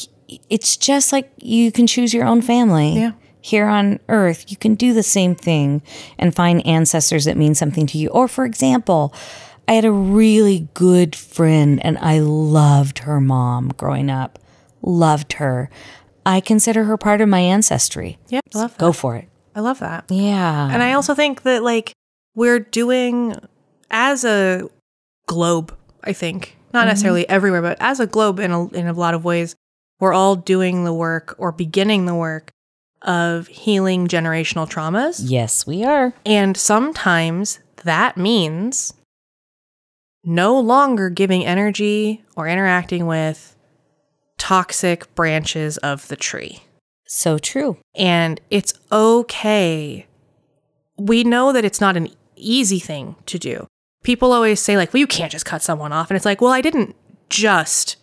it's 0.49 0.77
just 0.77 1.11
like 1.11 1.29
you 1.37 1.71
can 1.71 1.85
choose 1.87 2.13
your 2.13 2.25
own 2.25 2.41
family 2.41 2.93
Yeah. 2.95 3.11
here 3.41 3.67
on 3.67 3.99
earth 4.07 4.49
you 4.49 4.55
can 4.57 4.75
do 4.75 4.93
the 4.93 5.03
same 5.03 5.35
thing 5.35 5.81
and 6.17 6.33
find 6.33 6.65
ancestors 6.65 7.25
that 7.25 7.35
mean 7.37 7.53
something 7.53 7.85
to 7.87 7.97
you 7.97 8.07
or 8.09 8.27
for 8.27 8.45
example 8.45 9.13
i 9.67 9.73
had 9.73 9.85
a 9.85 9.91
really 9.91 10.69
good 10.73 11.15
friend 11.15 11.83
and 11.85 11.97
i 11.99 12.17
loved 12.19 12.99
her 12.99 13.19
mom 13.21 13.69
growing 13.77 14.09
up 14.09 14.39
loved 14.81 15.33
her 15.33 15.69
i 16.25 16.39
consider 16.39 16.83
her 16.85 16.97
part 16.97 17.21
of 17.21 17.29
my 17.29 17.39
ancestry 17.39 18.17
Yep. 18.29 18.43
I 18.53 18.57
love 18.57 18.71
that. 18.71 18.79
go 18.79 18.91
for 18.91 19.15
it 19.15 19.27
I 19.53 19.59
love 19.59 19.79
that. 19.79 20.05
yeah 20.09 20.69
And 20.71 20.81
I 20.81 20.93
also 20.93 21.13
think 21.13 21.41
that 21.43 21.61
like 21.61 21.91
we're 22.35 22.59
doing 22.59 23.35
as 23.89 24.23
a 24.23 24.69
globe, 25.27 25.75
I 26.05 26.13
think. 26.13 26.55
Not 26.73 26.81
mm-hmm. 26.81 26.87
necessarily 26.87 27.27
everywhere, 27.27 27.61
but 27.61 27.75
as 27.81 27.99
a 27.99 28.07
globe 28.07 28.39
in 28.39 28.51
a, 28.51 28.67
in 28.69 28.87
a 28.87 28.93
lot 28.93 29.13
of 29.13 29.25
ways, 29.25 29.55
we're 29.99 30.13
all 30.13 30.37
doing 30.37 30.85
the 30.85 30.93
work 30.93 31.35
or 31.37 31.51
beginning 31.51 32.05
the 32.05 32.15
work 32.15 32.51
of 33.01 33.47
healing 33.47 34.07
generational 34.07 34.69
traumas. 34.69 35.19
yes 35.21 35.67
we 35.67 35.83
are 35.83 36.13
And 36.25 36.55
sometimes 36.55 37.59
that 37.83 38.15
means 38.15 38.93
no 40.23 40.57
longer 40.59 41.09
giving 41.09 41.45
energy 41.45 42.23
or 42.37 42.47
interacting 42.47 43.05
with 43.05 43.50
toxic 44.41 45.13
branches 45.13 45.77
of 45.77 46.07
the 46.07 46.15
tree 46.15 46.63
so 47.11 47.37
true 47.37 47.77
and 47.93 48.39
it's 48.49 48.73
okay. 48.91 50.07
We 50.97 51.23
know 51.23 51.51
that 51.51 51.65
it's 51.65 51.81
not 51.81 51.97
an 51.97 52.07
easy 52.37 52.79
thing 52.79 53.15
to 53.25 53.37
do. 53.37 53.67
People 54.03 54.31
always 54.31 54.59
say, 54.59 54.77
like, 54.77 54.93
well, 54.93 54.99
you 54.99 55.07
can't 55.07 55.31
just 55.31 55.45
cut 55.45 55.61
someone 55.61 55.91
off. 55.91 56.09
And 56.09 56.15
it's 56.15 56.25
like, 56.25 56.41
well, 56.41 56.53
I 56.53 56.61
didn't 56.61 56.95
just 57.29 57.97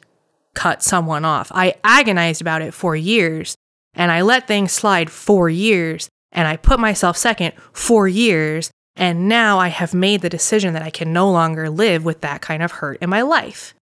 cut 0.55 0.83
someone 0.83 1.25
off. 1.25 1.51
I 1.55 1.75
agonized 1.83 2.41
about 2.41 2.63
it 2.63 2.75
for 2.75 2.95
years 2.95 3.57
and 3.95 4.13
I 4.13 4.21
let 4.21 4.47
things 4.47 4.73
slide 4.73 5.11
for 5.11 5.49
years 5.49 6.09
and 6.31 6.47
I 6.47 6.57
put 6.57 6.79
myself 6.79 7.17
second 7.17 7.55
for 7.73 8.07
years. 8.07 8.71
And 8.95 9.29
now 9.29 9.59
I 9.59 9.69
have 9.69 9.95
made 9.95 10.21
the 10.21 10.29
decision 10.29 10.75
that 10.75 10.83
I 10.83 10.91
can 10.91 11.13
no 11.13 11.31
longer 11.31 11.71
live 11.71 12.05
with 12.05 12.21
that 12.21 12.43
kind 12.43 12.63
of 12.63 12.73
hurt 12.73 12.99
in 13.01 13.09
my 13.09 13.23
life 13.23 13.75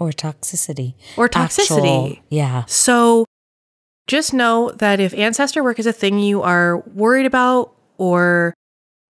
or 0.00 0.10
toxicity 0.10 0.94
or 1.16 1.28
toxicity. 1.28 2.12
Actual- 2.12 2.16
yeah 2.30 2.64
So 2.66 3.24
just 4.08 4.34
know 4.34 4.72
that 4.72 4.98
if 4.98 5.14
ancestor 5.14 5.62
work 5.62 5.78
is 5.78 5.86
a 5.86 5.92
thing 5.92 6.18
you 6.18 6.42
are 6.42 6.78
worried 6.94 7.26
about 7.26 7.72
or 7.98 8.54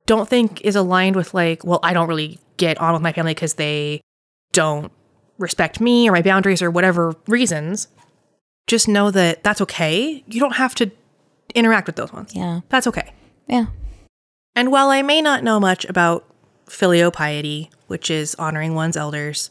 don't 0.04 0.28
think 0.28 0.60
is 0.62 0.76
aligned 0.76 1.16
with, 1.16 1.32
like, 1.32 1.64
well, 1.64 1.80
I 1.82 1.94
don't 1.94 2.08
really 2.08 2.38
get 2.58 2.78
on 2.78 2.92
with 2.92 3.00
my 3.00 3.12
family 3.12 3.32
because 3.32 3.54
they 3.54 4.00
don't 4.52 4.92
respect 5.38 5.80
me 5.80 6.06
or 6.08 6.12
my 6.12 6.20
boundaries 6.22 6.60
or 6.60 6.70
whatever 6.70 7.14
reasons, 7.26 7.88
just 8.66 8.88
know 8.88 9.10
that 9.10 9.42
that's 9.42 9.60
okay. 9.62 10.22
You 10.26 10.40
don't 10.40 10.56
have 10.56 10.74
to 10.74 10.90
interact 11.54 11.86
with 11.86 11.96
those 11.96 12.12
ones. 12.12 12.34
yeah 12.34 12.60
That's 12.68 12.86
okay. 12.86 13.12
yeah 13.48 13.66
And 14.54 14.70
while 14.70 14.90
I 14.90 15.02
may 15.02 15.22
not 15.22 15.42
know 15.42 15.58
much 15.60 15.84
about 15.86 16.24
filial 16.68 17.10
piety, 17.10 17.70
which 17.86 18.10
is 18.10 18.34
honoring 18.36 18.74
one's 18.74 18.96
elders 18.96 19.50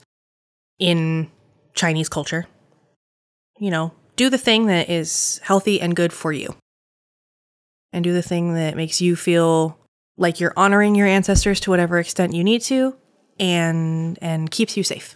in 0.80 1.30
Chinese 1.74 2.10
culture, 2.10 2.48
you 3.60 3.70
know, 3.70 3.94
do 4.16 4.30
the 4.30 4.38
thing 4.38 4.66
that 4.68 4.90
is 4.90 5.40
healthy 5.44 5.80
and 5.80 5.96
good 5.96 6.12
for 6.14 6.32
you. 6.32 6.56
And 7.92 8.04
do 8.04 8.14
the 8.14 8.22
thing 8.22 8.54
that 8.54 8.76
makes 8.76 9.02
you 9.02 9.16
feel 9.16 9.78
like 10.18 10.40
you're 10.40 10.54
honoring 10.56 10.96
your 10.96 11.08
ancestors 11.08 11.60
to 11.62 11.72
whatever 11.72 11.98
extent 12.00 12.34
you 12.34 12.44
need 12.44 12.62
to 12.64 12.96
and 13.40 14.20
and 14.22 14.52
keeps 14.52 14.76
you 14.78 14.84
safe. 14.84 15.16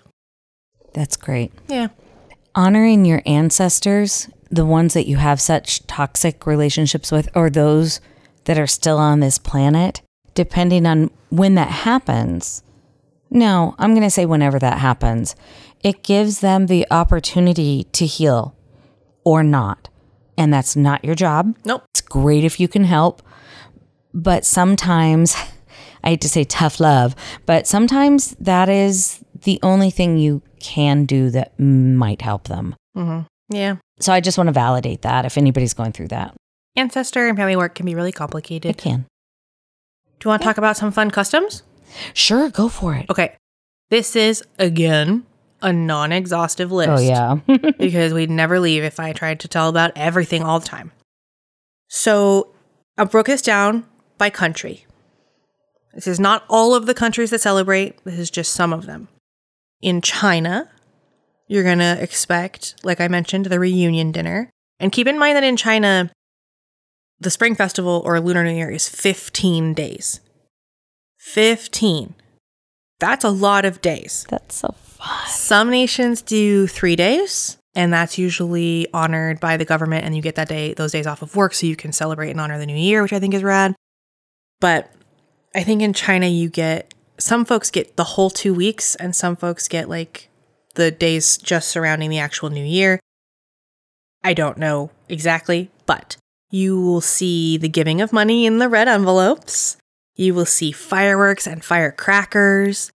that's 0.93 1.18
great 1.18 1.51
Yeah. 1.68 1.88
honoring 2.55 3.03
your 3.05 3.22
ancestors, 3.26 4.30
the 4.49 4.66
ones 4.66 4.93
that 4.93 5.07
you 5.07 5.18
have 5.18 5.41
such 5.41 5.86
toxic 5.88 6.45
relationships 6.47 7.11
with, 7.11 7.28
or 7.36 7.49
those 7.49 7.99
that 8.45 8.57
are 8.57 8.68
still 8.68 8.97
on 8.97 9.20
this 9.20 9.38
planet, 9.39 10.01
depending 10.36 10.86
on 10.86 11.09
when 11.30 11.55
that 11.55 11.70
happens. 11.70 12.61
No, 13.34 13.74
I'm 13.80 13.92
going 13.92 14.04
to 14.04 14.12
say 14.12 14.26
whenever 14.26 14.60
that 14.60 14.78
happens, 14.78 15.36
it 15.84 16.04
gives 16.04 16.40
them 16.40 16.68
the 16.68 16.86
opportunity 16.92 17.86
to 17.94 18.06
heal 18.06 18.56
or 19.24 19.44
not. 19.44 19.90
And 20.38 20.54
that's 20.54 20.76
not 20.76 21.04
your 21.04 21.16
job. 21.16 21.56
Nope. 21.66 21.84
It's 21.94 22.02
great 22.02 22.44
if 22.44 22.60
you 22.60 22.68
can 22.68 22.84
help. 22.84 23.24
But 24.14 24.46
sometimes, 24.46 25.36
I 26.04 26.12
hate 26.12 26.22
to 26.22 26.30
say 26.30 26.44
tough 26.44 26.80
love, 26.80 27.16
but 27.48 27.66
sometimes 27.66 28.36
that 28.40 28.70
is 28.70 29.24
the 29.44 29.60
only 29.64 29.90
thing 29.90 30.18
you 30.18 30.44
can 30.60 31.06
do 31.06 31.32
that 31.32 31.60
might 31.60 32.22
help 32.22 32.48
them. 32.48 32.76
Mm-hmm. 32.96 33.56
Yeah. 33.56 33.78
So 34.00 34.14
I 34.14 34.20
just 34.20 34.38
want 34.38 34.48
to 34.48 34.54
validate 34.54 35.02
that 35.02 35.26
if 35.26 35.38
anybody's 35.38 35.74
going 35.74 35.92
through 35.92 36.10
that. 36.10 36.36
Ancestor 36.76 37.28
and 37.28 37.38
family 37.38 37.56
work 37.56 37.74
can 37.76 37.86
be 37.86 37.96
really 37.96 38.12
complicated. 38.12 38.70
It 38.70 38.78
can. 38.78 39.06
Do 40.20 40.28
you 40.28 40.30
want 40.30 40.42
to 40.42 40.48
talk 40.48 40.58
about 40.58 40.78
some 40.78 40.92
fun 40.92 41.12
customs? 41.12 41.64
Sure, 42.14 42.50
go 42.50 42.70
for 42.70 42.96
it. 42.96 43.10
Okay. 43.10 43.36
This 43.89 44.16
is, 44.16 44.44
again, 44.58 45.26
a 45.62 45.72
non 45.72 46.12
exhaustive 46.12 46.72
oh, 46.72 46.76
list. 46.76 46.89
Oh, 46.89 47.00
yeah. 47.00 47.72
because 47.78 48.14
we'd 48.14 48.30
never 48.30 48.60
leave 48.60 48.84
if 48.84 49.00
I 49.00 49.14
tried 49.14 49.39
to 49.41 49.48
tell 49.48 49.70
about 49.70 49.91
everything 49.96 50.44
all 50.44 50.60
the 50.60 50.68
time. 50.68 50.91
So 51.88 52.54
I 52.98 53.06
broke 53.06 53.28
this 53.28 53.41
down 53.41 53.86
by 54.18 54.30
country. 54.30 54.86
This 55.94 56.08
is 56.08 56.20
not 56.20 56.44
all 56.50 56.74
of 56.74 56.86
the 56.86 56.94
countries 56.94 57.30
that 57.30 57.41
celebrate, 57.41 58.04
this 58.04 58.18
is 58.18 58.32
just 58.32 58.54
some 58.54 58.74
of 58.74 58.86
them. 58.86 59.10
In 59.82 60.02
China, 60.02 60.70
you're 61.48 61.64
going 61.64 61.80
to 61.80 62.02
expect, 62.02 62.76
like 62.84 63.00
I 63.00 63.08
mentioned, 63.08 63.46
the 63.46 63.60
reunion 63.60 64.12
dinner. 64.12 64.50
And 64.80 64.91
keep 64.91 65.08
in 65.08 65.20
mind 65.20 65.36
that 65.36 65.44
in 65.44 65.56
China, 65.56 66.12
the 67.20 67.30
Spring 67.30 67.56
Festival 67.56 68.02
or 68.06 68.20
Lunar 68.20 68.44
New 68.44 68.56
Year 68.56 68.72
is 68.72 68.89
15 68.89 69.74
days. 69.74 70.20
15. 71.24 72.13
That's 72.99 73.24
a 73.24 73.30
lot 73.30 73.63
of 73.65 73.82
days. 73.82 74.26
That's 74.30 74.57
so 74.57 74.76
fun. 74.78 75.28
Some 75.28 75.69
nations 75.69 76.21
do 76.21 76.67
three 76.67 76.95
days, 76.95 77.57
and 77.74 77.91
that's 77.91 78.17
usually 78.17 78.88
honored 78.93 79.39
by 79.39 79.57
the 79.57 79.65
government, 79.65 80.05
and 80.05 80.15
you 80.15 80.21
get 80.21 80.36
that 80.36 80.49
day, 80.49 80.74
those 80.74 80.91
days 80.91 81.07
off 81.07 81.21
of 81.21 81.36
work, 81.36 81.53
so 81.53 81.65
you 81.65 81.78
can 81.78 81.91
celebrate 81.91 82.30
and 82.30 82.39
honor 82.39 82.59
the 82.59 82.65
new 82.65 82.76
year, 82.76 83.01
which 83.01 83.13
I 83.13 83.19
think 83.19 83.34
is 83.34 83.41
rad. 83.41 83.74
But 84.59 84.91
I 85.55 85.63
think 85.63 85.82
in 85.82 85.93
China, 85.93 86.28
you 86.28 86.49
get 86.49 86.93
some 87.17 87.45
folks 87.45 87.71
get 87.71 87.95
the 87.95 88.03
whole 88.03 88.30
two 88.30 88.53
weeks, 88.53 88.93
and 88.95 89.15
some 89.15 89.36
folks 89.36 89.67
get 89.67 89.89
like 89.89 90.30
the 90.76 90.91
days 90.91 91.38
just 91.38 91.69
surrounding 91.69 92.09
the 92.09 92.19
actual 92.19 92.49
new 92.49 92.65
year. 92.65 92.99
I 94.24 94.34
don't 94.34 94.57
know 94.57 94.91
exactly, 95.09 95.71
but 95.86 96.17
you 96.51 96.80
will 96.80 97.01
see 97.01 97.57
the 97.57 97.69
giving 97.69 98.01
of 98.01 98.13
money 98.13 98.45
in 98.45 98.59
the 98.59 98.69
red 98.69 98.88
envelopes. 98.88 99.78
You 100.16 100.34
will 100.34 100.45
see 100.45 100.72
fireworks 100.72 101.47
and 101.47 101.64
firecrackers 101.64 102.91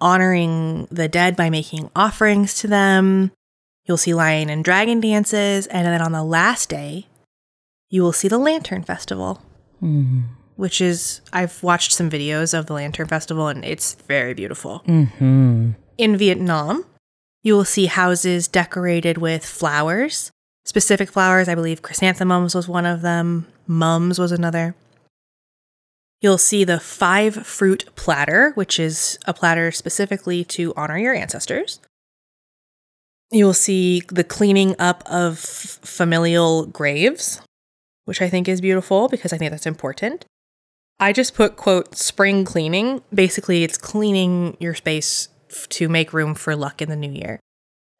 honoring 0.00 0.86
the 0.90 1.08
dead 1.08 1.34
by 1.36 1.50
making 1.50 1.90
offerings 1.96 2.54
to 2.60 2.68
them. 2.68 3.32
You'll 3.86 3.96
see 3.96 4.14
lion 4.14 4.50
and 4.50 4.62
dragon 4.64 5.00
dances. 5.00 5.66
And 5.68 5.86
then 5.86 6.02
on 6.02 6.12
the 6.12 6.22
last 6.22 6.68
day, 6.68 7.06
you 7.90 8.02
will 8.02 8.12
see 8.12 8.28
the 8.28 8.38
Lantern 8.38 8.82
Festival, 8.84 9.42
Mm. 9.82 10.24
which 10.56 10.80
is, 10.80 11.20
I've 11.32 11.62
watched 11.62 11.92
some 11.92 12.10
videos 12.10 12.56
of 12.56 12.66
the 12.66 12.74
Lantern 12.74 13.06
Festival 13.06 13.48
and 13.48 13.64
it's 13.64 13.94
very 14.06 14.34
beautiful. 14.34 14.78
hmm 14.80 15.70
In 15.96 16.16
Vietnam, 16.16 16.84
you 17.42 17.54
will 17.54 17.64
see 17.64 17.86
houses 17.86 18.46
decorated 18.46 19.18
with 19.18 19.44
flowers, 19.44 20.30
specific 20.64 21.10
flowers. 21.10 21.48
I 21.48 21.54
believe 21.54 21.80
chrysanthemums 21.82 22.54
was 22.54 22.68
one 22.68 22.84
of 22.86 23.00
them, 23.00 23.46
mums 23.66 24.18
was 24.18 24.32
another. 24.32 24.74
You'll 26.20 26.38
see 26.38 26.64
the 26.64 26.80
five 26.80 27.46
fruit 27.46 27.86
platter, 27.94 28.52
which 28.54 28.80
is 28.80 29.18
a 29.26 29.34
platter 29.34 29.70
specifically 29.70 30.44
to 30.44 30.74
honor 30.76 30.98
your 30.98 31.14
ancestors. 31.14 31.80
You'll 33.30 33.54
see 33.54 34.02
the 34.08 34.24
cleaning 34.24 34.74
up 34.78 35.02
of 35.06 35.38
familial 35.38 36.66
graves, 36.66 37.40
which 38.04 38.20
I 38.22 38.28
think 38.28 38.48
is 38.48 38.60
beautiful 38.60 39.08
because 39.08 39.32
I 39.32 39.38
think 39.38 39.50
that's 39.50 39.66
important. 39.66 40.24
I 40.98 41.12
just 41.12 41.34
put, 41.34 41.56
quote, 41.56 41.94
spring 41.94 42.44
cleaning. 42.44 43.02
Basically, 43.14 43.62
it's 43.62 43.78
cleaning 43.78 44.56
your 44.58 44.74
space 44.74 45.28
to 45.68 45.88
make 45.88 46.12
room 46.12 46.34
for 46.34 46.56
luck 46.56 46.82
in 46.82 46.88
the 46.88 46.96
new 46.96 47.12
year. 47.12 47.38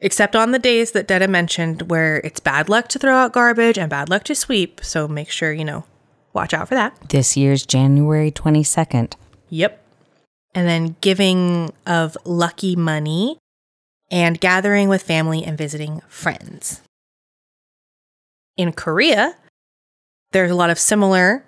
Except 0.00 0.34
on 0.34 0.52
the 0.52 0.58
days 0.58 0.92
that 0.92 1.06
Detta 1.06 1.28
mentioned 1.28 1.90
where 1.90 2.18
it's 2.18 2.40
bad 2.40 2.68
luck 2.68 2.88
to 2.88 2.98
throw 2.98 3.14
out 3.14 3.32
garbage 3.32 3.78
and 3.78 3.90
bad 3.90 4.08
luck 4.08 4.24
to 4.24 4.34
sweep. 4.34 4.80
So 4.82 5.06
make 5.06 5.30
sure, 5.30 5.52
you 5.52 5.64
know, 5.64 5.84
watch 6.32 6.54
out 6.54 6.68
for 6.68 6.74
that. 6.74 7.08
This 7.08 7.36
year's 7.36 7.66
January 7.66 8.30
22nd. 8.30 9.14
Yep. 9.48 9.82
And 10.54 10.68
then 10.68 10.96
giving 11.00 11.72
of 11.86 12.16
lucky 12.24 12.74
money 12.76 13.38
and 14.10 14.40
gathering 14.40 14.88
with 14.88 15.02
family 15.02 15.44
and 15.44 15.58
visiting 15.58 16.00
friends. 16.08 16.80
In 18.56 18.72
Korea, 18.72 19.36
there's 20.32 20.50
a 20.50 20.56
lot 20.56 20.70
of 20.70 20.78
similar 20.78 21.44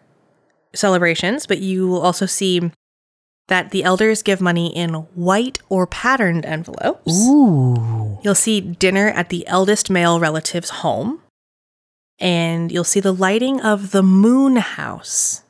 celebrations, 0.74 1.46
but 1.46 1.58
you 1.58 1.88
will 1.88 2.00
also 2.00 2.26
see 2.26 2.70
that 3.48 3.72
the 3.72 3.82
elders 3.82 4.22
give 4.22 4.40
money 4.40 4.74
in 4.74 4.94
white 5.14 5.58
or 5.68 5.86
patterned 5.86 6.46
envelopes. 6.46 7.26
Ooh. 7.28 8.18
You'll 8.22 8.36
see 8.36 8.60
dinner 8.60 9.08
at 9.08 9.28
the 9.28 9.46
eldest 9.48 9.90
male 9.90 10.20
relative's 10.20 10.70
home. 10.70 11.20
And 12.20 12.70
you'll 12.70 12.84
see 12.84 13.00
the 13.00 13.14
lighting 13.14 13.60
of 13.60 13.92
the 13.92 14.02
moon 14.02 14.56
house. 14.56 15.42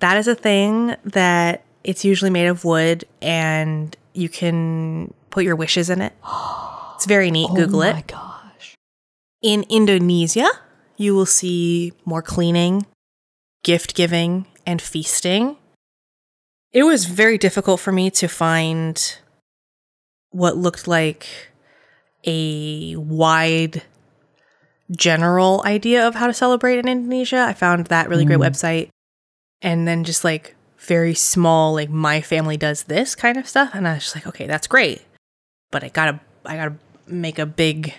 That 0.00 0.18
is 0.18 0.28
a 0.28 0.34
thing 0.34 0.94
that 1.04 1.64
it's 1.82 2.04
usually 2.04 2.30
made 2.30 2.46
of 2.46 2.64
wood 2.64 3.04
and 3.22 3.96
you 4.12 4.28
can 4.28 5.14
put 5.30 5.44
your 5.44 5.56
wishes 5.56 5.88
in 5.88 6.02
it. 6.02 6.12
It's 6.96 7.06
very 7.06 7.30
neat. 7.30 7.48
Oh 7.50 7.54
Google 7.54 7.82
it. 7.82 7.90
oh 7.90 7.94
my 7.94 8.04
gosh. 8.06 8.74
In 9.42 9.64
Indonesia, 9.68 10.48
you 10.96 11.14
will 11.14 11.26
see 11.26 11.92
more 12.04 12.22
cleaning, 12.22 12.86
gift 13.62 13.94
giving, 13.94 14.46
and 14.66 14.80
feasting. 14.80 15.56
It 16.72 16.84
was 16.84 17.04
very 17.04 17.38
difficult 17.38 17.80
for 17.80 17.92
me 17.92 18.10
to 18.12 18.28
find 18.28 19.18
what 20.30 20.56
looked 20.56 20.88
like 20.88 21.26
a 22.24 22.96
wide 22.96 23.82
general 24.90 25.62
idea 25.64 26.06
of 26.06 26.14
how 26.14 26.26
to 26.26 26.34
celebrate 26.34 26.78
in 26.78 26.88
Indonesia. 26.88 27.38
I 27.48 27.52
found 27.54 27.86
that 27.86 28.08
really 28.08 28.24
great 28.24 28.38
Mm. 28.38 28.46
website. 28.50 28.88
And 29.62 29.86
then 29.88 30.04
just 30.04 30.22
like 30.24 30.54
very 30.78 31.14
small, 31.14 31.74
like 31.74 31.90
my 31.90 32.20
family 32.20 32.56
does 32.56 32.84
this 32.84 33.14
kind 33.14 33.36
of 33.36 33.48
stuff. 33.48 33.70
And 33.74 33.88
I 33.88 33.94
was 33.94 34.04
just 34.04 34.14
like, 34.14 34.26
okay, 34.26 34.46
that's 34.46 34.66
great. 34.66 35.02
But 35.72 35.82
I 35.82 35.88
gotta 35.88 36.20
I 36.44 36.56
gotta 36.56 36.74
make 37.06 37.38
a 37.38 37.46
big 37.46 37.94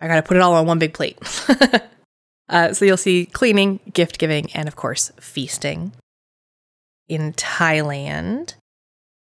I 0.00 0.06
gotta 0.06 0.22
put 0.22 0.36
it 0.36 0.42
all 0.42 0.54
on 0.54 0.66
one 0.66 0.78
big 0.78 0.94
plate. 0.94 1.18
uh, 2.48 2.72
so 2.72 2.84
you'll 2.84 2.96
see 2.96 3.26
cleaning, 3.26 3.80
gift 3.92 4.18
giving, 4.18 4.50
and 4.52 4.68
of 4.68 4.76
course, 4.76 5.10
feasting. 5.20 5.92
In 7.08 7.32
Thailand, 7.32 8.54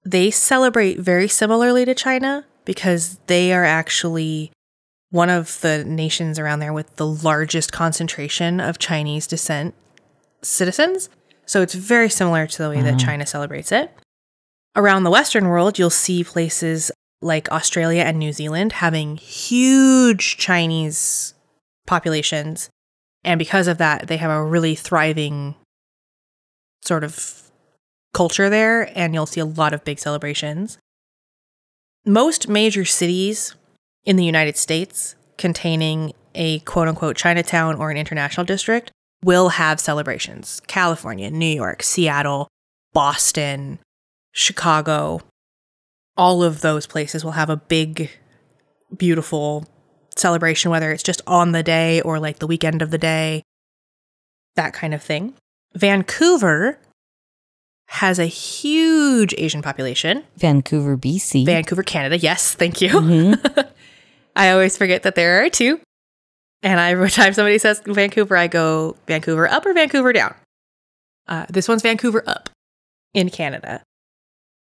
they 0.03 0.31
celebrate 0.31 0.99
very 0.99 1.27
similarly 1.27 1.85
to 1.85 1.93
China 1.93 2.45
because 2.65 3.19
they 3.27 3.53
are 3.53 3.63
actually 3.63 4.51
one 5.15 5.29
of 5.29 5.61
the 5.61 5.81
nations 5.85 6.37
around 6.37 6.59
there 6.59 6.73
with 6.73 6.93
the 6.97 7.07
largest 7.07 7.71
concentration 7.71 8.59
of 8.59 8.77
Chinese 8.77 9.25
descent 9.25 9.73
citizens. 10.41 11.07
So 11.45 11.61
it's 11.61 11.73
very 11.73 12.09
similar 12.09 12.45
to 12.47 12.57
the 12.61 12.69
way 12.69 12.81
that 12.81 12.95
Mhm. 12.95 13.05
China 13.05 13.25
celebrates 13.25 13.71
it. 13.71 13.97
Around 14.75 15.05
the 15.05 15.09
Western 15.09 15.47
world, 15.47 15.79
you'll 15.79 15.89
see 15.89 16.25
places 16.25 16.91
like 17.21 17.49
Australia 17.49 18.03
and 18.03 18.19
New 18.19 18.33
Zealand 18.33 18.73
having 18.73 19.15
huge 19.15 20.35
Chinese 20.35 21.33
populations. 21.87 22.69
And 23.23 23.39
because 23.39 23.69
of 23.69 23.77
that, 23.77 24.07
they 24.07 24.17
have 24.17 24.31
a 24.31 24.43
really 24.43 24.75
thriving 24.75 25.55
sort 26.83 27.05
of 27.05 27.49
culture 28.13 28.49
there. 28.49 28.91
And 28.93 29.13
you'll 29.13 29.27
see 29.27 29.39
a 29.39 29.45
lot 29.45 29.73
of 29.73 29.85
big 29.85 29.97
celebrations. 29.97 30.77
Most 32.05 32.49
major 32.49 32.83
cities 32.83 33.55
in 34.05 34.15
the 34.15 34.23
United 34.25 34.55
States 34.57 35.15
containing 35.37 36.13
a 36.33 36.59
quote 36.59 36.87
unquote 36.87 37.15
Chinatown 37.17 37.75
or 37.75 37.89
an 37.91 37.97
international 37.97 38.45
district 38.45 38.91
will 39.23 39.49
have 39.49 39.79
celebrations. 39.79 40.61
California, 40.67 41.31
New 41.31 41.45
York, 41.45 41.81
Seattle, 41.81 42.47
Boston, 42.93 43.79
Chicago, 44.31 45.21
all 46.17 46.43
of 46.43 46.61
those 46.61 46.85
places 46.87 47.23
will 47.23 47.31
have 47.31 47.49
a 47.49 47.57
big, 47.57 48.09
beautiful 48.95 49.65
celebration, 50.15 50.71
whether 50.71 50.91
it's 50.91 51.03
just 51.03 51.21
on 51.27 51.51
the 51.51 51.63
day 51.63 52.01
or 52.01 52.19
like 52.19 52.39
the 52.39 52.47
weekend 52.47 52.81
of 52.81 52.91
the 52.91 52.97
day, 52.97 53.43
that 54.55 54.73
kind 54.73 54.93
of 54.93 55.01
thing. 55.01 55.33
Vancouver 55.73 56.79
has 57.87 58.17
a 58.17 58.25
huge 58.25 59.33
Asian 59.37 59.61
population. 59.61 60.23
Vancouver, 60.37 60.97
BC. 60.97 61.45
Vancouver, 61.45 61.83
Canada. 61.83 62.17
Yes, 62.17 62.53
thank 62.55 62.81
you. 62.81 62.89
Mhm. 62.89 63.69
I 64.35 64.49
always 64.51 64.77
forget 64.77 65.03
that 65.03 65.15
there 65.15 65.43
are 65.43 65.49
two. 65.49 65.79
And 66.63 66.79
I, 66.79 66.91
every 66.91 67.09
time 67.09 67.33
somebody 67.33 67.57
says 67.57 67.81
Vancouver, 67.85 68.35
I 68.37 68.47
go 68.47 68.95
Vancouver 69.07 69.47
up 69.47 69.65
or 69.65 69.73
Vancouver 69.73 70.13
down. 70.13 70.35
Uh, 71.27 71.45
this 71.49 71.67
one's 71.67 71.81
Vancouver 71.81 72.23
up 72.27 72.49
in 73.13 73.29
Canada. 73.29 73.81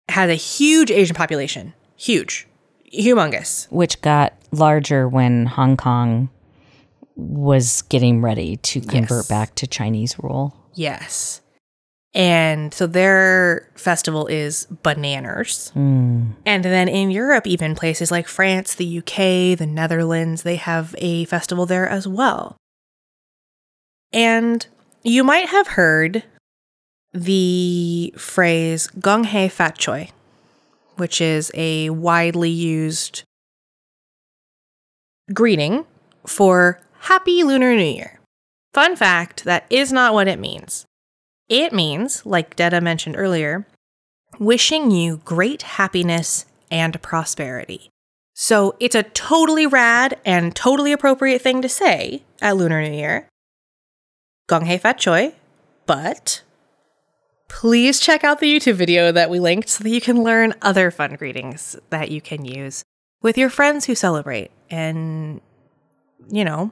Has 0.09 0.30
a 0.30 0.34
huge 0.36 0.91
Asian 0.91 1.15
population. 1.15 1.74
Huge. 1.95 2.47
Humongous. 2.93 3.72
Which 3.72 4.01
got 4.01 4.34
larger 4.51 5.07
when 5.07 5.45
Hong 5.45 5.78
Kong 5.78 6.30
was 7.15 7.84
getting 7.84 8.22
ready 8.22 8.57
to 8.57 8.82
convert 8.82 9.20
Yes. 9.26 9.28
back 9.28 9.55
to 9.55 9.67
Chinese 9.67 10.17
rule. 10.20 10.55
Yes. 10.74 11.41
And 12.14 12.74
so 12.74 12.88
their 12.88 13.70
festival 13.76 14.26
is 14.28 14.66
bananas. 14.82 15.72
And 16.45 16.66
then 16.66 16.88
in 16.88 17.12
Europe, 17.12 17.45
even 17.45 17.76
places 17.76 18.10
like 18.10 18.28
France, 18.28 18.74
the 18.74 18.97
UK, 18.97 19.57
the 19.57 19.68
Netherlands, 19.68 20.41
they 20.41 20.55
have 20.55 20.95
a 20.97 21.26
festival 21.26 21.68
there 21.68 21.88
as 21.88 22.07
well. 22.07 22.57
And 24.12 24.66
you 25.03 25.24
might 25.24 25.49
have 25.49 25.68
heard 25.68 26.24
the 27.14 28.14
phrase 28.18 28.88
Gong 28.88 29.26
Hei 29.26 29.47
Fat 29.47 29.78
Choi, 29.78 30.10
which 30.97 31.22
is 31.22 31.51
a 31.53 31.91
widely 31.91 32.49
used 32.49 33.24
greeting 35.32 35.86
for 36.26 36.82
Happy 37.01 37.43
Lunar 37.43 37.76
New 37.76 37.84
Year. 37.84 38.20
Fun 38.74 38.95
fact 38.95 39.43
that 39.43 39.66
is 39.70 39.91
not 39.91 40.14
what 40.16 40.28
it 40.28 40.39
means. 40.39 40.86
It 41.50 41.74
means, 41.74 42.26
like 42.26 42.56
Detta 42.56 42.80
mentioned 42.80 43.16
earlier, 43.18 43.66
wishing 44.39 44.91
you 44.91 45.18
great 45.26 45.64
happiness 45.64 46.45
and 46.70 47.02
prosperity. 47.02 47.89
So 48.36 48.76
it's 48.80 48.95
a 48.95 49.04
totally 49.04 49.66
rad 49.66 50.20
and 50.24 50.56
totally 50.56 50.91
appropriate 50.91 51.41
thing 51.41 51.62
to 51.64 51.68
say 51.70 52.24
at 52.41 52.56
Lunar 52.56 52.82
New 52.82 52.95
Year. 52.95 53.28
Gong 54.47 54.66
Hei 54.66 54.78
Fat 54.78 54.97
Choi, 55.00 55.34
but 55.86 56.43
please 57.50 58.00
check 58.00 58.24
out 58.24 58.39
the 58.39 58.56
YouTube 58.60 58.76
video 58.76 59.12
that 59.12 59.30
we 59.30 59.39
linked 59.39 59.70
so 59.70 59.84
that 59.84 59.89
you 59.89 60.00
can 60.00 60.24
learn 60.24 60.54
other 60.62 60.91
fun 60.91 61.16
greetings 61.16 61.76
that 61.89 62.12
you 62.12 62.22
can 62.22 62.45
use 62.45 62.84
with 63.22 63.38
your 63.38 63.50
friends 63.50 63.86
who 63.86 63.95
celebrate 63.95 64.52
and, 64.70 65.41
you 66.30 66.45
know, 66.45 66.72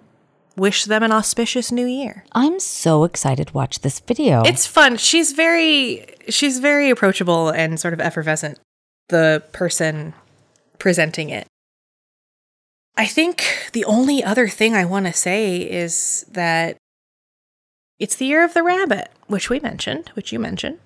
wish 0.58 0.86
them 0.86 1.04
an 1.04 1.12
auspicious 1.12 1.72
new 1.72 1.86
year. 1.86 2.26
I'm 2.34 2.60
so 2.60 3.04
excited 3.04 3.48
to 3.48 3.54
watch 3.54 3.80
this 3.80 4.00
video. 4.00 4.44
It's 4.44 4.66
fun. 4.68 4.98
She's 4.98 5.32
very 5.32 6.06
she's 6.28 6.60
very 6.60 6.90
approachable 6.90 7.50
and 7.50 7.80
sort 7.80 7.94
of 7.94 8.02
effervescent, 8.02 8.60
the 9.10 9.44
person 9.54 10.14
presenting 10.80 11.30
it. 11.30 11.48
I 12.98 13.06
think 13.06 13.70
the 13.74 13.86
only 13.86 14.24
other 14.24 14.48
thing 14.48 14.74
I 14.76 14.84
want 14.84 15.06
to 15.06 15.14
say 15.14 15.58
is 15.58 16.26
that 16.32 16.78
it's 18.00 18.16
the 18.16 18.26
year 18.26 18.44
of 18.44 18.54
the 18.54 18.64
rabbit, 18.64 19.10
which 19.28 19.50
we 19.50 19.60
mentioned, 19.60 20.10
which 20.16 20.32
you 20.34 20.40
mentioned. 20.40 20.80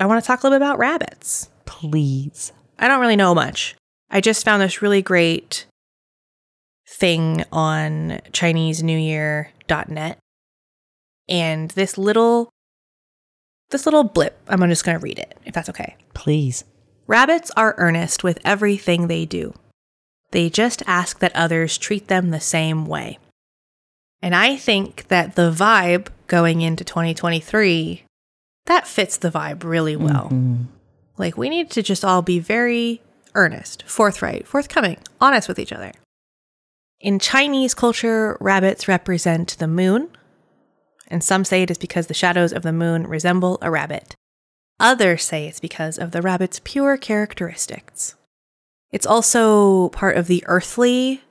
I 0.00 0.06
want 0.06 0.22
to 0.22 0.26
talk 0.26 0.42
a 0.42 0.46
little 0.46 0.58
bit 0.58 0.64
about 0.64 0.78
rabbits. 0.78 1.48
please. 1.66 2.52
I 2.78 2.88
don't 2.88 3.00
really 3.00 3.16
know 3.16 3.34
much. 3.34 3.76
I 4.10 4.20
just 4.20 4.44
found 4.44 4.62
this 4.62 4.80
really 4.82 5.02
great 5.02 5.66
thing 6.90 7.44
on 7.52 8.20
ChineseNewYear.net. 8.32 10.18
And 11.28 11.70
this 11.70 11.96
little 11.96 12.50
this 13.70 13.86
little 13.86 14.02
blip, 14.02 14.36
I'm 14.48 14.68
just 14.68 14.84
going 14.84 14.98
to 14.98 15.02
read 15.02 15.20
it 15.20 15.38
if 15.44 15.54
that's 15.54 15.68
okay. 15.68 15.94
Please. 16.12 16.64
Rabbits 17.06 17.52
are 17.56 17.76
earnest 17.78 18.24
with 18.24 18.40
everything 18.44 19.06
they 19.06 19.24
do. 19.24 19.54
They 20.32 20.50
just 20.50 20.82
ask 20.86 21.20
that 21.20 21.34
others 21.36 21.78
treat 21.78 22.08
them 22.08 22.30
the 22.30 22.40
same 22.40 22.84
way. 22.86 23.18
And 24.20 24.34
I 24.34 24.56
think 24.56 25.06
that 25.08 25.36
the 25.36 25.52
vibe 25.52 26.08
going 26.26 26.60
into 26.62 26.84
2023 26.84 28.02
that 28.66 28.86
fits 28.86 29.16
the 29.16 29.30
vibe 29.30 29.64
really 29.64 29.96
well. 29.96 30.28
Mhm. 30.30 30.66
Like, 31.16 31.36
we 31.36 31.48
need 31.48 31.70
to 31.70 31.82
just 31.82 32.04
all 32.04 32.22
be 32.22 32.38
very 32.38 33.00
earnest, 33.34 33.84
forthright, 33.84 34.46
forthcoming, 34.46 34.98
honest 35.20 35.48
with 35.48 35.58
each 35.58 35.72
other. 35.72 35.92
In 37.00 37.18
Chinese 37.18 37.72
culture, 37.74 38.36
rabbits 38.40 38.86
represent 38.86 39.56
the 39.58 39.66
moon, 39.66 40.10
and 41.08 41.24
some 41.24 41.44
say 41.44 41.62
it 41.62 41.70
is 41.70 41.78
because 41.78 42.08
the 42.08 42.14
shadows 42.14 42.52
of 42.52 42.62
the 42.62 42.72
moon 42.72 43.06
resemble 43.06 43.58
a 43.62 43.70
rabbit. 43.70 44.14
Others 44.78 45.24
say 45.24 45.46
it's 45.46 45.60
because 45.60 45.98
of 45.98 46.10
the 46.10 46.20
rabbit's 46.20 46.60
pure 46.62 46.98
characteristics. 46.98 48.16
It's 48.92 49.06
also 49.06 49.88
part 49.90 50.16
of 50.16 50.26
the 50.26 50.44
earthly 50.46 51.22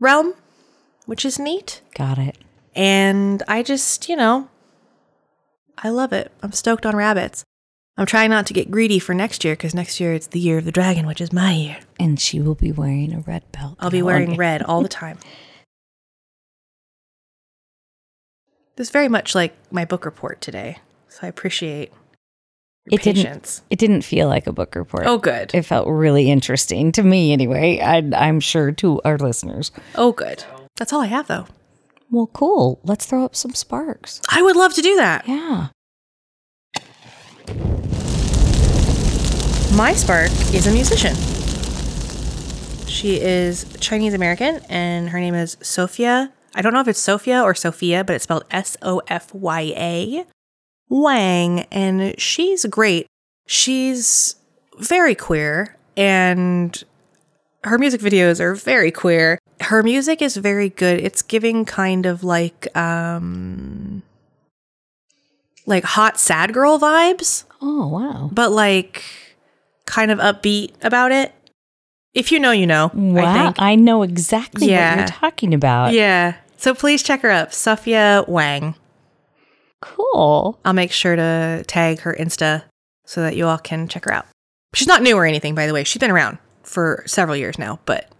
realm, 0.00 0.34
which 1.04 1.24
is 1.26 1.38
neat. 1.38 1.82
Got 1.94 2.18
it. 2.18 2.38
And 2.74 3.42
I 3.46 3.62
just, 3.62 4.08
you 4.08 4.16
know, 4.16 4.48
I 5.76 5.90
love 5.90 6.12
it. 6.12 6.32
I'm 6.42 6.52
stoked 6.52 6.86
on 6.86 6.96
rabbits. 6.96 7.44
I'm 7.96 8.06
trying 8.06 8.30
not 8.30 8.46
to 8.46 8.52
get 8.52 8.70
greedy 8.72 8.98
for 8.98 9.14
next 9.14 9.44
year 9.44 9.54
because 9.54 9.74
next 9.74 10.00
year 10.00 10.14
it's 10.14 10.26
the 10.26 10.40
year 10.40 10.58
of 10.58 10.64
the 10.64 10.72
dragon, 10.72 11.06
which 11.06 11.20
is 11.20 11.32
my 11.32 11.52
year. 11.52 11.78
And 12.00 12.18
she 12.18 12.40
will 12.40 12.56
be 12.56 12.72
wearing 12.72 13.12
a 13.14 13.20
red 13.20 13.44
belt. 13.52 13.76
I'll 13.78 13.90
be 13.90 14.02
wearing 14.02 14.30
okay. 14.30 14.36
red 14.36 14.62
all 14.62 14.82
the 14.82 14.88
time. 14.88 15.18
This 18.76 18.88
is 18.88 18.92
very 18.92 19.08
much 19.08 19.36
like 19.36 19.54
my 19.70 19.84
book 19.84 20.04
report 20.04 20.40
today. 20.40 20.78
So 21.08 21.20
I 21.22 21.26
appreciate 21.28 21.92
your 22.86 22.98
It 22.98 23.02
didn't- 23.04 23.22
patience. 23.24 23.62
It 23.70 23.78
didn't 23.78 24.02
feel 24.02 24.26
like 24.26 24.48
a 24.48 24.52
book 24.52 24.74
report. 24.74 25.06
Oh, 25.06 25.16
good. 25.16 25.54
It 25.54 25.62
felt 25.62 25.86
really 25.86 26.28
interesting 26.28 26.90
to 26.90 27.04
me, 27.04 27.32
anyway. 27.32 27.78
I, 27.78 27.98
I'm 28.16 28.40
sure 28.40 28.72
to 28.72 29.00
our 29.04 29.16
listeners. 29.16 29.70
Oh, 29.94 30.10
good. 30.10 30.42
That's 30.74 30.92
all 30.92 31.02
I 31.02 31.06
have, 31.06 31.28
though. 31.28 31.46
Well, 32.10 32.26
cool. 32.32 32.80
Let's 32.82 33.06
throw 33.06 33.24
up 33.24 33.36
some 33.36 33.54
sparks. 33.54 34.20
I 34.28 34.42
would 34.42 34.56
love 34.56 34.74
to 34.74 34.82
do 34.82 34.96
that. 34.96 35.28
Yeah. 35.28 35.68
My 39.76 39.92
Spark 39.92 40.30
is 40.54 40.66
a 40.68 40.72
musician. 40.72 41.14
She 42.86 43.20
is 43.20 43.66
Chinese 43.80 44.14
American 44.14 44.60
and 44.68 45.08
her 45.10 45.18
name 45.18 45.34
is 45.34 45.56
Sofya. 45.56 46.30
I 46.54 46.62
don't 46.62 46.72
know 46.72 46.80
if 46.80 46.86
it's 46.86 47.00
Sophia 47.00 47.42
or 47.42 47.54
Sophia, 47.56 48.04
but 48.04 48.14
it's 48.14 48.22
spelled 48.24 48.44
S 48.52 48.76
O 48.82 49.02
F 49.08 49.34
Y 49.34 49.72
A 49.76 50.24
Wang. 50.88 51.60
And 51.72 52.18
she's 52.20 52.64
great. 52.66 53.06
She's 53.46 54.36
very 54.78 55.16
queer 55.16 55.76
and 55.96 56.82
her 57.64 57.76
music 57.78 58.00
videos 58.00 58.38
are 58.38 58.54
very 58.54 58.92
queer. 58.92 59.38
Her 59.60 59.82
music 59.82 60.22
is 60.22 60.36
very 60.36 60.68
good. 60.68 61.00
It's 61.00 61.22
giving 61.22 61.64
kind 61.64 62.06
of 62.06 62.22
like 62.22 62.74
um 62.76 64.02
like 65.66 65.82
hot 65.82 66.18
sad 66.20 66.52
girl 66.54 66.78
vibes 66.78 67.44
Oh, 67.60 67.88
wow. 67.88 68.30
but 68.32 68.52
like 68.52 69.02
kind 69.86 70.10
of 70.10 70.18
upbeat 70.18 70.72
about 70.82 71.12
it. 71.12 71.32
If 72.14 72.30
you 72.30 72.38
know, 72.38 72.52
you 72.52 72.66
know. 72.66 72.90
Wow. 72.94 73.24
I 73.24 73.42
think. 73.44 73.56
I 73.60 73.74
know 73.74 74.02
exactly 74.02 74.66
what 74.66 74.72
Yeah. 74.72 74.98
you're 74.98 75.06
talking 75.08 75.52
about. 75.54 75.92
yeah. 75.92 76.34
So 76.56 76.74
please 76.74 77.02
check 77.02 77.20
her 77.22 77.30
up, 77.30 77.50
Sofya 77.50 78.26
Wang. 78.28 78.74
Cool. 79.80 80.58
I'll 80.64 80.72
make 80.72 80.92
sure 80.92 81.14
to 81.16 81.64
tag 81.66 82.00
her 82.00 82.16
Insta 82.18 82.62
so 83.04 83.20
that 83.22 83.36
you 83.36 83.46
all 83.46 83.58
can 83.58 83.88
check 83.88 84.04
her 84.04 84.12
out. 84.12 84.26
She's 84.74 84.88
not 84.88 85.02
new 85.02 85.16
or 85.16 85.26
anything, 85.26 85.54
by 85.54 85.66
the 85.66 85.74
way. 85.74 85.84
She's 85.84 86.00
been 86.00 86.10
around 86.10 86.38
for 86.62 87.02
several 87.06 87.36
years 87.36 87.58
now, 87.58 87.80
but 87.84 88.10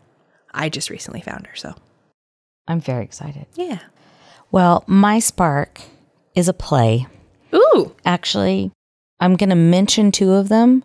I 0.52 0.68
just 0.68 0.90
recently 0.90 1.20
found 1.22 1.46
her. 1.46 1.56
So 1.56 1.74
I'm 2.68 2.80
very 2.80 3.04
excited. 3.04 3.46
yeah. 3.54 3.78
Well, 4.52 4.84
my 4.86 5.18
spark 5.18 5.80
is 6.36 6.48
a 6.48 6.52
play. 6.52 7.06
Ooh. 7.54 7.94
Actually, 8.04 8.70
I'm 9.20 9.36
going 9.36 9.50
to 9.50 9.56
mention 9.56 10.12
two 10.12 10.32
of 10.32 10.48
them, 10.48 10.84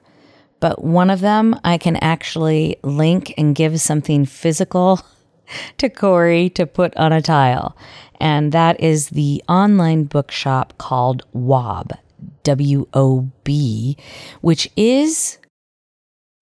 but 0.60 0.84
one 0.84 1.10
of 1.10 1.22
them 1.22 1.60
I 1.64 1.78
can 1.78 1.96
actually 1.98 2.78
link 2.84 3.34
and 3.38 3.56
give 3.56 3.80
something 3.80 4.26
physical 4.26 5.02
to 5.78 5.90
Corey 5.90 6.50
to 6.52 6.66
put 6.66 6.96
on 6.98 7.12
a 7.12 7.22
tile. 7.22 7.76
And 8.20 8.52
that 8.52 8.80
is 8.80 9.10
the 9.10 9.42
online 9.48 10.04
bookshop 10.04 10.78
called 10.78 11.24
WOB, 11.34 11.94
W 12.44 12.88
O 12.94 13.30
B, 13.44 13.98
which 14.42 14.70
is 14.76 15.38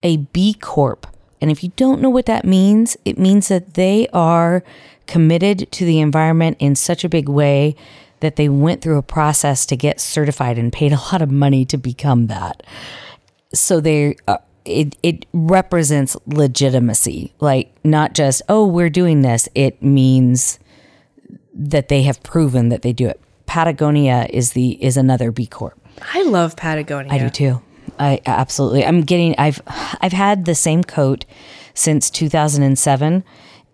a 0.02 0.16
B 0.18 0.54
Corp. 0.54 1.06
And 1.40 1.50
if 1.52 1.62
you 1.62 1.70
don't 1.76 2.00
know 2.00 2.10
what 2.10 2.26
that 2.26 2.44
means, 2.44 2.96
it 3.04 3.16
means 3.16 3.48
that 3.48 3.74
they 3.74 4.08
are 4.12 4.64
committed 5.06 5.70
to 5.72 5.84
the 5.84 6.00
environment 6.00 6.56
in 6.58 6.74
such 6.74 7.04
a 7.04 7.08
big 7.08 7.28
way 7.28 7.76
that 8.20 8.34
they 8.34 8.48
went 8.48 8.82
through 8.82 8.98
a 8.98 9.02
process 9.02 9.64
to 9.66 9.76
get 9.76 10.00
certified 10.00 10.58
and 10.58 10.72
paid 10.72 10.92
a 10.92 10.96
lot 11.12 11.22
of 11.22 11.30
money 11.30 11.64
to 11.64 11.76
become 11.76 12.26
that. 12.26 12.64
So 13.52 13.80
they 13.80 14.16
uh, 14.26 14.38
it 14.64 14.96
it 15.02 15.26
represents 15.32 16.16
legitimacy, 16.26 17.32
like 17.40 17.72
not 17.84 18.14
just 18.14 18.42
oh 18.48 18.66
we're 18.66 18.90
doing 18.90 19.22
this. 19.22 19.48
It 19.54 19.82
means 19.82 20.58
that 21.54 21.88
they 21.88 22.02
have 22.02 22.22
proven 22.22 22.68
that 22.68 22.82
they 22.82 22.92
do 22.92 23.08
it. 23.08 23.20
Patagonia 23.46 24.26
is 24.30 24.52
the 24.52 24.82
is 24.82 24.96
another 24.96 25.30
B 25.30 25.46
Corp. 25.46 25.78
I 26.14 26.22
love 26.22 26.56
Patagonia. 26.56 27.12
I 27.12 27.18
do 27.18 27.30
too. 27.30 27.62
I 27.98 28.20
absolutely. 28.26 28.84
I'm 28.84 29.02
getting. 29.02 29.34
I've 29.38 29.60
I've 30.00 30.12
had 30.12 30.44
the 30.44 30.54
same 30.54 30.84
coat 30.84 31.24
since 31.74 32.10
2007, 32.10 33.24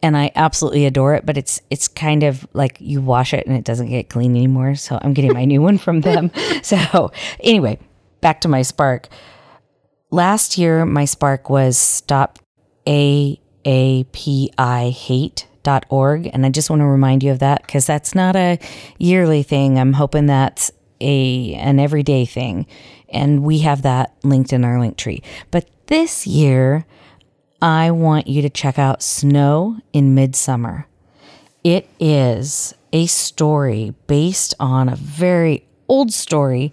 and 0.02 0.16
I 0.16 0.30
absolutely 0.34 0.86
adore 0.86 1.14
it. 1.14 1.26
But 1.26 1.36
it's 1.36 1.60
it's 1.70 1.88
kind 1.88 2.22
of 2.22 2.46
like 2.52 2.76
you 2.80 3.00
wash 3.00 3.34
it 3.34 3.46
and 3.46 3.56
it 3.56 3.64
doesn't 3.64 3.88
get 3.88 4.08
clean 4.08 4.36
anymore. 4.36 4.76
So 4.76 4.98
I'm 5.02 5.12
getting 5.12 5.34
my 5.34 5.44
new 5.44 5.60
one 5.60 5.78
from 5.78 6.00
them. 6.00 6.30
So 6.62 7.12
anyway, 7.40 7.78
back 8.20 8.40
to 8.42 8.48
my 8.48 8.62
spark. 8.62 9.08
Last 10.14 10.58
year, 10.58 10.86
my 10.86 11.06
spark 11.06 11.50
was 11.50 11.76
stop 11.76 12.38
a 12.86 13.40
a 13.64 14.04
p 14.12 14.52
i 14.58 14.90
hate 14.90 15.48
org 15.88 16.28
and 16.32 16.44
i 16.44 16.50
just 16.50 16.68
want 16.68 16.80
to 16.80 16.86
remind 16.86 17.22
you 17.22 17.32
of 17.32 17.38
that 17.38 17.62
because 17.62 17.86
that's 17.86 18.14
not 18.14 18.36
a 18.36 18.58
yearly 18.98 19.42
thing 19.42 19.78
i'm 19.78 19.94
hoping 19.94 20.26
that's 20.26 20.70
a 21.00 21.54
an 21.54 21.80
everyday 21.80 22.24
thing, 22.24 22.66
and 23.08 23.42
we 23.42 23.58
have 23.60 23.82
that 23.82 24.14
linked 24.22 24.52
in 24.52 24.64
our 24.64 24.78
link 24.78 24.96
tree. 24.96 25.22
But 25.50 25.68
this 25.86 26.26
year, 26.26 26.86
I 27.60 27.90
want 27.90 28.26
you 28.26 28.42
to 28.42 28.50
check 28.50 28.78
out 28.78 29.02
Snow 29.02 29.78
in 29.92 30.14
Midsummer. 30.14 30.86
It 31.64 31.88
is 31.98 32.74
a 32.92 33.06
story 33.06 33.94
based 34.06 34.54
on 34.60 34.88
a 34.88 34.96
very 34.96 35.66
old 35.88 36.12
story 36.12 36.72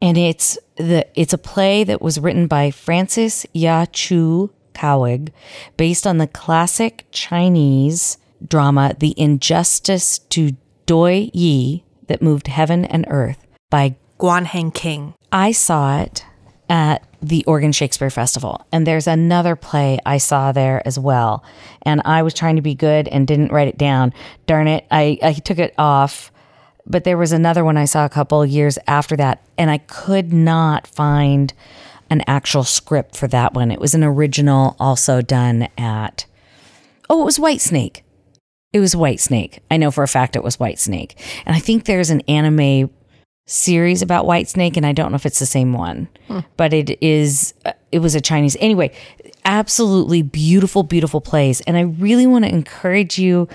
and 0.00 0.18
it's 0.18 0.58
the 0.76 1.06
it's 1.14 1.32
a 1.32 1.38
play 1.38 1.84
that 1.84 2.02
was 2.02 2.18
written 2.18 2.46
by 2.46 2.70
Francis 2.70 3.46
Ya 3.52 3.86
Chu 3.92 4.50
Kawig 4.74 5.30
based 5.76 6.06
on 6.06 6.18
the 6.18 6.26
classic 6.26 7.06
Chinese 7.10 8.18
drama 8.46 8.94
The 8.98 9.14
Injustice 9.18 10.18
to 10.18 10.56
Doi 10.86 11.30
Yi 11.32 11.84
that 12.08 12.22
moved 12.22 12.48
heaven 12.48 12.84
and 12.84 13.06
earth 13.08 13.46
by 13.70 13.96
Guan 14.18 14.44
Hanqing. 14.44 15.14
I 15.32 15.52
saw 15.52 16.00
it 16.00 16.24
at 16.68 17.06
the 17.22 17.44
Oregon 17.46 17.72
Shakespeare 17.72 18.10
Festival. 18.10 18.66
And 18.72 18.86
there's 18.86 19.06
another 19.06 19.56
play 19.56 19.98
I 20.04 20.18
saw 20.18 20.52
there 20.52 20.86
as 20.86 20.98
well. 20.98 21.44
And 21.82 22.02
I 22.04 22.22
was 22.22 22.34
trying 22.34 22.56
to 22.56 22.62
be 22.62 22.74
good 22.74 23.08
and 23.08 23.26
didn't 23.26 23.52
write 23.52 23.68
it 23.68 23.78
down. 23.78 24.12
Darn 24.46 24.68
it, 24.68 24.86
I, 24.90 25.18
I 25.22 25.32
took 25.32 25.58
it 25.58 25.74
off. 25.78 26.30
But 26.86 27.04
there 27.04 27.16
was 27.16 27.32
another 27.32 27.64
one 27.64 27.76
I 27.76 27.86
saw 27.86 28.04
a 28.04 28.10
couple 28.10 28.44
years 28.44 28.78
after 28.86 29.16
that, 29.16 29.42
and 29.56 29.70
I 29.70 29.78
could 29.78 30.32
not 30.32 30.86
find 30.86 31.52
an 32.10 32.22
actual 32.26 32.64
script 32.64 33.16
for 33.16 33.26
that 33.28 33.54
one. 33.54 33.70
It 33.70 33.80
was 33.80 33.94
an 33.94 34.04
original, 34.04 34.76
also 34.78 35.22
done 35.22 35.68
at, 35.78 36.26
oh, 37.08 37.22
it 37.22 37.24
was 37.24 37.38
White 37.38 37.60
Snake. 37.60 38.04
It 38.72 38.80
was 38.80 38.94
White 38.94 39.20
Snake. 39.20 39.60
I 39.70 39.76
know 39.76 39.90
for 39.90 40.02
a 40.02 40.08
fact 40.08 40.36
it 40.36 40.44
was 40.44 40.60
White 40.60 40.78
Snake. 40.78 41.16
And 41.46 41.56
I 41.56 41.58
think 41.58 41.84
there's 41.84 42.10
an 42.10 42.20
anime 42.22 42.90
series 43.46 44.02
about 44.02 44.26
White 44.26 44.48
Snake, 44.48 44.76
and 44.76 44.86
I 44.86 44.92
don't 44.92 45.10
know 45.10 45.16
if 45.16 45.26
it's 45.26 45.38
the 45.38 45.46
same 45.46 45.72
one, 45.72 46.08
hmm. 46.28 46.40
but 46.56 46.72
it 46.72 47.02
is. 47.02 47.54
It 47.92 48.00
was 48.00 48.14
a 48.14 48.20
Chinese 48.20 48.56
anyway. 48.60 48.90
Absolutely 49.44 50.22
beautiful, 50.22 50.82
beautiful 50.82 51.20
plays, 51.20 51.60
and 51.62 51.76
I 51.76 51.82
really 51.82 52.26
want 52.26 52.44
to 52.44 52.50
encourage 52.50 53.18
you. 53.18 53.48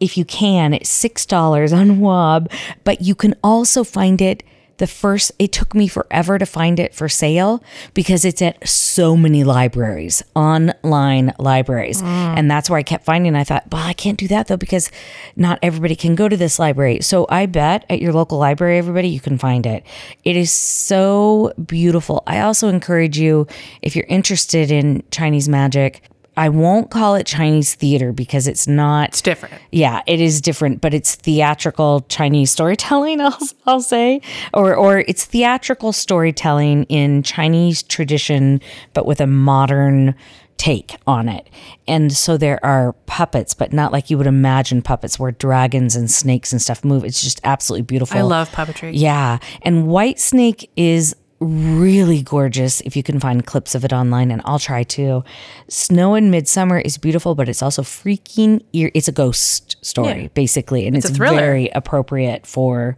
If 0.00 0.16
you 0.16 0.24
can, 0.24 0.74
it's 0.74 0.90
six 0.90 1.26
dollars 1.26 1.72
on 1.72 2.00
Wob, 2.00 2.50
but 2.84 3.00
you 3.00 3.14
can 3.14 3.34
also 3.42 3.84
find 3.84 4.20
it. 4.20 4.42
The 4.76 4.86
first, 4.86 5.32
it 5.40 5.50
took 5.50 5.74
me 5.74 5.88
forever 5.88 6.38
to 6.38 6.46
find 6.46 6.78
it 6.78 6.94
for 6.94 7.08
sale 7.08 7.64
because 7.94 8.24
it's 8.24 8.40
at 8.40 8.68
so 8.68 9.16
many 9.16 9.42
libraries, 9.42 10.22
online 10.36 11.34
libraries. 11.40 12.00
Mm. 12.00 12.38
And 12.38 12.48
that's 12.48 12.70
where 12.70 12.78
I 12.78 12.84
kept 12.84 13.04
finding. 13.04 13.34
I 13.34 13.42
thought, 13.42 13.64
well, 13.72 13.84
I 13.84 13.92
can't 13.92 14.16
do 14.16 14.28
that 14.28 14.46
though 14.46 14.56
because 14.56 14.88
not 15.34 15.58
everybody 15.64 15.96
can 15.96 16.14
go 16.14 16.28
to 16.28 16.36
this 16.36 16.60
library. 16.60 17.00
So 17.00 17.26
I 17.28 17.46
bet 17.46 17.86
at 17.90 18.00
your 18.00 18.12
local 18.12 18.38
library, 18.38 18.78
everybody, 18.78 19.08
you 19.08 19.18
can 19.18 19.36
find 19.36 19.66
it. 19.66 19.82
It 20.22 20.36
is 20.36 20.52
so 20.52 21.52
beautiful. 21.66 22.22
I 22.28 22.38
also 22.42 22.68
encourage 22.68 23.18
you, 23.18 23.48
if 23.82 23.96
you're 23.96 24.06
interested 24.08 24.70
in 24.70 25.02
Chinese 25.10 25.48
magic, 25.48 26.02
I 26.38 26.50
won't 26.50 26.90
call 26.90 27.16
it 27.16 27.26
Chinese 27.26 27.74
theater 27.74 28.12
because 28.12 28.46
it's 28.46 28.68
not. 28.68 29.08
It's 29.08 29.22
different. 29.22 29.60
Yeah, 29.72 30.02
it 30.06 30.20
is 30.20 30.40
different, 30.40 30.80
but 30.80 30.94
it's 30.94 31.16
theatrical 31.16 32.02
Chinese 32.02 32.52
storytelling. 32.52 33.20
I'll, 33.20 33.38
I'll 33.66 33.80
say, 33.80 34.20
or 34.54 34.76
or 34.76 35.00
it's 35.00 35.24
theatrical 35.24 35.92
storytelling 35.92 36.84
in 36.84 37.24
Chinese 37.24 37.82
tradition, 37.82 38.60
but 38.94 39.04
with 39.04 39.20
a 39.20 39.26
modern 39.26 40.14
take 40.58 40.96
on 41.08 41.28
it. 41.28 41.48
And 41.88 42.12
so 42.12 42.36
there 42.36 42.64
are 42.64 42.92
puppets, 43.06 43.54
but 43.54 43.72
not 43.72 43.92
like 43.92 44.08
you 44.08 44.16
would 44.16 44.26
imagine 44.28 44.80
puppets, 44.80 45.18
where 45.18 45.32
dragons 45.32 45.96
and 45.96 46.08
snakes 46.08 46.52
and 46.52 46.62
stuff 46.62 46.84
move. 46.84 47.04
It's 47.04 47.22
just 47.22 47.40
absolutely 47.42 47.82
beautiful. 47.82 48.16
I 48.16 48.22
love 48.22 48.48
puppetry. 48.50 48.92
Yeah. 48.94 49.38
And 49.62 49.88
White 49.88 50.20
Snake 50.20 50.70
is 50.76 51.16
really 51.40 52.22
gorgeous 52.22 52.80
if 52.82 52.96
you 52.96 53.02
can 53.02 53.20
find 53.20 53.46
clips 53.46 53.74
of 53.74 53.84
it 53.84 53.92
online 53.92 54.30
and 54.30 54.42
I'll 54.44 54.58
try 54.58 54.82
to. 54.84 55.22
Snow 55.68 56.14
in 56.14 56.30
Midsummer 56.30 56.78
is 56.78 56.98
beautiful, 56.98 57.34
but 57.34 57.48
it's 57.48 57.62
also 57.62 57.82
freaking 57.82 58.62
ear 58.72 58.90
it's 58.94 59.08
a 59.08 59.12
ghost 59.12 59.76
story 59.84 60.22
Yeah. 60.22 60.28
basically 60.34 60.86
and 60.86 60.96
it's, 60.96 61.08
thriller. 61.10 61.36
very 61.38 61.68
appropriate 61.70 62.46
for 62.46 62.96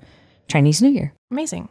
Chinese 0.49 0.81
New 0.81 0.91
Year. 0.91 1.13
Amazing. 1.31 1.69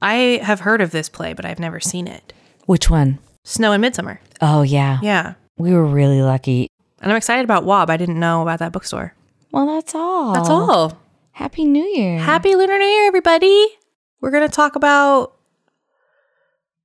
I 0.00 0.40
have 0.42 0.60
heard 0.60 0.80
of 0.80 0.90
this 0.90 1.08
play, 1.08 1.32
but 1.32 1.44
I've 1.44 1.58
never 1.60 1.80
seen 1.80 2.06
it. 2.06 2.32
Which 2.66 2.90
one? 2.90 3.18
Snow 3.44 3.72
in 3.72 3.80
Midsummer. 3.80 4.20
Oh 4.40 4.62
yeah. 4.62 4.98
Yeah. 5.02 5.34
We 5.56 5.72
were 5.72 5.84
really 5.86 6.22
lucky. 6.22 6.68
And 7.00 7.10
I'm 7.10 7.16
excited 7.16 7.44
about 7.44 7.64
Wob. 7.64 7.90
I 7.90 7.96
didn't 7.96 8.20
know 8.20 8.42
about 8.42 8.58
that 8.60 8.72
bookstore. 8.72 9.14
Well, 9.50 9.66
that's 9.66 9.94
all. 9.94 10.32
That's 10.34 10.48
all. 10.48 10.98
Happy 11.32 11.64
New 11.64 11.84
Year. 11.84 12.18
Happy 12.18 12.54
Lunar 12.54 12.78
New 12.78 12.84
Year, 12.84 13.06
everybody. 13.06 13.66
We're 14.20 14.30
going 14.30 14.48
to 14.48 14.54
talk 14.54 14.76
about 14.76 15.34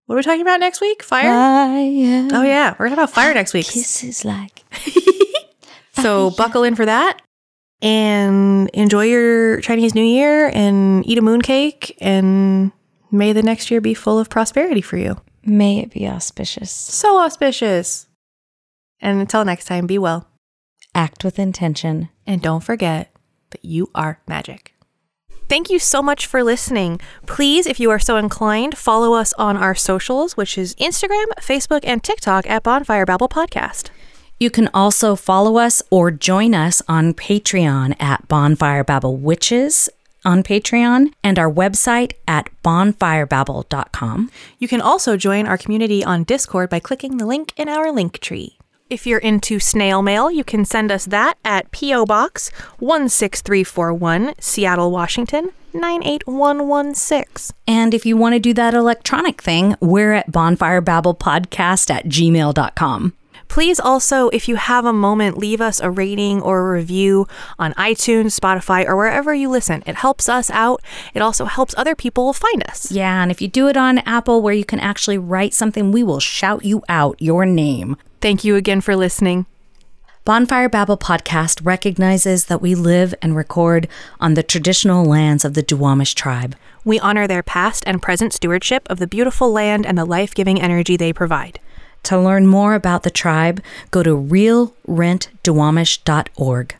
what 0.07 0.15
are 0.15 0.17
we 0.17 0.23
talking 0.23 0.41
about 0.41 0.59
next 0.59 0.81
week? 0.81 1.03
Fire? 1.03 1.23
Fire. 1.31 2.27
oh, 2.33 2.43
yeah. 2.43 2.71
We're 2.79 2.87
going 2.87 2.91
to 2.91 2.95
talk 2.95 3.03
about 3.03 3.11
fire 3.11 3.33
next 3.33 3.53
week. 3.53 3.67
Kisses 3.67 4.25
like 4.25 4.63
So 5.93 6.31
buckle 6.31 6.63
in 6.63 6.75
for 6.75 6.85
that 6.85 7.21
and 7.81 8.69
enjoy 8.73 9.05
your 9.05 9.61
Chinese 9.61 9.93
New 9.95 10.03
Year 10.03 10.49
and 10.53 11.05
eat 11.07 11.17
a 11.17 11.21
mooncake 11.21 11.95
and 12.01 12.71
may 13.11 13.33
the 13.33 13.41
next 13.43 13.69
year 13.71 13.81
be 13.81 13.93
full 13.93 14.19
of 14.19 14.29
prosperity 14.29 14.81
for 14.81 14.97
you. 14.97 15.21
may 15.43 15.79
it 15.79 15.91
be 15.91 16.07
auspicious. 16.07 16.71
So 16.71 17.19
auspicious. 17.19 18.07
And 18.99 19.19
until 19.21 19.45
next 19.45 19.65
time, 19.65 19.85
be 19.87 19.97
well. 19.99 20.27
Act 20.95 21.23
with 21.23 21.37
intention. 21.39 22.09
And 22.25 22.41
don't 22.41 22.63
forget 22.63 23.11
that 23.51 23.63
you 23.63 23.89
are 23.93 24.19
magic. 24.27 24.73
Thank 25.49 25.69
you 25.69 25.79
so 25.79 26.01
much 26.01 26.25
for 26.25 26.43
listening. 26.43 26.99
Please, 27.25 27.65
if 27.65 27.79
you 27.79 27.89
are 27.89 27.99
so 27.99 28.17
inclined, 28.17 28.77
follow 28.77 29.13
us 29.13 29.33
on 29.33 29.55
our 29.55 29.75
socials, 29.75 30.35
which 30.35 30.57
is 30.57 30.75
Instagram, 30.75 31.25
Facebook, 31.39 31.81
and 31.83 32.03
TikTok 32.03 32.49
at 32.49 32.63
Bonfire 32.63 33.05
Babble 33.05 33.29
Podcast. 33.29 33.89
You 34.39 34.49
can 34.49 34.69
also 34.73 35.15
follow 35.15 35.57
us 35.57 35.81
or 35.89 36.11
join 36.11 36.53
us 36.53 36.81
on 36.87 37.13
Patreon 37.13 37.95
at 37.99 38.27
Bonfire 38.27 38.83
Babble 38.83 39.17
Witches 39.17 39.89
on 40.25 40.43
Patreon 40.43 41.13
and 41.23 41.39
our 41.39 41.51
website 41.51 42.11
at 42.27 42.49
bonfirebabble.com. 42.63 44.29
You 44.59 44.67
can 44.67 44.81
also 44.81 45.15
join 45.15 45.47
our 45.47 45.57
community 45.57 46.03
on 46.03 46.23
Discord 46.25 46.69
by 46.69 46.79
clicking 46.79 47.17
the 47.17 47.25
link 47.25 47.53
in 47.55 47.69
our 47.69 47.91
link 47.91 48.19
tree. 48.19 48.57
If 48.89 49.05
you're 49.05 49.19
into 49.19 49.59
snail 49.59 50.01
mail, 50.01 50.31
you 50.31 50.45
can 50.45 50.63
send 50.63 50.93
us 50.93 51.05
that 51.07 51.37
at 51.43 51.69
P.O. 51.71 52.05
Box 52.05 52.49
16341, 52.79 54.33
Seattle, 54.39 54.91
Washington 54.91 55.51
98116. 55.73 57.53
And 57.67 57.93
if 57.93 58.05
you 58.05 58.15
want 58.15 58.35
to 58.35 58.39
do 58.39 58.53
that 58.53 58.73
electronic 58.73 59.41
thing, 59.41 59.75
we're 59.81 60.13
at 60.13 60.31
bonfirebabblepodcast 60.31 61.89
at 61.89 62.05
gmail.com. 62.05 63.13
Please 63.49 63.79
also, 63.79 64.29
if 64.29 64.47
you 64.47 64.55
have 64.55 64.85
a 64.85 64.93
moment, 64.93 65.37
leave 65.37 65.59
us 65.59 65.81
a 65.81 65.91
rating 65.91 66.41
or 66.41 66.59
a 66.59 66.77
review 66.77 67.27
on 67.59 67.73
iTunes, 67.73 68.39
Spotify, 68.39 68.85
or 68.85 68.95
wherever 68.95 69.33
you 69.33 69.49
listen. 69.49 69.83
It 69.85 69.95
helps 69.95 70.29
us 70.29 70.49
out. 70.51 70.81
It 71.13 71.21
also 71.21 71.43
helps 71.43 71.75
other 71.77 71.95
people 71.95 72.31
find 72.31 72.63
us. 72.69 72.89
Yeah, 72.89 73.21
and 73.21 73.31
if 73.31 73.41
you 73.41 73.49
do 73.49 73.67
it 73.67 73.75
on 73.75 73.99
Apple 73.99 74.41
where 74.41 74.53
you 74.53 74.65
can 74.65 74.79
actually 74.79 75.17
write 75.17 75.53
something, 75.53 75.91
we 75.91 76.03
will 76.03 76.21
shout 76.21 76.63
you 76.63 76.83
out 76.87 77.21
your 77.21 77.45
name. 77.45 77.97
Thank 78.19 78.43
you 78.43 78.55
again 78.55 78.81
for 78.81 78.95
listening. 78.95 79.45
Bonfire 80.25 80.67
Babble 80.67 80.97
podcast 80.97 81.63
recognizes 81.65 82.45
that 82.45 82.61
we 82.61 82.75
live 82.75 83.15
and 83.21 83.35
record 83.35 83.87
on 84.19 84.33
the 84.33 84.43
traditional 84.43 85.05
lands 85.05 85.45
of 85.45 85.53
the 85.53 85.63
Duwamish 85.63 86.15
tribe. 86.15 86.55
We 86.83 86.99
honor 86.99 87.27
their 87.27 87.43
past 87.43 87.85
and 87.87 88.01
present 88.01 88.33
stewardship 88.33 88.85
of 88.89 88.99
the 88.99 89.07
beautiful 89.07 89.49
land 89.51 89.85
and 89.85 89.97
the 89.97 90.03
life 90.03 90.35
giving 90.35 90.61
energy 90.61 90.97
they 90.97 91.13
provide. 91.13 91.61
To 92.03 92.19
learn 92.19 92.45
more 92.47 92.73
about 92.73 93.03
the 93.03 93.09
tribe, 93.09 93.63
go 93.91 94.03
to 94.03 94.17
realrentduwamish.org. 94.17 96.75